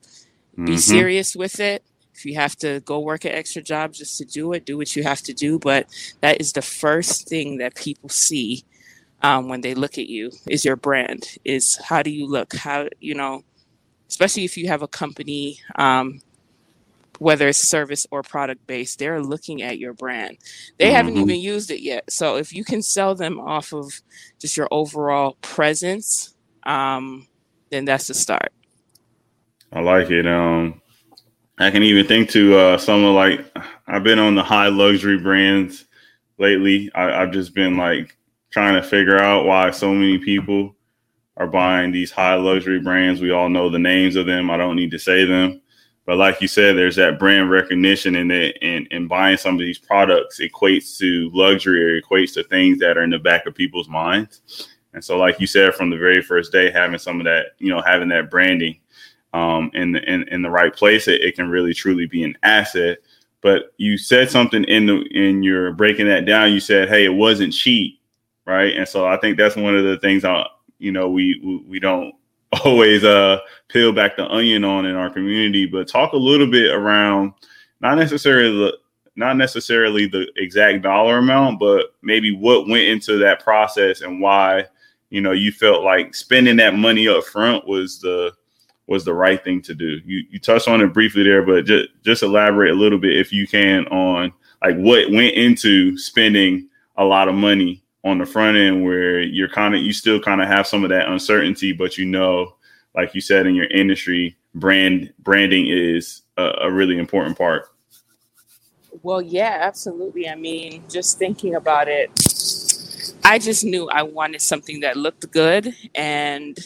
Be 0.56 0.64
mm-hmm. 0.64 0.76
serious 0.78 1.36
with 1.36 1.60
it 1.60 1.84
if 2.18 2.26
you 2.26 2.36
have 2.36 2.56
to 2.58 2.80
go 2.82 3.00
work 3.00 3.26
an 3.26 3.32
extra 3.32 3.62
job 3.62 3.94
just 3.94 4.18
to 4.18 4.26
do 4.26 4.52
it, 4.54 4.66
do 4.66 4.76
what 4.76 4.96
you 4.96 5.04
have 5.04 5.22
to 5.22 5.34
do. 5.34 5.60
But 5.60 5.88
that 6.22 6.42
is 6.42 6.54
the 6.54 6.64
first 6.64 7.28
thing 7.28 7.58
that 7.58 7.76
people 7.76 8.10
see 8.10 8.66
um, 9.22 9.48
when 9.48 9.62
they 9.62 9.76
look 9.76 9.98
at 10.00 10.08
you 10.08 10.32
is 10.50 10.66
your 10.66 10.76
brand. 10.76 11.38
Is 11.46 11.80
how 11.84 12.02
do 12.02 12.10
you 12.10 12.28
look? 12.28 12.56
How 12.56 12.88
you 13.00 13.14
know, 13.14 13.44
especially 14.10 14.46
if 14.46 14.58
you 14.58 14.68
have 14.68 14.82
a 14.82 14.88
company, 14.88 15.60
um, 15.76 16.22
whether 17.20 17.48
it's 17.48 17.70
service 17.70 18.08
or 18.10 18.24
product 18.24 18.66
based, 18.66 18.98
they're 18.98 19.22
looking 19.22 19.62
at 19.62 19.78
your 19.78 19.94
brand. 19.94 20.38
They 20.80 20.86
mm-hmm. 20.86 20.96
haven't 20.96 21.18
even 21.18 21.40
used 21.40 21.70
it 21.70 21.82
yet. 21.82 22.12
So 22.12 22.38
if 22.38 22.52
you 22.52 22.64
can 22.64 22.82
sell 22.82 23.14
them 23.14 23.40
off 23.40 23.74
of 23.74 24.02
just 24.40 24.58
your 24.58 24.68
overall 24.72 25.38
presence, 25.42 26.34
um, 26.64 27.28
then 27.70 27.86
that's 27.86 28.08
the 28.08 28.16
start. 28.16 28.52
I 29.72 29.82
like 29.82 30.10
it. 30.10 30.26
Um, 30.26 30.82
I 31.60 31.72
can 31.72 31.82
even 31.82 32.06
think 32.06 32.30
to 32.32 32.56
uh, 32.56 32.78
someone 32.78 33.16
like 33.16 33.46
I've 33.88 34.04
been 34.04 34.20
on 34.20 34.36
the 34.36 34.44
high 34.44 34.68
luxury 34.68 35.18
brands 35.18 35.86
lately. 36.38 36.92
I, 36.94 37.22
I've 37.24 37.32
just 37.32 37.56
been 37.56 37.78
like 37.78 38.16
trying 38.52 38.76
to 38.76 38.88
figure 38.88 39.20
out 39.20 39.46
why 39.46 39.72
so 39.72 39.94
many 39.94 40.20
people 40.20 40.76
are 41.36 41.48
buying 41.48 41.92
these 41.92 42.12
high 42.12 42.36
luxury 42.36 42.80
brands. 42.80 43.22
We 43.22 43.32
all 43.32 43.50
know 43.50 43.70
the 43.70 43.80
names 43.80 44.16
of 44.16 44.28
them. 44.28 44.52
I 44.52 44.58
don't 44.58 44.76
need 44.76 44.92
to 44.92 45.00
say 45.00 45.26
them. 45.26 45.62
But 46.06 46.18
like 46.18 46.42
you 46.42 46.48
said, 46.48 46.78
there's 46.78 46.96
that 46.96 47.20
brand 47.20 47.50
recognition 47.50 48.16
and 48.16 48.32
it 48.32 48.58
and, 48.62 48.88
and 48.92 49.10
buying 49.10 49.38
some 49.38 49.56
of 49.56 49.60
these 49.60 49.80
products 49.80 50.40
equates 50.40 50.98
to 51.00 51.30
luxury 51.34 51.84
or 51.84 52.02
equates 52.02 52.34
to 52.36 52.44
things 52.44 52.80
that 52.80 52.98
are 52.98 53.04
in 53.04 53.10
the 53.10 53.20
back 53.20 53.46
of 53.46 53.56
people's 53.56 53.90
minds. 53.90 54.70
And 54.94 55.04
so, 55.04 55.18
like 55.18 55.40
you 55.42 55.48
said, 55.48 55.76
from 55.76 55.90
the 55.90 55.98
very 55.98 56.22
first 56.22 56.52
day, 56.52 56.72
having 56.72 56.98
some 56.98 57.20
of 57.20 57.26
that, 57.26 57.48
you 57.58 57.70
know, 57.70 57.82
having 57.82 58.08
that 58.10 58.32
branding 58.32 58.80
um, 59.34 59.72
in, 59.74 59.92
the, 59.92 60.02
in 60.12 60.28
in 60.30 60.42
the 60.42 60.50
right 60.50 60.74
place, 60.74 61.08
it, 61.08 61.22
it 61.22 61.36
can 61.36 61.50
really 61.50 61.74
truly 61.74 62.06
be 62.06 62.24
an 62.24 62.38
asset. 62.44 63.00
But 63.42 63.74
you 63.78 63.98
said 63.98 64.30
something 64.30 64.64
in 64.64 64.86
the 64.86 65.02
in 65.12 65.44
your 65.44 65.72
breaking 65.74 66.08
that 66.08 66.26
down. 66.26 66.54
You 66.54 66.60
said, 66.60 66.90
"Hey, 66.90 67.06
it 67.06 67.14
wasn't 67.14 67.54
cheap, 67.54 68.00
right?" 68.46 68.76
And 68.76 68.88
so 68.88 69.06
I 69.06 69.18
think 69.18 69.38
that's 69.38 69.56
one 69.56 69.76
of 69.76 69.84
the 69.84 69.98
things 70.00 70.26
I, 70.26 70.46
you 70.80 70.92
know, 70.92 71.10
we 71.10 71.40
we, 71.44 71.58
we 71.68 71.80
don't 71.80 72.14
always 72.66 73.04
uh 73.04 73.40
peel 73.70 73.92
back 73.92 74.18
the 74.18 74.28
onion 74.28 74.64
on 74.64 74.86
in 74.86 74.96
our 74.96 75.10
community. 75.10 75.66
But 75.66 75.88
talk 75.88 76.14
a 76.14 76.18
little 76.18 76.50
bit 76.50 76.74
around 76.74 77.34
not 77.80 77.98
necessarily 77.98 78.58
the 78.58 78.78
not 79.16 79.36
necessarily 79.36 80.08
the 80.08 80.32
exact 80.38 80.84
dollar 80.84 81.18
amount, 81.18 81.60
but 81.60 81.96
maybe 82.04 82.32
what 82.32 82.68
went 82.68 82.88
into 82.88 83.18
that 83.18 83.44
process 83.44 84.02
and 84.02 84.22
why 84.22 84.66
you 85.10 85.22
know 85.22 85.32
you 85.32 85.52
felt 85.52 85.84
like 85.84 86.16
spending 86.16 86.56
that 86.58 86.76
money 86.76 87.08
up 87.08 87.24
front 87.24 87.68
was 87.68 88.00
the 88.00 88.32
was 88.88 89.04
the 89.06 89.14
right 89.14 89.44
thing 89.44 89.62
to 89.64 89.76
do. 89.76 90.00
You 90.06 90.24
you 90.30 90.40
touched 90.40 90.68
on 90.68 90.82
it 90.82 90.94
briefly 90.94 91.24
there, 91.24 91.46
but 91.46 91.66
just 91.66 91.90
just 92.04 92.24
elaborate 92.24 92.72
a 92.72 92.76
little 92.76 92.98
bit 92.98 93.18
if 93.18 93.32
you 93.32 93.48
can 93.48 93.86
on 93.88 94.34
like 94.64 94.76
what 94.78 95.12
went 95.12 95.36
into 95.36 95.98
spending 95.98 96.68
a 96.96 97.04
lot 97.04 97.28
of 97.28 97.36
money 97.36 97.84
on 98.04 98.18
the 98.18 98.26
front 98.26 98.58
end 98.58 98.84
where 98.84 99.22
you're 99.22 99.50
kind 99.50 99.76
of 99.76 99.82
you 99.82 99.94
still 99.94 100.20
kind 100.20 100.42
of 100.42 100.48
have 100.48 100.66
some 100.66 100.84
of 100.84 100.90
that 100.90 101.10
uncertainty, 101.10 101.74
but 101.74 101.98
you 101.98 102.06
know, 102.06 102.56
like 102.96 103.14
you 103.14 103.22
said 103.22 103.46
in 103.46 103.56
your 103.56 103.68
industry, 103.68 104.36
brand 104.56 105.14
branding 105.20 105.68
is 105.68 106.22
a, 106.38 106.52
a 106.62 106.72
really 106.72 106.98
important 106.98 107.38
part. 107.38 107.68
Well, 109.04 109.22
yeah, 109.22 109.60
absolutely. 109.62 110.28
I 110.28 110.36
mean, 110.36 110.84
just 110.90 111.20
thinking 111.20 111.56
about 111.56 111.88
it, 111.88 112.10
I 113.24 113.38
just 113.38 113.64
knew 113.64 113.90
I 113.90 114.04
wanted 114.04 114.42
something 114.42 114.80
that 114.80 114.98
looked 114.98 115.30
good 115.32 115.74
and 115.94 116.58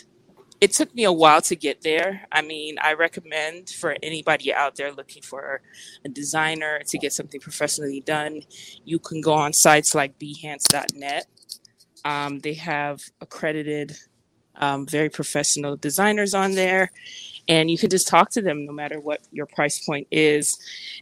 it 0.62 0.74
took 0.74 0.94
me 0.94 1.06
a 1.06 1.12
while 1.12 1.42
to 1.42 1.56
get 1.56 1.82
there. 1.82 2.28
I 2.32 2.44
mean, 2.44 2.78
I 2.80 2.94
recommend 2.94 3.70
for 3.70 3.98
anybody 4.04 4.54
out 4.54 4.76
there 4.76 4.94
looking 4.94 5.24
for 5.24 5.62
a 6.06 6.10
designer 6.10 6.82
to 6.86 6.98
get 7.00 7.14
something 7.14 7.42
professionally 7.42 8.02
done, 8.02 8.44
you 8.86 9.00
can 9.00 9.22
go 9.22 9.34
on 9.34 9.54
sites 9.54 9.96
like 9.96 10.20
behance.net. 10.20 11.26
Um, 12.06 12.40
they 12.40 12.54
have 12.54 13.02
accredited, 13.22 13.98
um, 14.56 14.86
very 14.86 15.10
professional 15.10 15.78
designers 15.78 16.36
on 16.36 16.54
there, 16.54 16.92
and 17.48 17.72
you 17.72 17.78
can 17.80 17.90
just 17.90 18.08
talk 18.08 18.30
to 18.32 18.42
them 18.42 18.66
no 18.66 18.72
matter 18.72 19.00
what 19.00 19.22
your 19.32 19.48
price 19.48 19.84
point 19.84 20.08
is. 20.12 20.60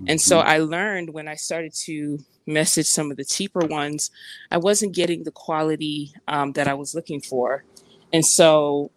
And 0.08 0.22
so 0.22 0.40
mm-hmm. 0.40 0.50
I 0.50 0.58
learned 0.60 1.14
when 1.14 1.28
I 1.28 1.36
started 1.36 1.74
to 1.86 2.20
message 2.46 2.88
some 2.88 3.12
of 3.12 3.18
the 3.18 3.26
cheaper 3.26 3.66
ones, 3.66 4.10
I 4.52 4.58
wasn't 4.58 4.96
getting 4.96 5.24
the 5.24 5.32
quality 5.32 6.14
um, 6.30 6.54
that 6.54 6.70
I 6.70 6.76
was 6.76 6.96
looking 6.96 7.20
for. 7.20 7.66
And 8.14 8.26
so 8.26 8.92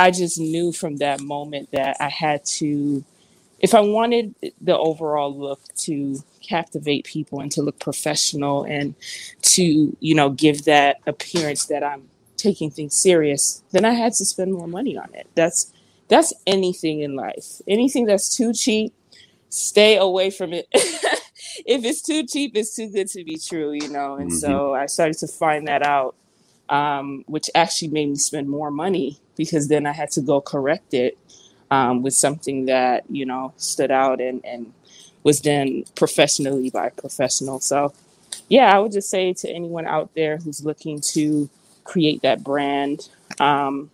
I 0.00 0.10
just 0.10 0.38
knew 0.38 0.72
from 0.72 0.96
that 0.96 1.20
moment 1.20 1.70
that 1.72 1.98
I 2.00 2.08
had 2.08 2.44
to, 2.56 3.04
if 3.58 3.74
I 3.74 3.80
wanted 3.80 4.34
the 4.60 4.76
overall 4.76 5.36
look 5.36 5.60
to 5.80 6.24
captivate 6.42 7.04
people 7.04 7.40
and 7.40 7.52
to 7.52 7.62
look 7.62 7.78
professional 7.78 8.64
and 8.64 8.94
to, 9.42 9.96
you 10.00 10.14
know, 10.14 10.30
give 10.30 10.64
that 10.64 11.00
appearance 11.06 11.66
that 11.66 11.84
I'm 11.84 12.08
taking 12.38 12.70
things 12.70 12.96
serious, 12.96 13.62
then 13.72 13.84
I 13.84 13.90
had 13.90 14.14
to 14.14 14.24
spend 14.24 14.54
more 14.54 14.66
money 14.66 14.96
on 14.96 15.14
it. 15.14 15.28
That's 15.34 15.70
that's 16.08 16.32
anything 16.46 17.00
in 17.02 17.14
life. 17.14 17.60
Anything 17.68 18.06
that's 18.06 18.34
too 18.34 18.54
cheap, 18.54 18.94
stay 19.50 19.98
away 19.98 20.30
from 20.30 20.54
it. 20.54 20.66
if 20.72 21.84
it's 21.84 22.00
too 22.00 22.26
cheap, 22.26 22.56
it's 22.56 22.74
too 22.74 22.88
good 22.88 23.08
to 23.08 23.22
be 23.22 23.36
true, 23.36 23.72
you 23.72 23.88
know. 23.88 24.16
And 24.16 24.30
mm-hmm. 24.30 24.38
so 24.38 24.74
I 24.74 24.86
started 24.86 25.18
to 25.18 25.28
find 25.28 25.68
that 25.68 25.82
out 25.82 26.16
um, 26.70 27.24
which 27.26 27.50
actually 27.54 27.88
made 27.88 28.08
me 28.08 28.16
spend 28.16 28.48
more 28.48 28.70
money 28.70 29.18
because 29.40 29.68
then 29.68 29.86
I 29.86 29.92
had 29.92 30.10
to 30.10 30.20
go 30.20 30.42
correct 30.42 30.92
it 30.92 31.16
um, 31.70 32.02
with 32.02 32.12
something 32.12 32.66
that 32.66 33.04
you 33.08 33.24
know 33.24 33.54
stood 33.56 33.90
out 33.90 34.20
and 34.20 34.44
and 34.44 34.74
was 35.22 35.40
done 35.40 35.84
professionally 35.94 36.68
by 36.68 36.88
a 36.88 36.90
professional. 36.90 37.58
So, 37.58 37.94
yeah, 38.48 38.74
I 38.74 38.78
would 38.78 38.92
just 38.92 39.08
say 39.08 39.32
to 39.32 39.50
anyone 39.50 39.86
out 39.86 40.10
there 40.14 40.36
who's 40.36 40.62
looking 40.62 41.00
to 41.12 41.48
create 41.84 42.20
that 42.20 42.44
brand. 42.44 43.08
Um, 43.38 43.90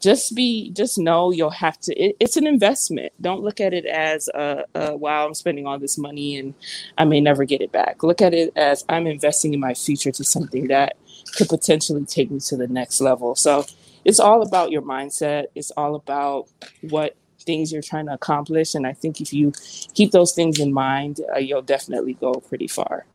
just 0.00 0.34
be 0.34 0.70
just 0.70 0.98
know 0.98 1.30
you'll 1.30 1.50
have 1.50 1.78
to 1.78 1.92
it, 1.94 2.16
it's 2.18 2.38
an 2.38 2.46
investment 2.46 3.12
don't 3.20 3.42
look 3.42 3.60
at 3.60 3.74
it 3.74 3.84
as 3.84 4.28
a, 4.28 4.64
a 4.74 4.96
wow 4.96 5.26
i'm 5.26 5.34
spending 5.34 5.66
all 5.66 5.78
this 5.78 5.98
money 5.98 6.38
and 6.38 6.54
i 6.96 7.04
may 7.04 7.20
never 7.20 7.44
get 7.44 7.60
it 7.60 7.70
back 7.70 8.02
look 8.02 8.22
at 8.22 8.32
it 8.32 8.50
as 8.56 8.82
i'm 8.88 9.06
investing 9.06 9.52
in 9.52 9.60
my 9.60 9.74
future 9.74 10.10
to 10.10 10.24
something 10.24 10.68
that 10.68 10.96
could 11.36 11.50
potentially 11.50 12.06
take 12.06 12.30
me 12.30 12.40
to 12.40 12.56
the 12.56 12.66
next 12.66 13.02
level 13.02 13.34
so 13.34 13.62
it's 14.04 14.20
all 14.20 14.42
about 14.42 14.70
your 14.70 14.82
mindset. 14.82 15.46
It's 15.54 15.70
all 15.72 15.94
about 15.94 16.48
what 16.82 17.16
things 17.40 17.72
you're 17.72 17.82
trying 17.82 18.06
to 18.06 18.12
accomplish. 18.12 18.74
And 18.74 18.86
i 18.86 18.92
think 18.92 19.20
if 19.20 19.32
you 19.32 19.52
keep 19.94 20.12
those 20.12 20.32
things 20.32 20.58
in 20.58 20.72
mind 20.72 21.20
uh, 21.34 21.38
you'll 21.38 21.62
definitely 21.62 22.14
go 22.14 22.34
pretty 22.34 22.68
far. 22.68 23.06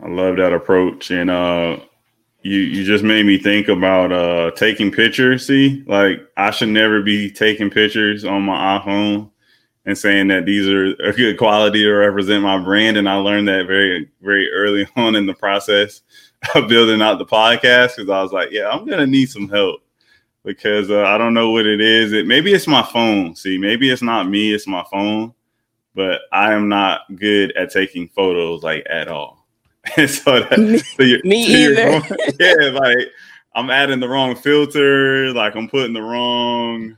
I 0.00 0.08
love 0.08 0.36
that 0.36 0.52
approach. 0.52 1.10
And 1.10 1.30
uh 1.30 1.78
you 2.42 2.58
you 2.58 2.84
just 2.84 3.04
made 3.04 3.26
me 3.26 3.38
think 3.38 3.68
about 3.68 4.12
uh 4.12 4.50
taking 4.52 4.90
pictures. 4.90 5.46
See, 5.46 5.84
like 5.86 6.20
I 6.36 6.50
should 6.50 6.68
never 6.68 7.02
be 7.02 7.30
taking 7.30 7.70
pictures 7.70 8.24
on 8.24 8.42
my 8.42 8.78
iPhone 8.78 9.30
and 9.86 9.98
saying 9.98 10.28
that 10.28 10.46
these 10.46 10.66
are 10.68 10.94
a 11.02 11.12
good 11.12 11.36
quality 11.36 11.82
to 11.82 11.92
represent 11.92 12.42
my 12.42 12.58
brand. 12.58 12.96
And 12.96 13.08
I 13.08 13.16
learned 13.16 13.48
that 13.48 13.66
very 13.66 14.10
very 14.22 14.50
early 14.52 14.86
on 14.96 15.16
in 15.16 15.26
the 15.26 15.34
process 15.34 16.02
building 16.68 17.02
out 17.02 17.18
the 17.18 17.26
podcast 17.26 17.96
because 17.96 18.10
I 18.10 18.22
was 18.22 18.32
like, 18.32 18.50
yeah, 18.50 18.68
I'm 18.68 18.86
gonna 18.86 19.06
need 19.06 19.30
some 19.30 19.48
help 19.48 19.80
because 20.44 20.90
uh, 20.90 21.02
I 21.02 21.18
don't 21.18 21.34
know 21.34 21.50
what 21.50 21.66
it 21.66 21.80
is. 21.80 22.12
It 22.12 22.26
maybe 22.26 22.52
it's 22.52 22.66
my 22.66 22.82
phone. 22.82 23.34
See, 23.34 23.58
maybe 23.58 23.90
it's 23.90 24.02
not 24.02 24.28
me, 24.28 24.52
it's 24.52 24.66
my 24.66 24.84
phone. 24.90 25.34
But 25.94 26.22
I 26.32 26.52
am 26.52 26.68
not 26.68 27.02
good 27.14 27.52
at 27.56 27.70
taking 27.70 28.08
photos 28.08 28.62
like 28.62 28.86
at 28.88 29.08
all. 29.08 29.42
And 29.98 30.08
so, 30.08 30.40
that, 30.40 30.58
me, 30.58 30.78
so 30.78 31.18
me 31.24 31.44
either. 31.44 32.00
yeah, 32.40 32.70
like 32.70 33.08
I'm 33.54 33.68
adding 33.68 34.00
the 34.00 34.08
wrong 34.08 34.34
filter, 34.34 35.30
like 35.34 35.54
I'm 35.54 35.68
putting 35.68 35.92
the 35.92 36.00
wrong, 36.00 36.96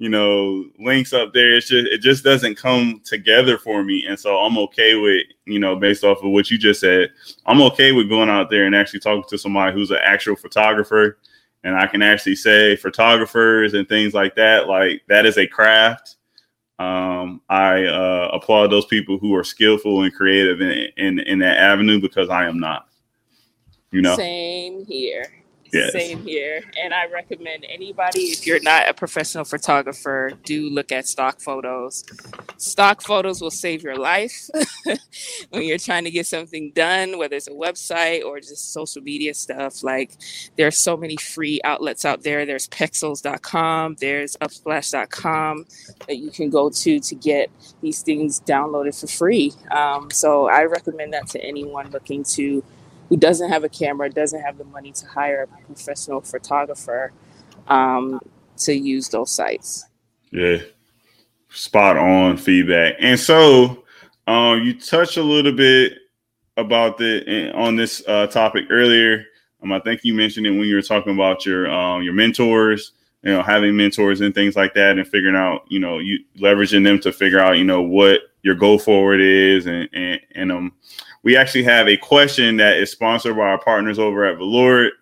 you 0.00 0.08
know, 0.08 0.64
links 0.78 1.12
up 1.12 1.32
there. 1.32 1.54
It's 1.54 1.68
just 1.68 1.86
it 1.86 1.98
just 1.98 2.24
doesn't 2.24 2.56
come 2.56 3.00
together 3.04 3.58
for 3.58 3.84
me. 3.84 4.06
And 4.06 4.18
so 4.18 4.38
I'm 4.38 4.58
okay 4.58 4.96
with, 4.96 5.22
you 5.44 5.58
know, 5.58 5.76
based 5.76 6.02
off 6.02 6.22
of 6.22 6.30
what 6.30 6.50
you 6.50 6.58
just 6.58 6.80
said, 6.80 7.10
I'm 7.46 7.62
okay 7.62 7.92
with 7.92 8.08
going 8.08 8.28
out 8.28 8.50
there 8.50 8.64
and 8.64 8.74
actually 8.74 9.00
talking 9.00 9.24
to 9.28 9.38
somebody 9.38 9.72
who's 9.72 9.90
an 9.90 9.98
actual 10.02 10.36
photographer. 10.36 11.18
And 11.62 11.76
I 11.76 11.86
can 11.86 12.00
actually 12.00 12.36
say 12.36 12.76
photographers 12.76 13.74
and 13.74 13.86
things 13.88 14.14
like 14.14 14.34
that, 14.36 14.66
like 14.66 15.02
that 15.08 15.26
is 15.26 15.36
a 15.36 15.46
craft 15.46 16.16
um, 16.80 17.42
I 17.50 17.84
uh, 17.84 18.30
applaud 18.32 18.68
those 18.68 18.86
people 18.86 19.18
who 19.18 19.36
are 19.36 19.44
skillful 19.44 20.02
and 20.02 20.14
creative 20.14 20.62
in, 20.62 20.88
in, 20.96 21.18
in 21.20 21.38
that 21.40 21.58
avenue 21.58 22.00
because 22.00 22.30
I 22.30 22.46
am 22.46 22.58
not. 22.58 22.88
You 23.90 24.00
know, 24.00 24.16
same 24.16 24.86
here. 24.86 25.30
Yes. 25.72 25.92
Same 25.92 26.22
here. 26.22 26.62
And 26.82 26.92
I 26.92 27.06
recommend 27.06 27.64
anybody, 27.68 28.22
if 28.22 28.46
you're 28.46 28.60
not 28.60 28.88
a 28.88 28.94
professional 28.94 29.44
photographer, 29.44 30.32
do 30.44 30.68
look 30.70 30.92
at 30.92 31.06
stock 31.06 31.40
photos. 31.40 32.04
Stock 32.56 33.02
photos 33.02 33.40
will 33.40 33.50
save 33.50 33.82
your 33.82 33.96
life 33.96 34.50
when 35.50 35.62
you're 35.62 35.78
trying 35.78 36.04
to 36.04 36.10
get 36.10 36.26
something 36.26 36.72
done, 36.74 37.18
whether 37.18 37.36
it's 37.36 37.48
a 37.48 37.52
website 37.52 38.24
or 38.24 38.40
just 38.40 38.72
social 38.72 39.02
media 39.02 39.34
stuff. 39.34 39.82
Like 39.82 40.12
there 40.56 40.66
are 40.66 40.72
so 40.72 40.96
many 40.96 41.16
free 41.16 41.60
outlets 41.64 42.04
out 42.04 42.22
there. 42.22 42.44
There's 42.46 42.68
pexels.com, 42.68 43.96
there's 44.00 44.36
unsplash.com 44.38 45.66
that 46.06 46.16
you 46.16 46.30
can 46.30 46.50
go 46.50 46.70
to 46.70 47.00
to 47.00 47.14
get 47.14 47.50
these 47.80 48.02
things 48.02 48.40
downloaded 48.40 48.98
for 48.98 49.06
free. 49.06 49.52
Um, 49.70 50.10
so 50.10 50.48
I 50.48 50.64
recommend 50.64 51.12
that 51.12 51.28
to 51.28 51.42
anyone 51.42 51.90
looking 51.90 52.24
to 52.24 52.64
who 53.10 53.16
doesn't 53.16 53.50
have 53.50 53.64
a 53.64 53.68
camera, 53.68 54.08
doesn't 54.08 54.40
have 54.40 54.56
the 54.56 54.64
money 54.64 54.92
to 54.92 55.04
hire 55.04 55.42
a 55.42 55.66
professional 55.66 56.20
photographer 56.20 57.12
um, 57.66 58.20
to 58.56 58.72
use 58.72 59.08
those 59.08 59.32
sites. 59.32 59.84
Yeah, 60.30 60.58
spot 61.50 61.96
on 61.96 62.36
feedback. 62.36 62.94
And 63.00 63.18
so 63.18 63.84
um, 64.28 64.62
you 64.62 64.78
touched 64.78 65.16
a 65.16 65.22
little 65.22 65.52
bit 65.52 65.94
about 66.56 66.98
the 66.98 67.52
on 67.52 67.76
this 67.76 68.02
uh, 68.06 68.28
topic 68.28 68.66
earlier. 68.70 69.24
Um, 69.62 69.72
I 69.72 69.80
think 69.80 70.04
you 70.04 70.14
mentioned 70.14 70.46
it 70.46 70.50
when 70.50 70.68
you 70.68 70.76
were 70.76 70.82
talking 70.82 71.14
about 71.14 71.44
your 71.44 71.68
um, 71.68 72.02
your 72.02 72.14
mentors, 72.14 72.92
you 73.22 73.32
know, 73.32 73.42
having 73.42 73.76
mentors 73.76 74.20
and 74.20 74.32
things 74.32 74.54
like 74.54 74.72
that, 74.74 74.98
and 74.98 75.06
figuring 75.06 75.36
out, 75.36 75.64
you 75.68 75.80
know, 75.80 75.98
you 75.98 76.20
leveraging 76.38 76.84
them 76.84 77.00
to 77.00 77.12
figure 77.12 77.40
out, 77.40 77.58
you 77.58 77.64
know, 77.64 77.82
what 77.82 78.20
your 78.42 78.54
go 78.54 78.78
forward 78.78 79.20
is, 79.20 79.66
and 79.66 79.88
and 79.92 80.20
and 80.36 80.52
um, 80.52 80.72
we 81.22 81.36
actually 81.36 81.64
have 81.64 81.88
a 81.88 81.96
question 81.96 82.56
that 82.56 82.78
is 82.78 82.90
sponsored 82.90 83.36
by 83.36 83.42
our 83.42 83.60
partners 83.60 83.98
over 83.98 84.24
at 84.24 84.38
Veloured. 84.38 84.92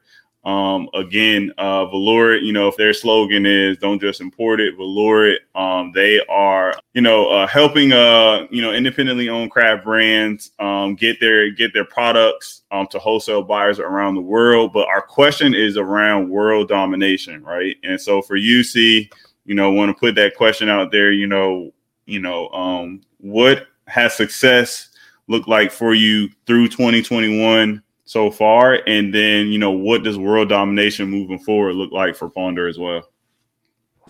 Um, 0.44 0.88
again, 0.94 1.52
uh, 1.58 1.86
Veloured, 1.86 2.42
you 2.42 2.52
know, 2.52 2.68
if 2.68 2.76
their 2.76 2.94
slogan 2.94 3.44
is 3.44 3.76
"Don't 3.78 4.00
just 4.00 4.20
import 4.20 4.60
it," 4.60 4.76
Veloured, 4.76 5.40
um, 5.54 5.92
they 5.92 6.20
are, 6.28 6.72
you 6.94 7.02
know, 7.02 7.28
uh, 7.28 7.46
helping, 7.46 7.92
uh, 7.92 8.46
you 8.50 8.62
know, 8.62 8.72
independently 8.72 9.28
owned 9.28 9.50
craft 9.50 9.84
brands 9.84 10.52
um, 10.58 10.94
get 10.94 11.20
their 11.20 11.50
get 11.50 11.74
their 11.74 11.84
products 11.84 12.62
um, 12.70 12.86
to 12.90 12.98
wholesale 12.98 13.42
buyers 13.42 13.78
around 13.78 14.14
the 14.14 14.20
world. 14.20 14.72
But 14.72 14.88
our 14.88 15.02
question 15.02 15.54
is 15.54 15.76
around 15.76 16.30
world 16.30 16.68
domination, 16.68 17.42
right? 17.42 17.76
And 17.82 18.00
so 18.00 18.22
for 18.22 18.36
you, 18.36 18.62
C, 18.64 19.10
you 19.44 19.54
know, 19.54 19.72
want 19.72 19.90
to 19.90 20.00
put 20.00 20.14
that 20.14 20.36
question 20.36 20.68
out 20.68 20.92
there. 20.92 21.10
You 21.12 21.26
know, 21.26 21.72
you 22.06 22.20
know, 22.20 22.48
um, 22.50 23.02
what 23.18 23.66
has 23.86 24.16
success 24.16 24.87
look 25.28 25.46
like 25.46 25.70
for 25.70 25.94
you 25.94 26.28
through 26.46 26.68
2021 26.68 27.82
so 28.04 28.30
far? 28.30 28.80
And 28.86 29.14
then, 29.14 29.48
you 29.48 29.58
know, 29.58 29.70
what 29.70 30.02
does 30.02 30.18
world 30.18 30.48
domination 30.48 31.08
moving 31.08 31.38
forward 31.38 31.74
look 31.74 31.92
like 31.92 32.16
for 32.16 32.28
Ponder 32.28 32.66
as 32.66 32.78
well? 32.78 33.08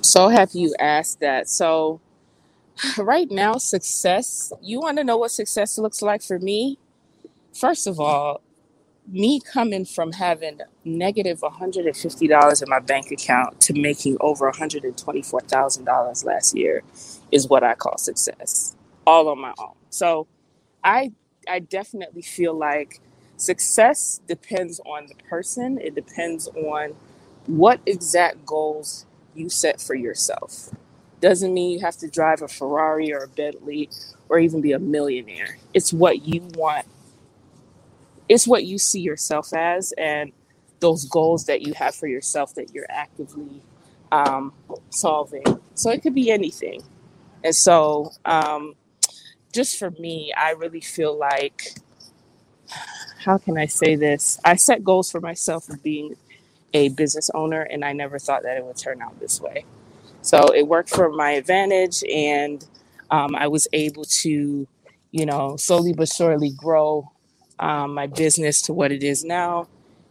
So 0.00 0.28
have 0.28 0.50
you 0.52 0.74
asked 0.78 1.20
that? 1.20 1.48
So 1.48 2.00
right 2.98 3.30
now, 3.30 3.54
success, 3.54 4.52
you 4.62 4.80
want 4.80 4.98
to 4.98 5.04
know 5.04 5.16
what 5.16 5.30
success 5.30 5.78
looks 5.78 6.02
like 6.02 6.22
for 6.22 6.38
me? 6.38 6.78
First 7.52 7.86
of 7.86 7.98
all, 7.98 8.40
me 9.10 9.40
coming 9.40 9.84
from 9.84 10.12
having 10.12 10.60
negative 10.84 11.40
$150 11.40 12.62
in 12.62 12.68
my 12.68 12.78
bank 12.78 13.10
account 13.10 13.60
to 13.62 13.72
making 13.72 14.16
over 14.20 14.50
$124,000 14.52 16.24
last 16.24 16.56
year 16.56 16.82
is 17.32 17.48
what 17.48 17.64
I 17.64 17.74
call 17.74 17.96
success, 17.96 18.76
all 19.06 19.28
on 19.28 19.40
my 19.40 19.54
own. 19.58 19.74
So 19.90 20.26
I 20.88 21.12
I 21.46 21.58
definitely 21.60 22.22
feel 22.22 22.54
like 22.54 23.00
success 23.36 24.20
depends 24.26 24.80
on 24.80 25.06
the 25.06 25.14
person. 25.28 25.78
It 25.78 25.94
depends 25.94 26.48
on 26.48 26.96
what 27.46 27.80
exact 27.84 28.46
goals 28.46 29.04
you 29.34 29.50
set 29.50 29.80
for 29.80 29.94
yourself. 29.94 30.70
Doesn't 31.20 31.52
mean 31.52 31.72
you 31.72 31.80
have 31.80 31.96
to 31.98 32.08
drive 32.08 32.40
a 32.42 32.48
Ferrari 32.48 33.12
or 33.12 33.24
a 33.24 33.28
Bentley 33.28 33.90
or 34.28 34.38
even 34.38 34.60
be 34.62 34.72
a 34.72 34.78
millionaire. 34.78 35.58
It's 35.74 35.92
what 35.92 36.26
you 36.26 36.42
want. 36.54 36.86
It's 38.28 38.46
what 38.46 38.64
you 38.64 38.78
see 38.78 39.00
yourself 39.00 39.52
as 39.52 39.92
and 39.92 40.32
those 40.80 41.04
goals 41.06 41.46
that 41.46 41.62
you 41.62 41.74
have 41.74 41.94
for 41.94 42.06
yourself 42.06 42.54
that 42.54 42.72
you're 42.72 42.86
actively 42.88 43.62
um, 44.12 44.52
solving. 44.90 45.44
So 45.74 45.90
it 45.90 46.02
could 46.02 46.14
be 46.14 46.30
anything. 46.30 46.82
And 47.44 47.54
so 47.54 48.12
um, 48.24 48.74
just 49.58 49.76
for 49.76 49.90
me, 49.90 50.32
I 50.36 50.52
really 50.52 50.80
feel 50.80 51.18
like, 51.18 51.72
how 53.24 53.38
can 53.38 53.58
I 53.58 53.66
say 53.66 53.96
this? 53.96 54.38
I 54.44 54.54
set 54.54 54.84
goals 54.84 55.10
for 55.10 55.20
myself 55.20 55.68
of 55.68 55.82
being 55.82 56.14
a 56.72 56.90
business 56.90 57.28
owner, 57.34 57.62
and 57.62 57.84
I 57.84 57.92
never 57.92 58.20
thought 58.20 58.44
that 58.44 58.56
it 58.56 58.64
would 58.64 58.76
turn 58.76 59.02
out 59.02 59.18
this 59.18 59.40
way. 59.40 59.64
So 60.22 60.54
it 60.54 60.68
worked 60.68 60.90
for 60.90 61.10
my 61.10 61.32
advantage, 61.32 62.04
and 62.04 62.64
um, 63.10 63.34
I 63.34 63.48
was 63.48 63.66
able 63.72 64.04
to, 64.04 64.68
you 65.10 65.26
know, 65.26 65.56
slowly 65.56 65.92
but 65.92 66.08
surely 66.08 66.50
grow 66.50 67.10
um, 67.58 67.94
my 67.94 68.06
business 68.06 68.62
to 68.62 68.72
what 68.72 68.92
it 68.92 69.02
is 69.02 69.24
now. 69.24 69.66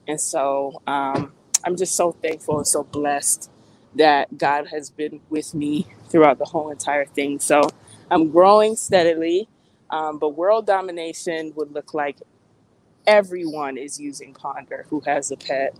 And 0.09 0.19
so 0.19 0.81
um, 0.87 1.31
I'm 1.63 1.77
just 1.77 1.95
so 1.95 2.11
thankful 2.11 2.57
and 2.57 2.67
so 2.67 2.83
blessed 2.83 3.49
that 3.95 4.37
God 4.37 4.67
has 4.73 4.89
been 4.89 5.21
with 5.29 5.55
me 5.55 5.87
throughout 6.09 6.37
the 6.37 6.45
whole 6.45 6.69
entire 6.69 7.05
thing. 7.05 7.39
So 7.39 7.61
I'm 8.09 8.29
growing 8.29 8.75
steadily, 8.75 9.47
um, 9.89 10.19
but 10.19 10.29
world 10.29 10.65
domination 10.65 11.53
would 11.55 11.71
look 11.71 11.93
like 11.93 12.17
everyone 13.05 13.77
is 13.77 13.99
using 13.99 14.33
Ponder 14.33 14.85
who 14.89 15.01
has 15.01 15.31
a 15.31 15.37
pet, 15.37 15.75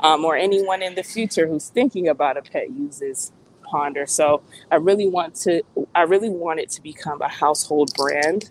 um, 0.00 0.24
or 0.24 0.36
anyone 0.36 0.82
in 0.82 0.94
the 0.94 1.02
future 1.02 1.46
who's 1.46 1.68
thinking 1.68 2.08
about 2.08 2.36
a 2.36 2.42
pet 2.42 2.70
uses 2.70 3.32
Ponder. 3.62 4.06
So 4.06 4.42
I 4.70 4.76
really 4.76 5.08
want 5.08 5.34
to, 5.36 5.62
I 5.94 6.02
really 6.02 6.30
want 6.30 6.60
it 6.60 6.70
to 6.70 6.82
become 6.82 7.22
a 7.22 7.28
household 7.28 7.92
brand 7.96 8.50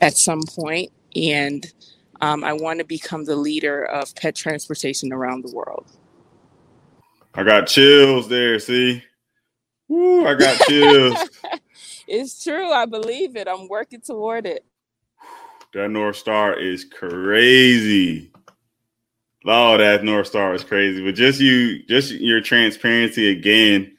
at 0.00 0.16
some 0.16 0.42
point, 0.42 0.92
and 1.14 1.70
um, 2.20 2.44
I 2.44 2.54
want 2.54 2.78
to 2.80 2.84
become 2.84 3.24
the 3.24 3.36
leader 3.36 3.84
of 3.84 4.14
pet 4.14 4.34
transportation 4.34 5.12
around 5.12 5.44
the 5.44 5.52
world. 5.52 5.86
I 7.34 7.42
got 7.42 7.66
chills 7.66 8.28
there. 8.28 8.58
See, 8.58 9.02
Woo, 9.88 10.26
I 10.26 10.34
got 10.34 10.56
chills. 10.60 11.18
It's 12.06 12.42
true. 12.42 12.70
I 12.70 12.86
believe 12.86 13.36
it. 13.36 13.48
I'm 13.48 13.68
working 13.68 14.00
toward 14.00 14.46
it. 14.46 14.64
That 15.72 15.90
North 15.90 16.16
Star 16.16 16.58
is 16.58 16.84
crazy. 16.84 18.30
Oh, 19.46 19.76
that 19.76 20.04
North 20.04 20.28
Star 20.28 20.54
is 20.54 20.64
crazy. 20.64 21.04
But 21.04 21.14
just 21.14 21.40
you, 21.40 21.82
just 21.84 22.12
your 22.12 22.40
transparency 22.40 23.28
again. 23.30 23.96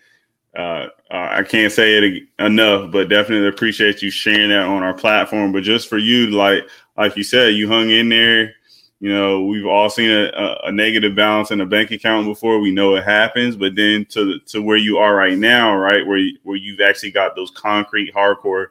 Uh, 0.56 0.88
uh, 1.12 1.30
I 1.32 1.44
can't 1.44 1.72
say 1.72 1.98
it 1.98 2.24
enough, 2.40 2.92
but 2.92 3.10
definitely 3.10 3.48
appreciate 3.48 4.02
you 4.02 4.10
sharing 4.10 4.50
that 4.50 4.64
on 4.64 4.84
our 4.84 4.94
platform. 4.94 5.52
But 5.52 5.64
just 5.64 5.90
for 5.90 5.98
you, 5.98 6.28
like 6.32 6.64
like 6.98 7.18
you 7.18 7.24
said, 7.24 7.56
you 7.56 7.68
hung 7.68 7.90
in 7.90 8.10
there. 8.10 8.55
You 9.02 9.14
know, 9.14 9.44
we've 9.44 9.66
all 9.66 9.90
seen 9.90 10.10
a, 10.10 10.58
a 10.64 10.72
negative 10.72 11.16
balance 11.16 11.52
in 11.52 11.62
a 11.62 11.66
bank 11.66 11.92
account 11.92 12.26
before. 12.26 12.60
We 12.60 12.72
know 12.72 12.96
it 12.96 13.04
happens, 13.04 13.56
but 13.56 13.76
then 13.76 14.06
to 14.12 14.40
to 14.48 14.62
where 14.62 14.78
you 14.78 14.98
are 14.98 15.16
right 15.16 15.38
now, 15.38 15.76
right 15.76 16.06
where 16.06 16.18
you, 16.18 16.38
where 16.44 16.56
you've 16.56 16.82
actually 16.82 17.12
got 17.12 17.36
those 17.36 17.52
concrete, 17.52 18.14
hardcore 18.14 18.68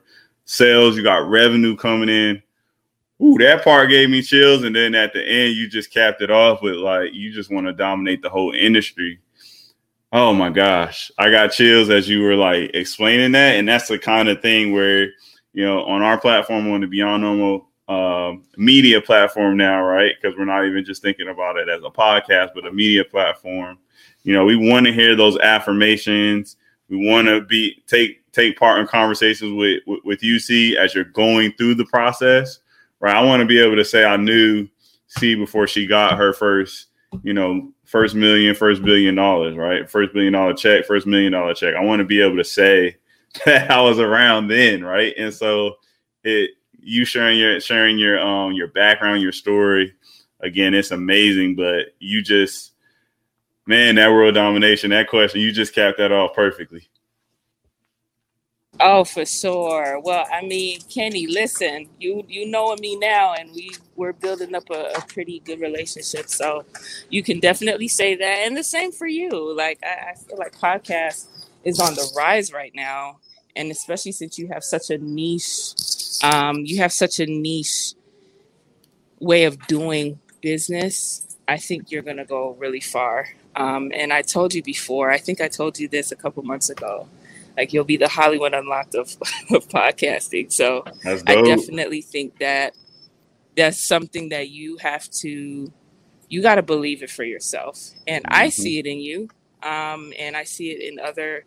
sales, 0.46 0.96
you 0.96 1.02
got 1.02 1.28
revenue 1.28 1.76
coming 1.76 2.08
in 2.08 2.42
ooh, 3.22 3.38
that 3.38 3.64
part 3.64 3.90
gave 3.90 4.10
me 4.10 4.22
chills. 4.22 4.64
And 4.64 4.74
then 4.74 4.94
at 4.94 5.12
the 5.12 5.22
end, 5.22 5.54
you 5.54 5.68
just 5.68 5.92
capped 5.92 6.22
it 6.22 6.30
off 6.30 6.62
with 6.62 6.76
like, 6.76 7.12
you 7.12 7.32
just 7.32 7.50
want 7.50 7.66
to 7.66 7.72
dominate 7.72 8.22
the 8.22 8.30
whole 8.30 8.52
industry. 8.52 9.20
Oh 10.12 10.32
my 10.32 10.50
gosh, 10.50 11.10
I 11.18 11.30
got 11.30 11.48
chills 11.48 11.90
as 11.90 12.08
you 12.08 12.22
were 12.22 12.36
like 12.36 12.70
explaining 12.74 13.32
that. 13.32 13.56
And 13.56 13.68
that's 13.68 13.88
the 13.88 13.98
kind 13.98 14.28
of 14.28 14.40
thing 14.42 14.72
where, 14.72 15.06
you 15.52 15.64
know, 15.64 15.84
on 15.84 16.02
our 16.02 16.20
platform, 16.20 16.70
on 16.70 16.82
the 16.82 16.86
Beyond 16.86 17.22
Normal 17.22 17.68
uh, 17.88 18.32
media 18.56 19.00
platform 19.00 19.56
now, 19.56 19.82
right? 19.82 20.12
Because 20.20 20.36
we're 20.38 20.44
not 20.44 20.64
even 20.64 20.84
just 20.84 21.02
thinking 21.02 21.28
about 21.28 21.56
it 21.56 21.68
as 21.68 21.82
a 21.84 21.90
podcast, 21.90 22.50
but 22.54 22.66
a 22.66 22.72
media 22.72 23.04
platform. 23.04 23.78
You 24.22 24.32
know, 24.32 24.44
we 24.44 24.56
want 24.56 24.86
to 24.86 24.92
hear 24.92 25.14
those 25.14 25.38
affirmations. 25.38 26.56
We 26.88 27.08
want 27.08 27.28
to 27.28 27.42
be 27.42 27.82
take 27.86 28.20
take 28.32 28.58
part 28.58 28.80
in 28.80 28.86
conversations 28.86 29.52
with, 29.52 29.82
with 29.86 30.00
with 30.04 30.20
UC 30.20 30.76
as 30.76 30.94
you're 30.94 31.04
going 31.04 31.52
through 31.52 31.74
the 31.74 31.84
process 31.86 32.60
right? 33.04 33.16
I 33.16 33.22
want 33.22 33.40
to 33.40 33.46
be 33.46 33.60
able 33.60 33.76
to 33.76 33.84
say 33.84 34.04
I 34.04 34.16
knew 34.16 34.66
C 35.08 35.34
before 35.34 35.66
she 35.66 35.86
got 35.86 36.16
her 36.16 36.32
first, 36.32 36.86
you 37.22 37.34
know, 37.34 37.70
first 37.84 38.14
million, 38.14 38.54
first 38.54 38.82
billion 38.82 39.14
dollars, 39.14 39.56
right? 39.56 39.88
First 39.88 40.14
billion 40.14 40.32
dollar 40.32 40.54
check, 40.54 40.86
first 40.86 41.06
million 41.06 41.32
dollar 41.32 41.52
check. 41.52 41.74
I 41.74 41.84
want 41.84 42.00
to 42.00 42.06
be 42.06 42.22
able 42.22 42.38
to 42.38 42.44
say 42.44 42.96
that 43.44 43.70
I 43.70 43.80
was 43.82 43.98
around 43.98 44.48
then, 44.48 44.82
right? 44.82 45.12
And 45.18 45.32
so 45.32 45.74
it 46.22 46.52
you 46.84 47.04
sharing 47.04 47.38
your 47.38 47.60
sharing 47.60 47.98
your 47.98 48.18
um 48.20 48.52
your 48.52 48.68
background, 48.68 49.22
your 49.22 49.32
story, 49.32 49.94
again, 50.40 50.74
it's 50.74 50.90
amazing, 50.90 51.56
but 51.56 51.94
you 51.98 52.22
just 52.22 52.72
man, 53.66 53.94
that 53.96 54.12
world 54.12 54.34
domination, 54.34 54.90
that 54.90 55.08
question, 55.08 55.40
you 55.40 55.52
just 55.52 55.74
capped 55.74 55.98
that 55.98 56.12
off 56.12 56.34
perfectly. 56.34 56.88
Oh, 58.80 59.04
for 59.04 59.24
sure. 59.24 60.00
Well, 60.00 60.26
I 60.32 60.42
mean, 60.42 60.80
Kenny, 60.92 61.28
listen, 61.28 61.88
you 62.00 62.24
you 62.28 62.50
know 62.50 62.74
me 62.80 62.96
now, 62.96 63.34
and 63.34 63.50
we 63.54 63.70
we're 63.94 64.12
building 64.12 64.54
up 64.54 64.68
a, 64.70 64.92
a, 64.96 65.00
pretty 65.02 65.40
good 65.40 65.60
relationship. 65.60 66.28
So 66.28 66.64
you 67.08 67.22
can 67.22 67.38
definitely 67.38 67.86
say 67.86 68.16
that, 68.16 68.38
and 68.44 68.56
the 68.56 68.64
same 68.64 68.90
for 68.90 69.06
you. 69.06 69.54
Like 69.56 69.78
I, 69.84 70.10
I 70.10 70.14
feel 70.14 70.38
like 70.38 70.58
podcast 70.58 71.26
is 71.62 71.78
on 71.78 71.94
the 71.94 72.12
rise 72.16 72.52
right 72.52 72.72
now, 72.74 73.18
and 73.54 73.70
especially 73.70 74.12
since 74.12 74.38
you 74.38 74.48
have 74.48 74.64
such 74.64 74.90
a 74.90 74.98
niche, 74.98 75.74
um, 76.22 76.64
you 76.64 76.78
have 76.78 76.92
such 76.92 77.20
a 77.20 77.26
niche 77.26 77.94
way 79.20 79.44
of 79.44 79.58
doing 79.66 80.18
business. 80.40 81.36
I 81.46 81.58
think 81.58 81.90
you're 81.90 82.02
gonna 82.02 82.24
go 82.24 82.52
really 82.58 82.80
far. 82.80 83.28
Um, 83.56 83.92
and 83.94 84.12
I 84.12 84.22
told 84.22 84.54
you 84.54 84.62
before. 84.62 85.10
I 85.10 85.18
think 85.18 85.40
I 85.40 85.48
told 85.48 85.78
you 85.78 85.88
this 85.88 86.12
a 86.12 86.16
couple 86.16 86.42
months 86.42 86.70
ago 86.70 87.08
like 87.56 87.72
you'll 87.72 87.84
be 87.84 87.96
the 87.96 88.08
Hollywood 88.08 88.52
Unlocked 88.52 88.96
of, 88.96 89.10
of 89.52 89.68
podcasting. 89.68 90.52
So 90.52 90.84
I 91.04 91.40
definitely 91.40 92.02
think 92.02 92.40
that 92.40 92.74
that's 93.56 93.78
something 93.78 94.30
that 94.30 94.48
you 94.48 94.76
have 94.78 95.08
to 95.10 95.72
you 96.28 96.42
got 96.42 96.56
to 96.56 96.62
believe 96.62 97.02
it 97.02 97.10
for 97.10 97.24
yourself 97.24 97.90
and 98.06 98.24
mm-hmm. 98.24 98.42
i 98.42 98.48
see 98.48 98.78
it 98.78 98.86
in 98.86 98.98
you 98.98 99.28
um, 99.62 100.12
and 100.18 100.36
i 100.36 100.44
see 100.44 100.70
it 100.70 100.92
in 100.92 100.98
other 100.98 101.44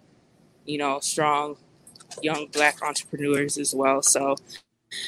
you 0.66 0.78
know 0.78 1.00
strong 1.00 1.58
young 2.22 2.48
black 2.48 2.82
entrepreneurs 2.82 3.58
as 3.58 3.74
well 3.74 4.02
so 4.02 4.36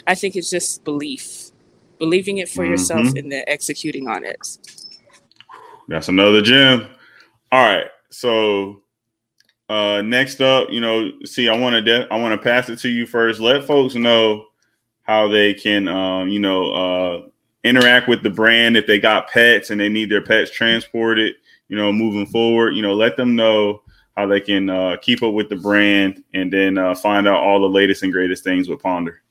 i 0.08 0.16
think 0.16 0.36
it's 0.36 0.50
just 0.50 0.84
belief 0.84 1.52
believing 1.98 2.38
it 2.38 2.50
for 2.50 2.64
mm-hmm. 2.64 2.72
yourself 2.72 3.14
and 3.16 3.32
then 3.32 3.44
executing 3.48 4.08
on 4.08 4.24
it 4.24 4.58
that's 5.88 6.08
another 6.08 6.42
gem 6.42 6.88
all 7.52 7.66
right 7.66 7.88
so 8.10 8.82
uh, 9.70 10.02
next 10.02 10.42
up, 10.42 10.70
you 10.72 10.82
know, 10.82 11.12
C, 11.26 11.48
I 11.48 11.56
want 11.56 11.74
to 11.74 11.82
de- 11.82 12.12
I 12.12 12.18
want 12.18 12.34
to 12.34 12.44
pass 12.44 12.70
it 12.70 12.80
to 12.80 12.90
you 12.90 13.06
first. 13.06 13.40
Let 13.40 13.66
folks 13.66 13.94
know 13.94 14.48
how 15.04 15.28
they 15.28 15.54
can, 15.54 15.88
um, 15.88 16.28
you 16.28 16.40
know, 16.40 16.72
uh, 16.72 17.28
interact 17.64 18.08
with 18.08 18.24
the 18.24 18.32
brand 18.32 18.78
if 18.78 18.88
they 18.88 19.00
got 19.00 19.30
pets 19.30 19.70
and 19.70 19.80
they 19.80 19.88
need 19.88 20.10
their 20.10 20.24
pets 20.24 20.50
transported. 20.50 21.36
You 21.68 21.78
know, 21.78 21.92
moving 21.92 22.26
forward, 22.26 22.72
you 22.72 22.82
know, 22.82 22.96
let 22.96 23.16
them 23.16 23.36
know 23.36 23.84
how 24.20 24.28
they 24.28 24.42
can 24.42 24.70
uh, 24.70 24.98
keep 25.02 25.24
up 25.24 25.34
with 25.34 25.48
the 25.48 25.56
brand 25.56 26.22
and 26.34 26.52
then 26.52 26.78
uh, 26.78 26.94
find 26.94 27.26
out 27.26 27.42
all 27.42 27.62
the 27.62 27.70
latest 27.70 28.04
and 28.04 28.12
greatest 28.12 28.44
things 28.44 28.68
with 28.68 28.82
Ponder. 28.82 29.22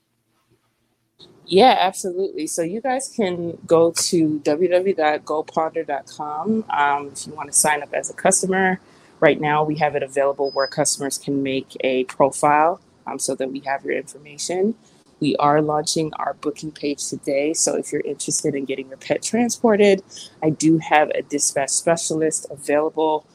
Yeah, 1.45 1.77
absolutely. 1.79 2.47
So 2.47 2.63
you 2.63 2.81
guys 2.81 3.13
can 3.15 3.55
go 3.67 3.91
to 3.91 4.39
www.goponder.com 4.39 6.65
um, 6.69 7.11
if 7.11 7.27
you 7.27 7.33
want 7.33 7.51
to 7.51 7.57
sign 7.57 7.83
up 7.83 7.93
as 7.93 8.09
a 8.09 8.13
customer. 8.13 8.79
Right 9.19 9.39
now, 9.39 9.63
we 9.63 9.75
have 9.75 9.95
it 9.95 10.01
available 10.01 10.49
where 10.51 10.65
customers 10.65 11.19
can 11.19 11.43
make 11.43 11.77
a 11.81 12.05
profile 12.05 12.81
um, 13.05 13.19
so 13.19 13.35
that 13.35 13.51
we 13.51 13.59
have 13.61 13.85
your 13.85 13.95
information. 13.95 14.73
We 15.19 15.35
are 15.35 15.61
launching 15.61 16.11
our 16.15 16.33
booking 16.35 16.71
page 16.71 17.07
today. 17.07 17.53
So 17.53 17.75
if 17.75 17.91
you're 17.91 18.01
interested 18.01 18.55
in 18.55 18.65
getting 18.65 18.87
your 18.87 18.97
pet 18.97 19.21
transported, 19.21 20.01
I 20.41 20.49
do 20.49 20.79
have 20.79 21.09
a 21.09 21.21
dispatch 21.21 21.69
specialist 21.69 22.47
available 22.49 23.27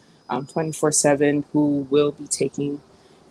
24 0.43 0.89
um, 0.89 0.93
7 0.93 1.45
who 1.53 1.87
will 1.91 2.13
be 2.13 2.27
taking 2.27 2.81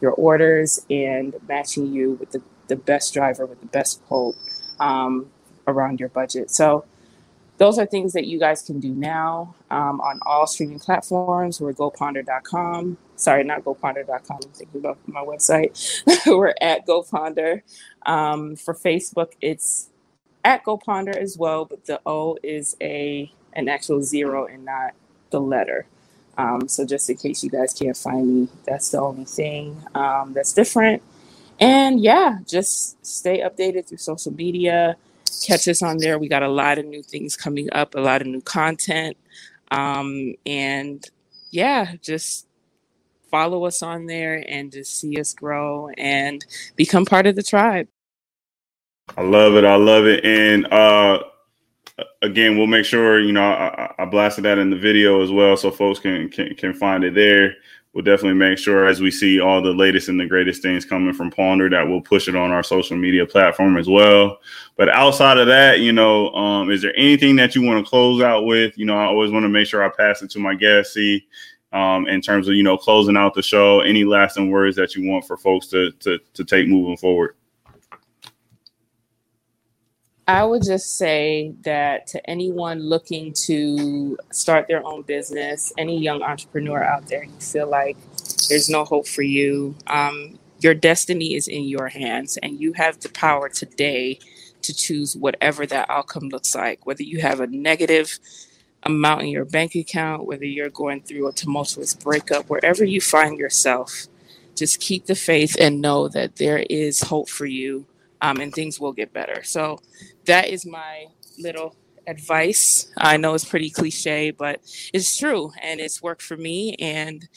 your 0.01 0.11
orders 0.11 0.85
and 0.89 1.35
matching 1.47 1.93
you 1.93 2.13
with 2.13 2.31
the, 2.31 2.41
the 2.67 2.75
best 2.75 3.13
driver 3.13 3.45
with 3.45 3.59
the 3.61 3.67
best 3.67 4.03
quote 4.05 4.35
um, 4.79 5.29
around 5.67 5.99
your 5.99 6.09
budget. 6.09 6.51
So 6.51 6.85
those 7.57 7.77
are 7.77 7.85
things 7.85 8.13
that 8.13 8.25
you 8.25 8.39
guys 8.39 8.61
can 8.61 8.79
do 8.79 8.89
now 8.89 9.55
um, 9.69 10.01
on 10.01 10.19
all 10.25 10.47
streaming 10.47 10.79
platforms. 10.79 11.61
We're 11.61 11.73
goponder.com. 11.73 12.97
Sorry, 13.15 13.43
not 13.43 13.63
goponder.com. 13.63 14.39
I'm 14.43 14.49
thinking 14.51 14.81
about 14.81 14.97
my 15.07 15.21
website. 15.21 16.03
We're 16.25 16.55
at 16.59 16.85
goponder. 16.85 17.61
Um, 18.05 18.55
for 18.55 18.73
Facebook, 18.73 19.33
it's 19.39 19.89
at 20.43 20.65
goponder 20.65 21.15
as 21.15 21.37
well, 21.37 21.65
but 21.65 21.85
the 21.85 22.01
O 22.05 22.37
is 22.43 22.75
a 22.81 23.31
an 23.53 23.69
actual 23.69 24.01
zero 24.01 24.45
and 24.45 24.65
not 24.65 24.93
the 25.29 25.39
letter. 25.39 25.85
Um, 26.37 26.67
so 26.67 26.85
just 26.85 27.09
in 27.09 27.17
case 27.17 27.43
you 27.43 27.49
guys 27.49 27.73
can't 27.73 27.95
find 27.95 28.27
me, 28.27 28.47
that's 28.65 28.89
the 28.89 28.99
only 28.99 29.25
thing 29.25 29.81
um, 29.93 30.33
that's 30.33 30.53
different. 30.53 31.01
And 31.59 31.99
yeah, 31.99 32.39
just 32.47 33.05
stay 33.05 33.41
updated 33.41 33.87
through 33.87 33.99
social 33.99 34.33
media 34.33 34.97
catch 35.41 35.67
us 35.67 35.81
on 35.81 35.97
there. 35.97 36.19
We 36.19 36.27
got 36.27 36.43
a 36.43 36.47
lot 36.47 36.77
of 36.77 36.85
new 36.85 37.03
things 37.03 37.35
coming 37.35 37.69
up, 37.71 37.95
a 37.95 37.99
lot 37.99 38.21
of 38.21 38.27
new 38.27 38.41
content. 38.41 39.17
Um, 39.71 40.35
and 40.45 41.03
yeah, 41.51 41.95
just 42.01 42.47
follow 43.31 43.65
us 43.65 43.81
on 43.81 44.05
there 44.05 44.43
and 44.47 44.71
just 44.71 44.99
see 44.99 45.19
us 45.19 45.33
grow 45.33 45.89
and 45.97 46.45
become 46.75 47.05
part 47.05 47.25
of 47.25 47.35
the 47.35 47.43
tribe. 47.43 47.87
I 49.17 49.21
love 49.21 49.55
it. 49.55 49.65
I 49.65 49.75
love 49.75 50.05
it. 50.05 50.23
And 50.23 50.71
uh, 50.71 51.23
again, 52.21 52.57
we'll 52.57 52.67
make 52.67 52.85
sure 52.85 53.19
you 53.19 53.33
know 53.33 53.43
I, 53.43 53.93
I, 53.97 54.05
blasted 54.05 54.45
that 54.45 54.57
in 54.57 54.69
the 54.69 54.77
video 54.77 55.21
as 55.21 55.31
well, 55.31 55.57
so 55.57 55.71
folks 55.71 55.99
can 55.99 56.29
can, 56.29 56.55
can 56.55 56.73
find 56.73 57.03
it 57.03 57.15
there 57.15 57.55
we'll 57.93 58.03
definitely 58.03 58.33
make 58.33 58.57
sure 58.57 58.87
as 58.87 59.01
we 59.01 59.11
C 59.11 59.39
all 59.39 59.61
the 59.61 59.71
latest 59.71 60.09
and 60.09 60.19
the 60.19 60.25
greatest 60.25 60.61
things 60.61 60.83
coming 60.83 61.13
from 61.13 61.31
Ponder 61.31 61.69
that 61.69 61.87
we'll 61.87 62.01
push 62.01 62.27
it 62.27 62.35
on 62.35 62.51
our 62.51 62.63
social 62.63 62.97
media 62.97 63.25
platform 63.25 63.77
as 63.77 63.87
well. 63.87 64.39
But 64.75 64.89
outside 64.89 65.37
of 65.37 65.47
that, 65.47 65.79
you 65.79 65.93
know, 65.93 66.33
um, 66.33 66.71
is 66.71 66.81
there 66.81 66.95
anything 66.97 67.35
that 67.37 67.55
you 67.55 67.61
want 67.61 67.83
to 67.83 67.89
close 67.89 68.21
out 68.21 68.45
with? 68.45 68.77
You 68.77 68.85
know, 68.85 68.97
I 68.97 69.05
always 69.05 69.31
want 69.31 69.43
to 69.43 69.49
make 69.49 69.67
sure 69.67 69.83
I 69.83 69.89
pass 69.89 70.21
it 70.21 70.31
to 70.31 70.39
my 70.39 70.55
guest, 70.55 70.93
see, 70.93 71.27
um, 71.71 72.07
in 72.07 72.21
terms 72.21 72.47
of, 72.47 72.55
you 72.55 72.63
know, 72.63 72.77
closing 72.77 73.17
out 73.17 73.35
the 73.35 73.43
show, 73.43 73.81
any 73.81 74.03
lasting 74.03 74.49
words 74.49 74.75
that 74.77 74.95
you 74.95 75.09
want 75.09 75.25
for 75.25 75.37
folks 75.37 75.67
to, 75.67 75.91
to, 75.91 76.19
to 76.33 76.43
take 76.43 76.67
moving 76.67 76.97
forward? 76.97 77.35
I 80.27 80.45
would 80.45 80.63
just 80.63 80.97
say 80.97 81.53
that 81.63 82.07
to 82.07 82.29
anyone 82.29 82.79
looking 82.79 83.33
to 83.45 84.17
start 84.31 84.67
their 84.69 84.85
own 84.85 85.01
business, 85.01 85.73
any 85.77 85.99
young 85.99 86.21
entrepreneur 86.23 86.81
out 86.81 87.07
there, 87.07 87.25
you 87.25 87.39
feel 87.41 87.69
like 87.69 87.97
there's 88.47 88.69
no 88.69 88.85
hope 88.85 89.05
for 89.07 89.21
you, 89.21 89.75
um, 89.87 90.39
your 90.59 90.73
destiny 90.73 91.35
is 91.35 91.49
in 91.49 91.65
your 91.65 91.89
hands, 91.89 92.37
and 92.41 92.61
you 92.61 92.71
have 92.73 93.01
the 93.01 93.09
power 93.09 93.49
today 93.49 94.17
to 94.61 94.73
choose 94.73 95.15
whatever 95.17 95.65
that 95.65 95.89
outcome 95.89 96.29
looks 96.29 96.55
like. 96.55 96.85
Whether 96.85 97.03
you 97.03 97.19
have 97.19 97.41
a 97.41 97.47
negative 97.47 98.17
amount 98.83 99.23
in 99.23 99.27
your 99.27 99.43
bank 99.43 99.75
account, 99.75 100.25
whether 100.25 100.45
you're 100.45 100.69
going 100.69 101.01
through 101.01 101.27
a 101.27 101.33
tumultuous 101.33 101.93
breakup, 101.95 102.49
wherever 102.49 102.85
you 102.85 103.01
find 103.01 103.37
yourself, 103.37 104.07
just 104.55 104.79
keep 104.79 105.05
the 105.05 105.15
faith 105.15 105.57
and 105.59 105.81
know 105.81 106.07
that 106.07 106.37
there 106.37 106.65
is 106.69 107.01
hope 107.01 107.27
for 107.27 107.45
you 107.45 107.85
um, 108.23 108.39
and 108.39 108.53
things 108.53 108.79
will 108.79 108.93
get 108.93 109.13
better. 109.13 109.43
So 109.43 109.79
that 110.25 110.47
is 110.47 110.65
my 110.65 111.05
little 111.37 111.75
advice. 112.07 112.91
I 112.97 113.17
know 113.17 113.33
it's 113.33 113.45
pretty 113.45 113.69
cliche, 113.69 114.31
but 114.31 114.61
it's 114.93 115.17
true 115.17 115.51
and 115.61 115.79
it's 115.79 116.01
worked 116.01 116.21
for 116.21 116.37
me. 116.37 116.75
And 116.79 117.27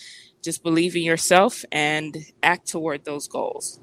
just 0.43 0.63
believe 0.63 0.95
in 0.95 1.03
yourself 1.03 1.65
and 1.73 2.17
act 2.43 2.69
toward 2.69 3.05
those 3.05 3.27
goals. 3.27 3.81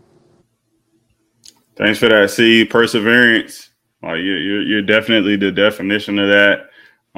Thanks 1.75 1.99
for 1.99 2.07
that. 2.07 2.29
C, 2.31 2.63
perseverance. 2.63 3.69
Like 4.01 4.19
you're, 4.21 4.39
you're, 4.39 4.61
you're 4.61 4.81
definitely 4.81 5.35
the 5.35 5.51
definition 5.51 6.19
of 6.19 6.29
that. 6.29 6.69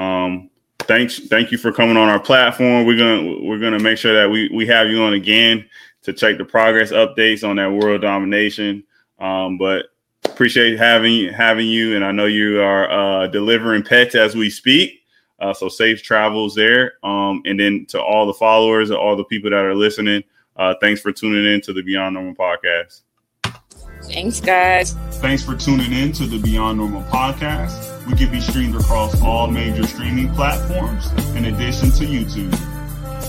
Um, 0.01 0.49
thanks, 0.79 1.19
thank 1.27 1.51
you 1.51 1.59
for 1.59 1.71
coming 1.71 1.95
on 1.95 2.09
our 2.09 2.19
platform. 2.19 2.85
We're 2.85 2.97
gonna 2.97 3.43
we're 3.43 3.59
gonna 3.59 3.79
make 3.79 3.97
sure 3.97 4.15
that 4.15 4.29
we 4.29 4.49
we 4.53 4.65
have 4.67 4.87
you 4.87 5.03
on 5.03 5.13
again 5.13 5.67
to 6.03 6.13
check 6.13 6.37
the 6.37 6.45
progress 6.45 6.91
updates 6.91 7.47
on 7.47 7.57
that 7.57 7.71
world 7.71 8.01
domination. 8.01 8.83
Um, 9.19 9.57
but 9.57 9.87
appreciate 10.25 10.77
having 10.77 11.31
having 11.31 11.67
you, 11.67 11.95
and 11.95 12.03
I 12.03 12.11
know 12.11 12.25
you 12.25 12.61
are 12.61 12.91
uh, 12.91 13.27
delivering 13.27 13.83
pets 13.83 14.15
as 14.15 14.35
we 14.35 14.49
speak. 14.49 15.01
Uh, 15.39 15.53
so 15.53 15.67
safe 15.67 16.01
travels 16.01 16.55
there. 16.55 16.93
Um, 17.03 17.41
and 17.45 17.59
then 17.59 17.85
to 17.89 18.01
all 18.01 18.25
the 18.25 18.33
followers, 18.33 18.89
and 18.89 18.97
all 18.97 19.15
the 19.15 19.25
people 19.25 19.49
that 19.49 19.63
are 19.63 19.75
listening, 19.75 20.23
uh, 20.55 20.75
thanks 20.81 21.01
for 21.01 21.11
tuning 21.11 21.45
in 21.45 21.61
to 21.61 21.73
the 21.73 21.81
Beyond 21.81 22.15
Normal 22.15 22.35
podcast. 22.35 23.01
Thanks, 24.03 24.39
guys. 24.39 24.93
Thanks 25.13 25.43
for 25.43 25.55
tuning 25.55 25.91
in 25.91 26.11
to 26.13 26.25
the 26.25 26.37
Beyond 26.37 26.77
Normal 26.77 27.03
podcast. 27.03 28.05
We 28.07 28.15
can 28.15 28.31
be 28.31 28.39
streamed 28.39 28.75
across 28.75 29.19
all 29.21 29.47
major 29.47 29.83
streaming 29.87 30.31
platforms 30.33 31.11
in 31.35 31.45
addition 31.45 31.91
to 31.91 32.05
YouTube. 32.05 32.51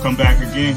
Come 0.02 0.16
back 0.16 0.36
again. 0.38 0.76